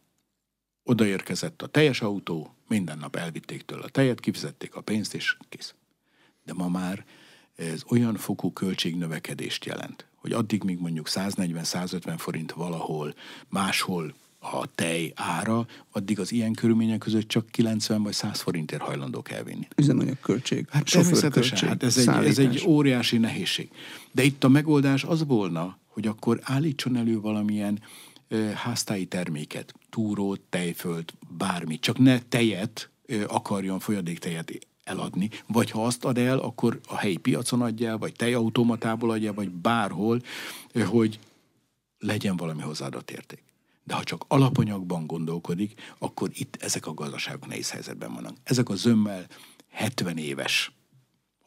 odaérkezett 0.83 1.63
a 1.63 1.67
teljes 1.67 2.01
autó, 2.01 2.55
minden 2.69 2.99
nap 2.99 3.17
elvitték 3.17 3.63
tőle 3.63 3.85
a 3.85 3.89
tejet, 3.89 4.21
kifizették 4.21 4.75
a 4.75 4.81
pénzt, 4.81 5.15
és 5.15 5.37
kész. 5.49 5.75
De 6.45 6.53
ma 6.53 6.69
már 6.69 7.05
ez 7.57 7.83
olyan 7.89 8.17
fokú 8.17 8.53
költségnövekedést 8.53 9.65
jelent, 9.65 10.07
hogy 10.15 10.33
addig, 10.33 10.63
míg 10.63 10.79
mondjuk 10.79 11.07
140-150 11.11 12.15
forint 12.19 12.53
valahol 12.53 13.15
máshol 13.49 14.15
a 14.39 14.67
tej 14.75 15.13
ára, 15.15 15.67
addig 15.91 16.21
az 16.21 16.33
ilyen 16.33 16.53
körülmények 16.53 16.99
között 16.99 17.29
csak 17.29 17.51
90 17.51 18.03
vagy 18.03 18.13
100 18.13 18.41
forintért 18.41 18.83
hajlandók 18.83 19.31
elvinni. 19.31 19.69
költség. 20.21 20.67
Hát 20.71 20.91
természetesen, 20.91 21.69
hát 21.69 21.83
ez 21.83 21.97
egy, 21.97 22.09
ez 22.09 22.39
egy 22.39 22.65
óriási 22.67 23.19
nehézség. 23.19 23.71
De 24.13 24.23
itt 24.23 24.45
a 24.45 24.49
megoldás 24.49 25.05
az 25.05 25.25
volna, 25.27 25.79
hogy 25.87 26.07
akkor 26.07 26.41
állítson 26.43 26.97
elő 26.97 27.21
valamilyen 27.21 27.81
ö, 28.29 28.51
háztáji 28.55 29.07
terméket, 29.07 29.75
túrót, 29.91 30.41
tejföld, 30.41 31.11
bármit, 31.29 31.81
csak 31.81 31.99
ne 31.99 32.21
tejet 32.21 32.91
ö, 33.07 33.25
akarjon, 33.27 33.79
folyadéktejet 33.79 34.53
eladni, 34.85 35.31
vagy 35.47 35.71
ha 35.71 35.85
azt 35.85 36.05
ad 36.05 36.19
el, 36.19 36.39
akkor 36.39 36.81
a 36.89 36.97
helyi 36.97 37.17
piacon 37.17 37.63
adja 37.63 37.99
vagy 37.99 38.13
tejautomatából 38.13 39.11
adja, 39.11 39.35
vagy 39.35 39.51
bárhol, 39.51 40.23
hogy 40.87 41.19
legyen 41.99 42.37
valami 42.37 42.63
hozzáadott 42.63 43.11
érték. 43.11 43.43
De 43.89 43.95
ha 43.95 44.05
csak 44.05 44.25
alapanyagban 44.29 45.07
gondolkodik, 45.07 45.95
akkor 45.99 46.31
itt 46.33 46.57
ezek 46.63 46.87
a 46.87 46.95
gazdaságok 46.95 47.47
nehéz 47.47 47.71
helyzetben 47.71 48.15
vannak. 48.15 48.37
Ezek 48.43 48.69
a 48.69 48.75
zömmel 48.75 49.27
70 49.71 50.19
éves 50.19 50.73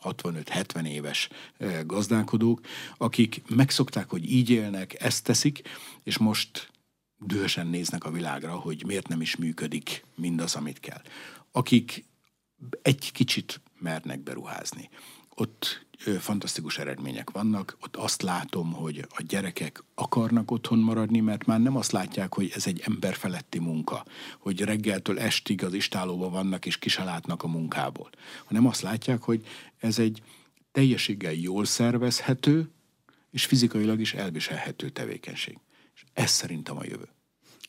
65-70 0.03 0.87
éves 0.87 1.29
gazdálkodók, 1.85 2.61
akik 2.97 3.41
megszokták, 3.47 4.09
hogy 4.09 4.31
így 4.31 4.49
élnek, 4.49 5.01
ezt 5.01 5.23
teszik, 5.23 5.61
és 6.03 6.17
most 6.17 6.71
dühösen 7.17 7.67
néznek 7.67 8.03
a 8.03 8.11
világra, 8.11 8.55
hogy 8.55 8.83
miért 8.85 9.07
nem 9.07 9.21
is 9.21 9.35
működik 9.35 10.05
mindaz, 10.15 10.55
amit 10.55 10.79
kell. 10.79 11.01
Akik 11.51 12.05
egy 12.81 13.11
kicsit 13.11 13.61
mernek 13.79 14.19
beruházni. 14.19 14.89
Ott 15.35 15.85
fantasztikus 16.19 16.77
eredmények 16.77 17.29
vannak. 17.29 17.77
Ott 17.81 17.95
azt 17.95 18.21
látom, 18.21 18.71
hogy 18.71 19.05
a 19.09 19.23
gyerekek 19.27 19.83
akarnak 19.95 20.51
otthon 20.51 20.79
maradni, 20.79 21.19
mert 21.19 21.45
már 21.45 21.59
nem 21.59 21.75
azt 21.75 21.91
látják, 21.91 22.33
hogy 22.33 22.51
ez 22.55 22.67
egy 22.67 22.81
emberfeletti 22.85 23.59
munka, 23.59 24.05
hogy 24.39 24.61
reggeltől 24.61 25.19
estig 25.19 25.63
az 25.63 25.73
istálóban 25.73 26.31
vannak 26.31 26.65
és 26.65 26.77
kisalátnak 26.77 27.43
a 27.43 27.47
munkából, 27.47 28.09
hanem 28.45 28.67
azt 28.67 28.81
látják, 28.81 29.21
hogy 29.21 29.45
ez 29.77 29.99
egy 29.99 30.21
teljességgel 30.71 31.33
jól 31.33 31.65
szervezhető 31.65 32.69
és 33.31 33.45
fizikailag 33.45 33.99
is 33.99 34.13
elviselhető 34.13 34.89
tevékenység. 34.89 35.57
És 35.95 36.03
ez 36.13 36.29
szerintem 36.29 36.77
a 36.77 36.85
jövő. 36.85 37.07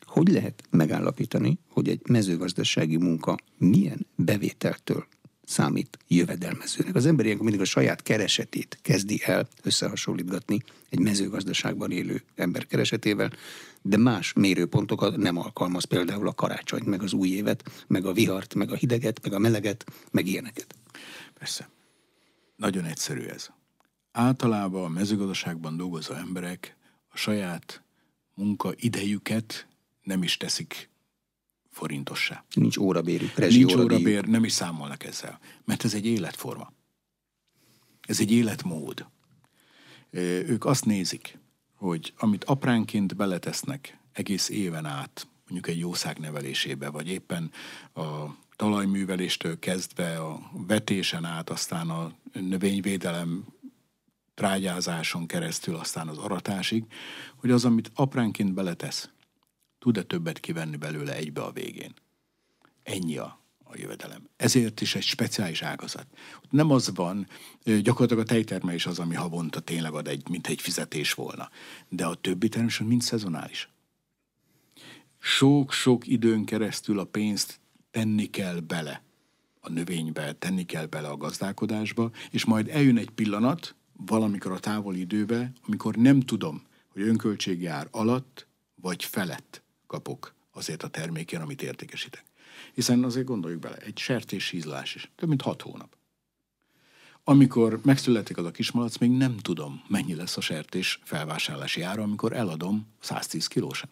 Hogy 0.05 0.27
lehet 0.27 0.63
megállapítani, 0.69 1.57
hogy 1.69 1.89
egy 1.89 2.01
mezőgazdasági 2.07 2.97
munka 2.97 3.37
milyen 3.57 4.07
bevételtől 4.15 5.07
számít 5.45 5.97
jövedelmezőnek. 6.07 6.95
Az 6.95 7.05
ember 7.05 7.25
ilyenkor 7.25 7.45
mindig 7.45 7.65
a 7.65 7.69
saját 7.69 8.01
keresetét 8.01 8.79
kezdi 8.81 9.21
el 9.23 9.47
összehasonlítgatni 9.63 10.63
egy 10.89 10.99
mezőgazdaságban 10.99 11.91
élő 11.91 12.23
ember 12.35 12.67
keresetével, 12.67 13.31
de 13.81 13.97
más 13.97 14.33
mérőpontokat 14.33 15.17
nem 15.17 15.37
alkalmaz, 15.37 15.83
például 15.83 16.27
a 16.27 16.33
karácsonyt, 16.33 16.85
meg 16.85 17.01
az 17.01 17.13
új 17.13 17.29
évet, 17.29 17.85
meg 17.87 18.05
a 18.05 18.13
vihart, 18.13 18.53
meg 18.53 18.71
a 18.71 18.75
hideget, 18.75 19.19
meg 19.23 19.33
a 19.33 19.39
meleget, 19.39 19.85
meg 20.11 20.27
ilyeneket. 20.27 20.75
Persze. 21.33 21.69
Nagyon 22.55 22.85
egyszerű 22.85 23.21
ez. 23.21 23.49
Általában 24.11 24.83
a 24.83 24.89
mezőgazdaságban 24.89 25.77
dolgozó 25.77 26.13
emberek 26.13 26.75
a 27.07 27.17
saját 27.17 27.83
munka 28.35 28.73
idejüket 28.75 29.67
nem 30.03 30.23
is 30.23 30.37
teszik 30.37 30.89
forintossá. 31.73 32.43
Nincs 32.53 32.77
órabérük, 32.77 33.37
Nincs 33.37 33.75
órabér, 33.75 34.25
nem 34.25 34.43
is 34.43 34.51
számolnak 34.51 35.03
ezzel. 35.03 35.39
Mert 35.65 35.83
ez 35.83 35.93
egy 35.93 36.05
életforma. 36.05 36.73
Ez 38.01 38.19
egy 38.19 38.31
életmód. 38.31 39.05
Ők 40.47 40.65
azt 40.65 40.85
nézik, 40.85 41.39
hogy 41.75 42.13
amit 42.17 42.43
apránként 42.43 43.15
beletesznek 43.15 43.97
egész 44.11 44.49
éven 44.49 44.85
át, 44.85 45.27
mondjuk 45.43 45.67
egy 45.67 45.79
jószág 45.79 46.17
nevelésébe, 46.17 46.89
vagy 46.89 47.07
éppen 47.07 47.51
a 47.93 48.25
talajműveléstől 48.55 49.59
kezdve 49.59 50.17
a 50.17 50.51
vetésen 50.67 51.25
át, 51.25 51.49
aztán 51.49 51.89
a 51.89 52.11
növényvédelem 52.33 53.45
trágyázáson 54.33 55.25
keresztül, 55.25 55.75
aztán 55.75 56.07
az 56.07 56.17
aratásig, 56.17 56.83
hogy 57.35 57.51
az, 57.51 57.65
amit 57.65 57.91
apránként 57.93 58.53
beletesz, 58.53 59.09
tud-e 59.83 60.03
többet 60.03 60.39
kivenni 60.39 60.75
belőle 60.75 61.15
egybe 61.15 61.41
a 61.41 61.51
végén. 61.51 61.93
Ennyi 62.83 63.17
a, 63.17 63.39
a 63.63 63.77
jövedelem. 63.77 64.29
Ezért 64.35 64.81
is 64.81 64.95
egy 64.95 65.03
speciális 65.03 65.61
ágazat. 65.61 66.07
Nem 66.49 66.71
az 66.71 66.91
van, 66.95 67.27
gyakorlatilag 67.63 68.23
a 68.23 68.27
tejtermelés 68.27 68.85
az, 68.85 68.99
ami 68.99 69.15
havonta 69.15 69.59
tényleg 69.59 69.93
ad 69.93 70.07
egy, 70.07 70.29
mint 70.29 70.47
egy 70.47 70.61
fizetés 70.61 71.13
volna. 71.13 71.49
De 71.89 72.05
a 72.05 72.15
többi 72.15 72.49
természetesen 72.49 72.87
mind 72.87 73.01
szezonális. 73.01 73.69
Sok-sok 75.19 76.07
időn 76.07 76.45
keresztül 76.45 76.99
a 76.99 77.05
pénzt 77.05 77.59
tenni 77.91 78.25
kell 78.25 78.59
bele 78.59 79.03
a 79.59 79.69
növénybe, 79.69 80.33
tenni 80.33 80.65
kell 80.65 80.85
bele 80.85 81.07
a 81.07 81.17
gazdálkodásba, 81.17 82.11
és 82.31 82.45
majd 82.45 82.67
eljön 82.69 82.97
egy 82.97 83.09
pillanat, 83.09 83.75
valamikor 83.93 84.51
a 84.51 84.59
távoli 84.59 84.99
időbe, 84.99 85.51
amikor 85.67 85.95
nem 85.95 86.19
tudom, 86.19 86.61
hogy 86.87 87.01
önköltségi 87.01 87.65
ár 87.65 87.87
alatt 87.91 88.47
vagy 88.75 89.03
felett 89.03 89.62
kapok 89.93 90.33
azért 90.51 90.83
a 90.83 90.87
termékén, 90.87 91.41
amit 91.41 91.61
értékesítek. 91.61 92.23
Hiszen 92.73 93.03
azért 93.03 93.25
gondoljuk 93.25 93.59
bele, 93.59 93.75
egy 93.75 93.97
sertés 93.97 94.49
hízlás 94.49 94.95
is, 94.95 95.11
több 95.15 95.29
mint 95.29 95.41
hat 95.41 95.61
hónap. 95.61 95.95
Amikor 97.23 97.79
megszületik 97.83 98.37
az 98.37 98.45
a 98.45 98.51
kismalac, 98.51 98.97
még 98.97 99.11
nem 99.11 99.37
tudom, 99.37 99.83
mennyi 99.87 100.15
lesz 100.15 100.37
a 100.37 100.41
sertés 100.41 100.99
felvásárlási 101.03 101.81
ára, 101.81 102.03
amikor 102.03 102.33
eladom 102.33 102.87
110 102.99 103.47
kilósan. 103.47 103.89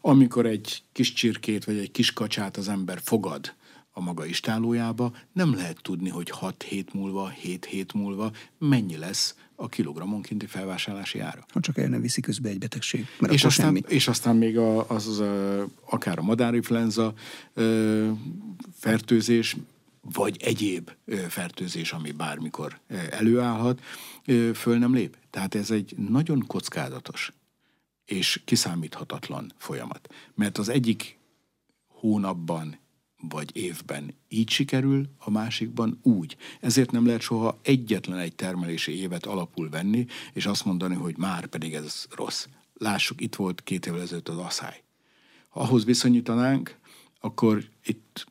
Amikor 0.00 0.46
egy 0.46 0.82
kis 0.92 1.12
csirkét 1.12 1.64
vagy 1.64 1.78
egy 1.78 1.90
kis 1.90 2.12
kacsát 2.12 2.56
az 2.56 2.68
ember 2.68 3.00
fogad 3.02 3.54
a 3.90 4.00
maga 4.00 4.24
istálójába, 4.24 5.12
nem 5.32 5.54
lehet 5.54 5.82
tudni, 5.82 6.08
hogy 6.08 6.30
6 6.30 6.62
hét 6.62 6.92
múlva, 6.92 7.28
7 7.28 7.64
hét 7.64 7.92
múlva 7.92 8.32
mennyi 8.58 8.96
lesz 8.96 9.34
a 9.56 9.68
kilogrammonkénti 9.68 10.46
felvásárlási 10.46 11.18
ára. 11.18 11.44
Ha 11.52 11.60
csak 11.60 11.78
el 11.78 11.88
nem 11.88 12.00
viszi 12.00 12.20
közbe 12.20 12.48
egy 12.48 12.58
betegség. 12.58 13.06
Mert 13.18 13.32
és, 13.32 13.44
aztán, 13.44 13.66
semmi. 13.66 13.82
és 13.88 14.08
aztán 14.08 14.36
még 14.36 14.58
a, 14.58 14.88
az, 14.88 15.06
az 15.06 15.18
a, 15.18 15.66
akár 15.84 16.18
a 16.18 16.22
madárinfluenza 16.22 17.14
fertőzés, 18.72 19.56
vagy 20.12 20.36
egyéb 20.42 20.90
fertőzés, 21.28 21.92
ami 21.92 22.10
bármikor 22.10 22.78
előállhat, 23.10 23.80
föl 24.54 24.78
nem 24.78 24.94
lép. 24.94 25.16
Tehát 25.30 25.54
ez 25.54 25.70
egy 25.70 25.94
nagyon 25.96 26.46
kockázatos 26.46 27.32
és 28.04 28.40
kiszámíthatatlan 28.44 29.52
folyamat. 29.56 30.08
Mert 30.34 30.58
az 30.58 30.68
egyik 30.68 31.18
hónapban 31.86 32.78
vagy 33.20 33.56
évben 33.56 34.14
így 34.28 34.48
sikerül, 34.48 35.08
a 35.18 35.30
másikban 35.30 35.98
úgy. 36.02 36.36
Ezért 36.60 36.90
nem 36.90 37.06
lehet 37.06 37.20
soha 37.20 37.58
egyetlen 37.62 38.18
egy 38.18 38.34
termelési 38.34 39.00
évet 39.00 39.26
alapul 39.26 39.68
venni, 39.68 40.06
és 40.32 40.46
azt 40.46 40.64
mondani, 40.64 40.94
hogy 40.94 41.16
már 41.16 41.46
pedig 41.46 41.74
ez 41.74 42.06
rossz. 42.10 42.46
Lássuk, 42.74 43.20
itt 43.20 43.34
volt 43.34 43.62
két 43.62 43.86
évvel 43.86 44.00
ezelőtt 44.00 44.28
az 44.28 44.38
asszály. 44.38 44.82
Ha 45.48 45.60
ahhoz 45.60 45.84
viszonyítanánk, 45.84 46.78
akkor 47.20 47.64
itt 47.84 48.26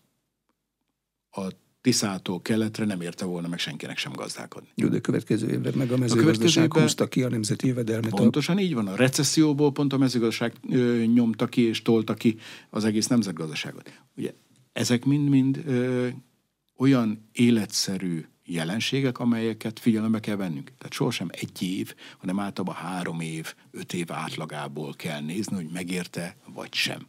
a 1.31 1.47
Tiszától 1.85 2.41
keletre 2.41 2.85
nem 2.85 3.01
érte 3.01 3.25
volna 3.25 3.47
meg 3.47 3.59
senkinek 3.59 3.97
sem 3.97 4.11
gazdálkodni. 4.11 4.67
Jó, 4.75 4.87
de 4.87 4.99
következő 4.99 5.49
évre 5.49 5.71
meg 5.75 5.91
a 5.91 5.97
mezőgazdaság 5.97 6.75
a 6.75 6.81
húzta 6.81 7.07
ki 7.07 7.23
a 7.23 7.29
nemzeti 7.29 7.67
jövedelmet. 7.67 8.09
Pontosan 8.09 8.57
a... 8.57 8.59
így 8.59 8.73
van. 8.73 8.87
A 8.87 8.95
recesszióból 8.95 9.71
pont 9.71 9.93
a 9.93 9.97
mezőgazdaság 9.97 10.53
ö, 10.69 11.03
nyomta 11.13 11.47
ki 11.47 11.61
és 11.61 11.81
tolta 11.81 12.13
ki 12.13 12.37
az 12.69 12.85
egész 12.85 13.07
nemzetgazdaságot. 13.07 13.91
Ugye 14.17 14.33
ezek 14.75 15.05
mind-mind 15.05 15.63
olyan 16.77 17.29
életszerű 17.31 18.25
jelenségek, 18.45 19.19
amelyeket 19.19 19.79
figyelembe 19.79 20.19
kell 20.19 20.35
vennünk. 20.35 20.71
Tehát 20.77 20.93
sohasem 20.93 21.27
egy 21.31 21.61
év, 21.61 21.93
hanem 22.17 22.39
általában 22.39 22.75
három 22.75 23.19
év, 23.19 23.53
öt 23.71 23.93
év 23.93 24.11
átlagából 24.11 24.93
kell 24.93 25.21
nézni, 25.21 25.55
hogy 25.55 25.69
megérte 25.73 26.35
vagy 26.53 26.73
sem. 26.73 27.07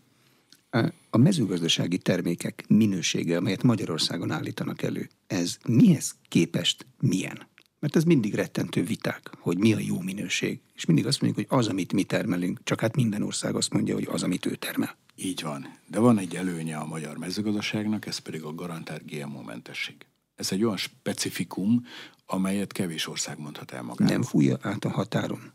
A 1.10 1.16
mezőgazdasági 1.16 1.98
termékek 1.98 2.64
minősége, 2.68 3.36
amelyet 3.36 3.62
Magyarországon 3.62 4.30
állítanak 4.30 4.82
elő, 4.82 5.08
ez 5.26 5.56
mihez 5.68 6.16
képest 6.28 6.86
milyen? 7.00 7.46
Mert 7.78 7.96
ez 7.96 8.04
mindig 8.04 8.34
rettentő 8.34 8.84
viták, 8.84 9.30
hogy 9.38 9.58
mi 9.58 9.72
a 9.72 9.78
jó 9.78 10.00
minőség. 10.00 10.60
És 10.74 10.84
mindig 10.84 11.06
azt 11.06 11.20
mondjuk, 11.20 11.48
hogy 11.48 11.58
az, 11.58 11.68
amit 11.68 11.92
mi 11.92 12.04
termelünk, 12.04 12.60
csak 12.64 12.80
hát 12.80 12.96
minden 12.96 13.22
ország 13.22 13.54
azt 13.54 13.72
mondja, 13.72 13.94
hogy 13.94 14.08
az, 14.10 14.22
amit 14.22 14.46
ő 14.46 14.54
termel. 14.54 14.96
Így 15.16 15.42
van. 15.42 15.78
De 15.86 15.98
van 15.98 16.18
egy 16.18 16.36
előnye 16.36 16.76
a 16.76 16.86
magyar 16.86 17.16
mezőgazdaságnak, 17.16 18.06
ez 18.06 18.18
pedig 18.18 18.42
a 18.42 18.54
garantált 18.54 19.10
GMO-mentesség. 19.10 19.96
Ez 20.34 20.52
egy 20.52 20.64
olyan 20.64 20.76
specifikum, 20.76 21.86
amelyet 22.26 22.72
kevés 22.72 23.06
ország 23.06 23.38
mondhat 23.38 23.70
el 23.70 23.82
magáról. 23.82 24.12
Nem 24.12 24.22
fújja 24.22 24.58
át 24.60 24.84
a 24.84 24.90
határon? 24.90 25.52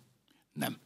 Nem. 0.53 0.78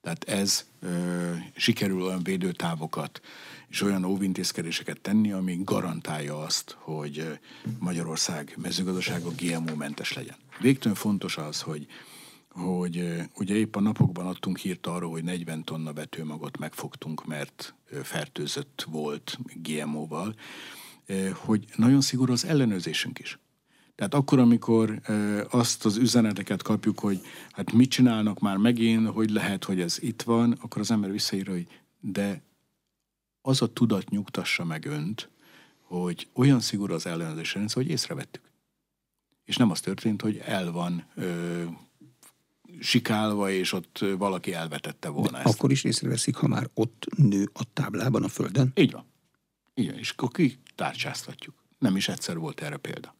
Tehát 0.00 0.24
ez 0.24 0.66
ö, 0.80 1.32
sikerül 1.56 2.02
olyan 2.02 2.22
védőtávokat 2.22 3.20
és 3.68 3.82
olyan 3.82 4.04
óvintézkedéseket 4.04 5.00
tenni, 5.00 5.32
ami 5.32 5.60
garantálja 5.64 6.42
azt, 6.42 6.76
hogy 6.78 7.38
Magyarország 7.78 8.54
mezőgazdasága 8.56 9.30
GMO-mentes 9.36 10.12
legyen. 10.12 10.36
Végtelen 10.60 10.96
fontos 10.96 11.36
az, 11.36 11.60
hogy 11.60 11.86
hogy 12.56 13.22
ugye 13.34 13.54
épp 13.54 13.76
a 13.76 13.80
napokban 13.80 14.26
adtunk 14.26 14.58
hírt 14.58 14.86
arról, 14.86 15.10
hogy 15.10 15.24
40 15.24 15.64
tonna 15.64 15.92
vetőmagot 15.92 16.58
megfogtunk, 16.58 17.26
mert 17.26 17.74
fertőzött 18.02 18.86
volt 18.90 19.38
GMO-val, 19.54 20.34
hogy 21.34 21.64
nagyon 21.76 22.00
szigorú 22.00 22.32
az 22.32 22.44
ellenőrzésünk 22.44 23.18
is. 23.18 23.38
Tehát 23.94 24.14
akkor, 24.14 24.38
amikor 24.38 25.00
azt 25.50 25.84
az 25.84 25.96
üzeneteket 25.96 26.62
kapjuk, 26.62 27.00
hogy 27.00 27.20
hát 27.50 27.72
mit 27.72 27.90
csinálnak 27.90 28.38
már 28.38 28.56
megint, 28.56 29.08
hogy 29.08 29.30
lehet, 29.30 29.64
hogy 29.64 29.80
ez 29.80 29.98
itt 30.02 30.22
van, 30.22 30.52
akkor 30.52 30.80
az 30.80 30.90
ember 30.90 31.10
visszaír, 31.10 31.46
hogy 31.46 31.66
de 32.00 32.42
az 33.40 33.62
a 33.62 33.72
tudat 33.72 34.10
nyugtassa 34.10 34.64
meg 34.64 34.84
önt, 34.84 35.30
hogy 35.80 36.28
olyan 36.32 36.60
szigorú 36.60 36.94
az 36.94 37.06
ellenőrzés 37.06 37.54
rendszer, 37.54 37.82
hogy 37.82 37.90
észrevettük. 37.90 38.42
És 39.44 39.56
nem 39.56 39.70
az 39.70 39.80
történt, 39.80 40.22
hogy 40.22 40.36
el 40.44 40.72
van 40.72 41.04
sikálva, 42.80 43.50
és 43.50 43.72
ott 43.72 44.04
valaki 44.18 44.52
elvetette 44.52 45.08
volna 45.08 45.30
De 45.30 45.38
ezt. 45.38 45.54
Akkor 45.54 45.70
is 45.70 45.84
észreveszik, 45.84 46.36
ha 46.36 46.46
már 46.46 46.70
ott 46.74 47.06
nő 47.16 47.50
a 47.52 47.62
táblában 47.72 48.24
a 48.24 48.28
földön? 48.28 48.72
Így 48.74 48.92
van. 48.92 49.04
Igen, 49.74 49.98
és 49.98 50.10
akkor 50.10 50.30
kitárcsáztatjuk. 50.30 51.54
Nem 51.78 51.96
is 51.96 52.08
egyszer 52.08 52.38
volt 52.38 52.60
erre 52.60 52.76
példa. 52.76 53.14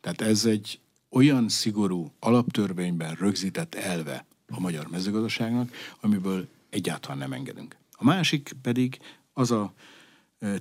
Tehát 0.00 0.20
ez 0.20 0.44
egy 0.44 0.80
olyan 1.10 1.48
szigorú 1.48 2.12
alaptörvényben 2.18 3.14
rögzített 3.14 3.74
elve 3.74 4.26
a 4.48 4.60
magyar 4.60 4.86
mezőgazdaságnak, 4.88 5.70
amiből 6.00 6.48
egyáltalán 6.70 7.18
nem 7.18 7.32
engedünk. 7.32 7.76
A 7.90 8.04
másik 8.04 8.52
pedig 8.62 8.98
az 9.32 9.50
a 9.50 9.72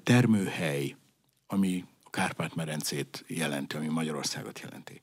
termőhely, 0.03 0.95
ami 1.47 1.85
a 2.03 2.09
Kárpát-merencét 2.09 3.23
jelenti, 3.27 3.75
ami 3.75 3.87
Magyarországot 3.87 4.59
jelenti 4.59 5.01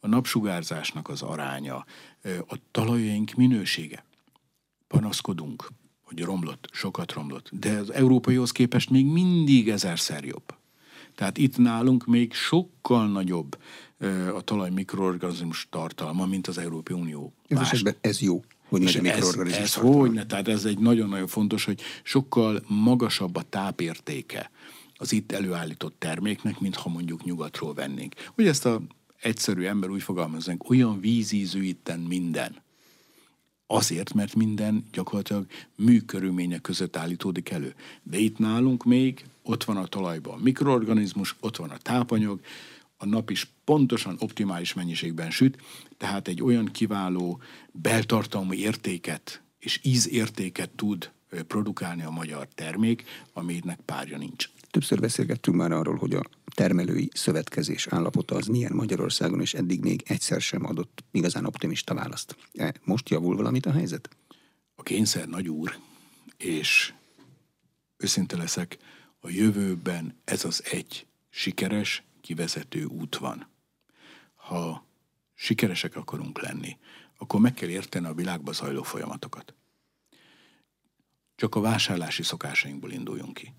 a 0.00 0.08
napsugárzásnak 0.08 1.08
az 1.08 1.22
aránya, 1.22 1.84
a 2.46 2.56
talajaink 2.70 3.32
minősége. 3.34 4.04
Panaszkodunk, 4.88 5.68
hogy 6.02 6.22
romlott, 6.22 6.68
sokat 6.72 7.12
romlott, 7.12 7.50
de 7.52 7.78
az 7.78 7.92
európaihoz 7.92 8.52
képest 8.52 8.90
még 8.90 9.06
mindig 9.06 9.68
ezerszer 9.68 10.24
jobb. 10.24 10.54
Tehát 11.14 11.38
itt 11.38 11.56
nálunk 11.56 12.06
még 12.06 12.32
sokkal 12.32 13.08
nagyobb 13.08 13.58
a 14.34 14.40
talaj 14.40 14.70
mikroorganizmus 14.70 15.66
tartalma, 15.70 16.26
mint 16.26 16.46
az 16.46 16.58
Európai 16.58 16.96
Unió. 16.96 17.32
Ez 17.48 17.82
ez 18.00 18.20
jó 18.20 18.44
hogy 18.68 18.80
mikroorganizmus. 18.80 19.52
Ez, 19.52 19.62
ez 19.62 19.74
hogy 19.74 20.10
ne, 20.10 20.26
tehát 20.26 20.48
ez 20.48 20.64
egy 20.64 20.78
nagyon-nagyon 20.78 21.26
fontos, 21.26 21.64
hogy 21.64 21.80
sokkal 22.02 22.62
magasabb 22.66 23.36
a 23.36 23.42
tápértéke 23.42 24.50
az 24.96 25.12
itt 25.12 25.32
előállított 25.32 25.94
terméknek, 25.98 26.60
mint 26.60 26.74
ha 26.74 26.88
mondjuk 26.88 27.24
nyugatról 27.24 27.74
vennénk. 27.74 28.14
Ugye 28.36 28.48
ezt 28.48 28.66
a 28.66 28.80
egyszerű 29.20 29.64
ember 29.64 29.90
úgy 29.90 30.02
fogalmaznak, 30.02 30.70
olyan 30.70 31.00
vízízű 31.00 31.62
itten 31.62 32.00
minden. 32.00 32.56
Azért, 33.66 34.14
mert 34.14 34.34
minden 34.34 34.84
gyakorlatilag 34.92 35.46
műkörülmények 35.76 36.60
között 36.60 36.96
állítódik 36.96 37.50
elő. 37.50 37.74
De 38.02 38.18
itt 38.18 38.38
nálunk 38.38 38.84
még 38.84 39.24
ott 39.42 39.64
van 39.64 39.76
a 39.76 39.86
talajban 39.86 40.38
a 40.38 40.42
mikroorganizmus, 40.42 41.36
ott 41.40 41.56
van 41.56 41.70
a 41.70 41.76
tápanyag, 41.76 42.40
a 42.96 43.06
nap 43.06 43.30
is 43.30 43.50
pontosan 43.64 44.16
optimális 44.18 44.74
mennyiségben 44.74 45.30
süt, 45.30 45.58
tehát 45.96 46.28
egy 46.28 46.42
olyan 46.42 46.66
kiváló 46.66 47.40
beltartalmú 47.72 48.52
értéket 48.52 49.42
és 49.58 49.80
ízértéket 49.82 50.70
tud 50.70 51.10
produkálni 51.46 52.02
a 52.02 52.10
magyar 52.10 52.48
termék, 52.54 53.04
aminek 53.32 53.80
párja 53.84 54.18
nincs. 54.18 54.50
Többször 54.78 55.00
beszélgettünk 55.00 55.56
már 55.56 55.72
arról, 55.72 55.96
hogy 55.96 56.14
a 56.14 56.22
termelői 56.54 57.08
szövetkezés 57.12 57.86
állapota 57.86 58.34
az 58.34 58.46
milyen 58.46 58.72
Magyarországon, 58.72 59.40
és 59.40 59.54
eddig 59.54 59.80
még 59.80 60.02
egyszer 60.06 60.40
sem 60.40 60.64
adott 60.64 61.04
igazán 61.10 61.44
optimista 61.44 61.94
választ. 61.94 62.36
E, 62.52 62.74
most 62.84 63.08
javul 63.08 63.36
valamit 63.36 63.66
a 63.66 63.72
helyzet? 63.72 64.08
A 64.74 64.82
kényszer 64.82 65.28
nagy 65.28 65.48
úr, 65.48 65.78
és 66.36 66.92
őszinte 67.96 68.36
leszek, 68.36 68.78
a 69.20 69.28
jövőben 69.28 70.16
ez 70.24 70.44
az 70.44 70.62
egy 70.70 71.06
sikeres, 71.28 72.04
kivezető 72.20 72.84
út 72.84 73.16
van. 73.16 73.48
Ha 74.34 74.86
sikeresek 75.34 75.96
akarunk 75.96 76.40
lenni, 76.40 76.76
akkor 77.16 77.40
meg 77.40 77.54
kell 77.54 77.68
érteni 77.68 78.06
a 78.06 78.14
világba 78.14 78.52
zajló 78.52 78.82
folyamatokat. 78.82 79.54
Csak 81.36 81.54
a 81.54 81.60
vásárlási 81.60 82.22
szokásainkból 82.22 82.90
induljunk 82.90 83.34
ki 83.34 83.54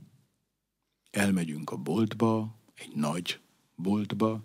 elmegyünk 1.12 1.70
a 1.70 1.76
boltba, 1.76 2.60
egy 2.76 2.96
nagy 2.96 3.40
boltba, 3.76 4.44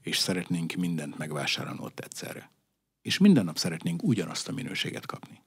és 0.00 0.18
szeretnénk 0.18 0.72
mindent 0.72 1.18
megvásárolni 1.18 1.80
ott 1.82 2.00
egyszerre. 2.00 2.50
És 3.02 3.18
minden 3.18 3.44
nap 3.44 3.58
szeretnénk 3.58 4.02
ugyanazt 4.02 4.48
a 4.48 4.52
minőséget 4.52 5.06
kapni. 5.06 5.42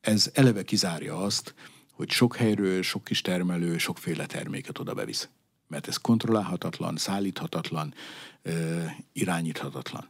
Ez 0.00 0.30
eleve 0.34 0.62
kizárja 0.62 1.16
azt, 1.16 1.54
hogy 1.92 2.10
sok 2.10 2.36
helyről, 2.36 2.82
sok 2.82 3.04
kis 3.04 3.20
termelő 3.20 3.78
sokféle 3.78 4.26
terméket 4.26 4.78
oda 4.78 4.94
bevisz. 4.94 5.28
Mert 5.66 5.88
ez 5.88 5.96
kontrollálhatatlan, 5.96 6.96
szállíthatatlan, 6.96 7.94
irányíthatatlan. 9.12 10.06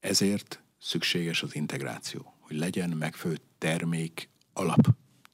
Ezért 0.00 0.62
szükséges 0.78 1.42
az 1.42 1.54
integráció, 1.54 2.34
hogy 2.40 2.56
legyen 2.56 2.90
megfelelő 2.90 3.40
termék 3.58 4.28
alap, 4.52 4.88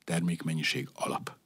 termékmennyiség 0.04 0.88
alap. 0.92 1.36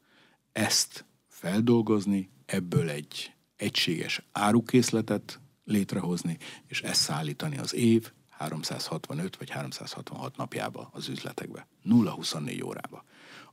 Ezt 0.52 1.04
feldolgozni, 1.42 2.30
ebből 2.46 2.90
egy 2.90 3.32
egységes 3.56 4.22
árukészletet 4.32 5.40
létrehozni, 5.64 6.38
és 6.66 6.82
ezt 6.82 7.00
szállítani 7.00 7.58
az 7.58 7.74
év 7.74 8.12
365 8.28 9.36
vagy 9.36 9.50
366 9.50 10.36
napjába 10.36 10.90
az 10.92 11.08
üzletekbe. 11.08 11.66
0-24 11.84 12.64
órába. 12.64 13.04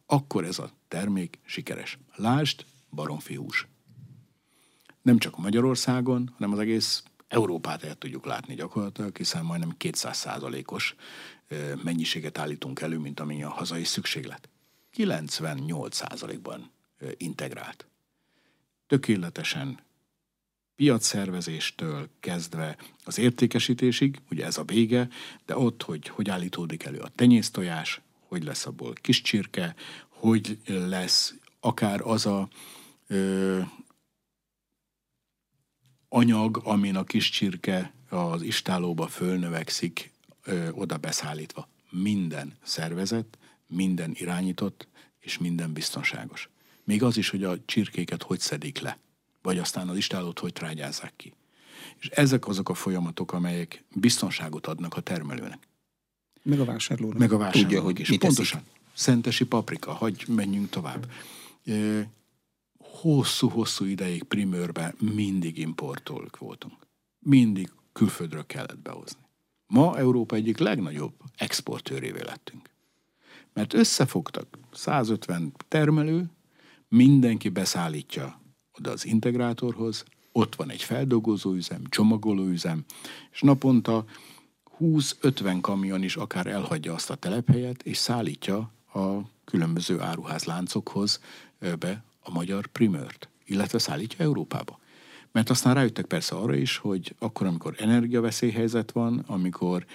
Akkor 0.05 0.43
ez 0.43 0.59
a 0.59 0.71
termék 0.87 1.39
sikeres. 1.45 1.99
Lásd, 2.15 2.65
baromfi 2.89 3.35
hús. 3.35 3.67
Nem 5.01 5.17
csak 5.17 5.37
Magyarországon, 5.37 6.33
hanem 6.33 6.51
az 6.51 6.59
egész 6.59 7.03
Európát 7.27 7.83
el 7.83 7.95
tudjuk 7.95 8.25
látni 8.25 8.55
gyakorlatilag, 8.55 9.17
hiszen 9.17 9.45
majdnem 9.45 9.77
200 9.77 10.27
os 10.65 10.95
mennyiséget 11.83 12.37
állítunk 12.37 12.79
elő, 12.79 12.97
mint 12.97 13.19
ami 13.19 13.43
a 13.43 13.49
hazai 13.49 13.83
szükséglet. 13.83 14.49
98% 14.95 16.39
ban 16.41 16.71
integrált. 17.17 17.87
Tökéletesen 18.87 19.79
piacszervezéstől 20.75 22.09
kezdve 22.19 22.77
az 23.03 23.17
értékesítésig, 23.17 24.21
ugye 24.31 24.45
ez 24.45 24.57
a 24.57 24.63
vége, 24.63 25.07
de 25.45 25.57
ott, 25.57 25.83
hogy 25.83 26.07
hogy 26.07 26.29
állítódik 26.29 26.83
elő 26.83 26.99
a 26.99 27.09
tenyésztojás, 27.15 28.01
hogy 28.27 28.43
lesz 28.43 28.65
abból 28.65 28.93
kis 28.93 29.21
csirke, 29.21 29.75
hogy 30.07 30.59
lesz 30.65 31.33
akár 31.59 32.01
az 32.01 32.25
a 32.25 32.49
ö, 33.07 33.61
anyag, 36.09 36.61
amin 36.63 36.95
a 36.95 37.03
kis 37.03 37.29
csirke 37.29 37.93
az 38.09 38.41
istálóba 38.41 39.07
fölnövekszik, 39.07 40.11
ö, 40.43 40.69
oda 40.69 40.97
beszállítva. 40.97 41.67
Minden 41.89 42.57
szervezet, 42.63 43.37
minden 43.67 44.11
irányított, 44.13 44.87
és 45.19 45.37
minden 45.37 45.73
biztonságos. 45.73 46.49
Még 46.89 47.03
az 47.03 47.17
is, 47.17 47.29
hogy 47.29 47.43
a 47.43 47.55
csirkéket 47.65 48.23
hogy 48.23 48.39
szedik 48.39 48.79
le, 48.79 48.99
vagy 49.41 49.57
aztán 49.57 49.89
az 49.89 49.97
istálót 49.97 50.39
hogy 50.39 50.53
trágyázzák 50.53 51.13
ki. 51.15 51.33
És 51.99 52.07
ezek 52.07 52.47
azok 52.47 52.69
a 52.69 52.73
folyamatok, 52.73 53.33
amelyek 53.33 53.83
biztonságot 53.95 54.67
adnak 54.67 54.95
a 54.95 55.01
termelőnek. 55.01 55.67
Meg 56.43 56.59
a 56.59 56.65
vásárlónak. 56.65 57.17
Meg 57.17 57.31
a 57.31 57.37
vásárlónak 57.37 57.69
Tudja, 57.69 57.81
hogy 57.81 57.99
is. 57.99 58.09
mit 58.09 58.19
Pontosan. 58.19 58.63
Szentesi 58.93 59.45
paprika, 59.45 59.93
hagyj 59.93 60.31
menjünk 60.31 60.69
tovább. 60.69 61.11
Hosszú-hosszú 62.77 63.85
ideig 63.85 64.23
primőrben 64.23 64.95
mindig 64.99 65.57
importolk 65.57 66.37
voltunk. 66.37 66.73
Mindig 67.19 67.71
külföldről 67.93 68.45
kellett 68.45 68.79
behozni. 68.79 69.21
Ma 69.67 69.97
Európa 69.97 70.35
egyik 70.35 70.57
legnagyobb 70.57 71.13
exportőrévé 71.35 72.21
lettünk. 72.21 72.69
Mert 73.53 73.73
összefogtak 73.73 74.57
150 74.71 75.53
termelő, 75.67 76.29
mindenki 76.89 77.49
beszállítja 77.49 78.41
oda 78.77 78.91
az 78.91 79.05
integrátorhoz, 79.05 80.05
ott 80.31 80.55
van 80.55 80.69
egy 80.69 80.83
feldolgozóüzem, 80.83 81.81
csomagolóüzem, 81.89 82.83
és 83.31 83.41
naponta 83.41 84.05
20-50 84.79 85.57
kamion 85.61 86.03
is 86.03 86.15
akár 86.15 86.47
elhagyja 86.47 86.93
azt 86.93 87.09
a 87.09 87.15
telephelyet, 87.15 87.83
és 87.83 87.97
szállítja 87.97 88.57
a 88.93 89.19
különböző 89.45 89.99
áruházláncokhoz 89.99 91.21
be 91.79 92.03
a 92.19 92.31
magyar 92.31 92.67
primőrt, 92.67 93.29
illetve 93.45 93.77
szállítja 93.77 94.25
Európába. 94.25 94.79
Mert 95.31 95.49
aztán 95.49 95.73
rájöttek 95.73 96.05
persze 96.05 96.35
arra 96.35 96.55
is, 96.55 96.77
hogy 96.77 97.15
akkor, 97.19 97.47
amikor 97.47 97.75
energiaveszélyhelyzet 97.77 98.91
van, 98.91 99.23
amikor 99.27 99.85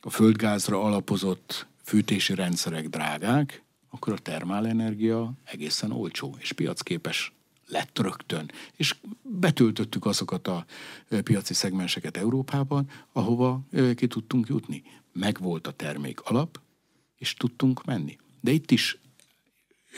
a 0.00 0.10
földgázra 0.10 0.82
alapozott 0.82 1.66
fűtési 1.84 2.34
rendszerek 2.34 2.88
drágák, 2.88 3.62
akkor 3.90 4.12
a 4.12 4.18
termálenergia 4.18 5.32
egészen 5.44 5.92
olcsó 5.92 6.36
és 6.38 6.52
piacképes 6.52 7.32
lett 7.66 7.98
rögtön. 7.98 8.50
És 8.76 8.96
betöltöttük 9.22 10.06
azokat 10.06 10.48
a 10.48 10.64
piaci 11.08 11.54
szegmenseket 11.54 12.16
Európában, 12.16 12.90
ahova 13.12 13.60
ki 13.94 14.06
tudtunk 14.06 14.48
jutni. 14.48 14.82
Megvolt 15.12 15.66
a 15.66 15.70
termék 15.70 16.20
alap, 16.20 16.60
és 17.16 17.34
tudtunk 17.34 17.84
menni. 17.84 18.18
De 18.40 18.50
itt 18.50 18.70
is 18.70 18.98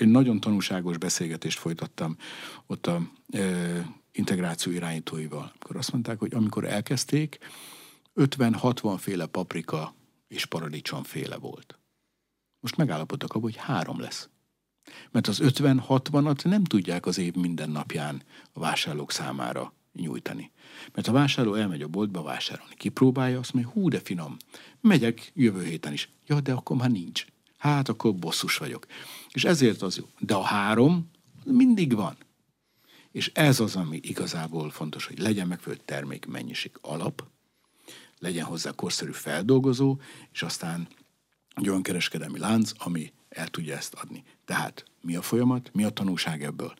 én 0.00 0.08
nagyon 0.08 0.40
tanúságos 0.40 0.98
beszélgetést 0.98 1.58
folytattam 1.58 2.16
ott 2.66 2.86
a 2.86 3.00
e, 3.30 3.40
integráció 4.12 4.72
irányítóival, 4.72 5.52
akkor 5.54 5.76
azt 5.76 5.92
mondták, 5.92 6.18
hogy 6.18 6.34
amikor 6.34 6.64
elkezdték, 6.64 7.38
50-60 8.16 8.96
féle 8.98 9.26
paprika 9.26 9.94
és 10.28 10.44
paradicsom 10.44 11.02
féle 11.02 11.36
volt. 11.36 11.78
Most 12.62 12.76
megállapodtak 12.76 13.30
abban, 13.30 13.42
hogy 13.42 13.56
három 13.56 14.00
lesz. 14.00 14.28
Mert 15.10 15.26
az 15.26 15.40
50-60-at 15.42 16.44
nem 16.44 16.64
tudják 16.64 17.06
az 17.06 17.18
év 17.18 17.34
minden 17.34 17.70
napján 17.70 18.22
a 18.52 18.60
vásárlók 18.60 19.12
számára 19.12 19.72
nyújtani. 19.92 20.50
Mert 20.92 21.08
a 21.08 21.12
vásárló 21.12 21.54
elmegy 21.54 21.82
a 21.82 21.88
boltba 21.88 22.22
vásárolni, 22.22 22.74
kipróbálja, 22.74 23.38
azt 23.38 23.52
mondja, 23.52 23.72
hú, 23.72 23.88
de 23.88 24.00
finom, 24.00 24.36
megyek 24.80 25.32
jövő 25.34 25.64
héten 25.64 25.92
is. 25.92 26.08
Ja, 26.26 26.40
de 26.40 26.52
akkor 26.52 26.76
már 26.76 26.90
nincs. 26.90 27.24
Hát 27.56 27.88
akkor 27.88 28.14
bosszus 28.14 28.56
vagyok. 28.56 28.86
És 29.30 29.44
ezért 29.44 29.82
az 29.82 29.96
jó. 29.96 30.04
De 30.18 30.34
a 30.34 30.42
három 30.42 31.10
mindig 31.44 31.94
van. 31.94 32.16
És 33.10 33.30
ez 33.34 33.60
az, 33.60 33.76
ami 33.76 34.00
igazából 34.02 34.70
fontos, 34.70 35.06
hogy 35.06 35.18
legyen 35.18 35.48
megfelelő 35.48 35.82
termék 35.84 36.26
mennyiség 36.26 36.72
alap, 36.80 37.24
legyen 38.18 38.44
hozzá 38.44 38.70
korszerű 38.70 39.10
feldolgozó, 39.10 40.00
és 40.32 40.42
aztán 40.42 40.88
egy 41.54 41.68
olyan 41.68 41.82
kereskedelmi 41.82 42.38
lánc, 42.38 42.70
ami 42.78 43.12
el 43.28 43.48
tudja 43.48 43.76
ezt 43.76 43.94
adni. 43.94 44.24
Tehát 44.44 44.84
mi 45.00 45.16
a 45.16 45.22
folyamat, 45.22 45.70
mi 45.72 45.84
a 45.84 45.90
tanulság 45.90 46.42
ebből? 46.42 46.74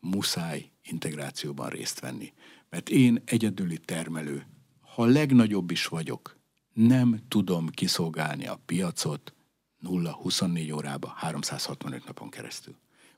Muszáj 0.00 0.70
integrációban 0.82 1.68
részt 1.68 2.00
venni. 2.00 2.32
Mert 2.70 2.88
én 2.88 3.22
egyedüli 3.24 3.78
termelő, 3.78 4.46
ha 4.80 5.04
legnagyobb 5.04 5.70
is 5.70 5.86
vagyok, 5.86 6.36
nem 6.72 7.20
tudom 7.28 7.68
kiszolgálni 7.68 8.46
a 8.46 8.60
piacot 8.66 9.34
0-24 9.82 10.74
órába, 10.74 11.12
365 11.16 12.06
napon 12.06 12.30
keresztül. 12.30 12.76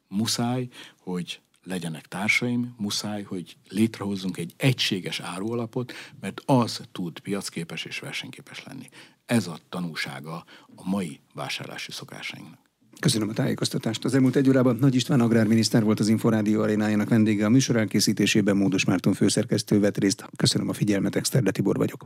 Muszáj, 0.09 0.69
hogy 0.99 1.41
legyenek 1.63 2.07
társaim, 2.07 2.75
muszáj, 2.77 3.23
hogy 3.23 3.57
létrehozzunk 3.69 4.37
egy 4.37 4.55
egységes 4.57 5.21
árualapot, 5.21 5.93
mert 6.21 6.41
az 6.45 6.81
tud 6.93 7.19
piacképes 7.19 7.85
és 7.85 7.99
versenyképes 7.99 8.65
lenni. 8.65 8.89
Ez 9.29 9.47
a 9.47 9.59
tanulsága 9.69 10.45
a 10.77 10.89
mai 10.89 11.21
vásárlási 11.35 11.93
szokásainknak. 11.93 12.59
Köszönöm 13.01 13.29
a 13.29 13.33
tájékoztatást. 13.33 14.05
Az 14.05 14.15
elmúlt 14.15 14.37
egy 14.37 14.49
órában 14.49 14.77
Nagy 14.81 14.95
István 14.95 15.21
agrárminiszter 15.21 15.85
volt 15.85 16.01
az 16.01 16.09
Inforádió 16.09 16.63
arénájának 16.63 17.09
vendége. 17.09 17.45
A 17.45 17.49
műsor 17.49 17.77
elkészítésében 17.77 18.57
Módos 18.57 18.85
Márton 18.85 19.13
főszerkesztő 19.13 19.81
vett 19.81 19.99
részt. 19.99 20.25
Köszönöm 20.37 20.69
a 20.69 20.73
figyelmet, 20.73 21.17
Exterde 21.17 21.51
Tibor 21.51 21.77
vagyok. 21.77 22.05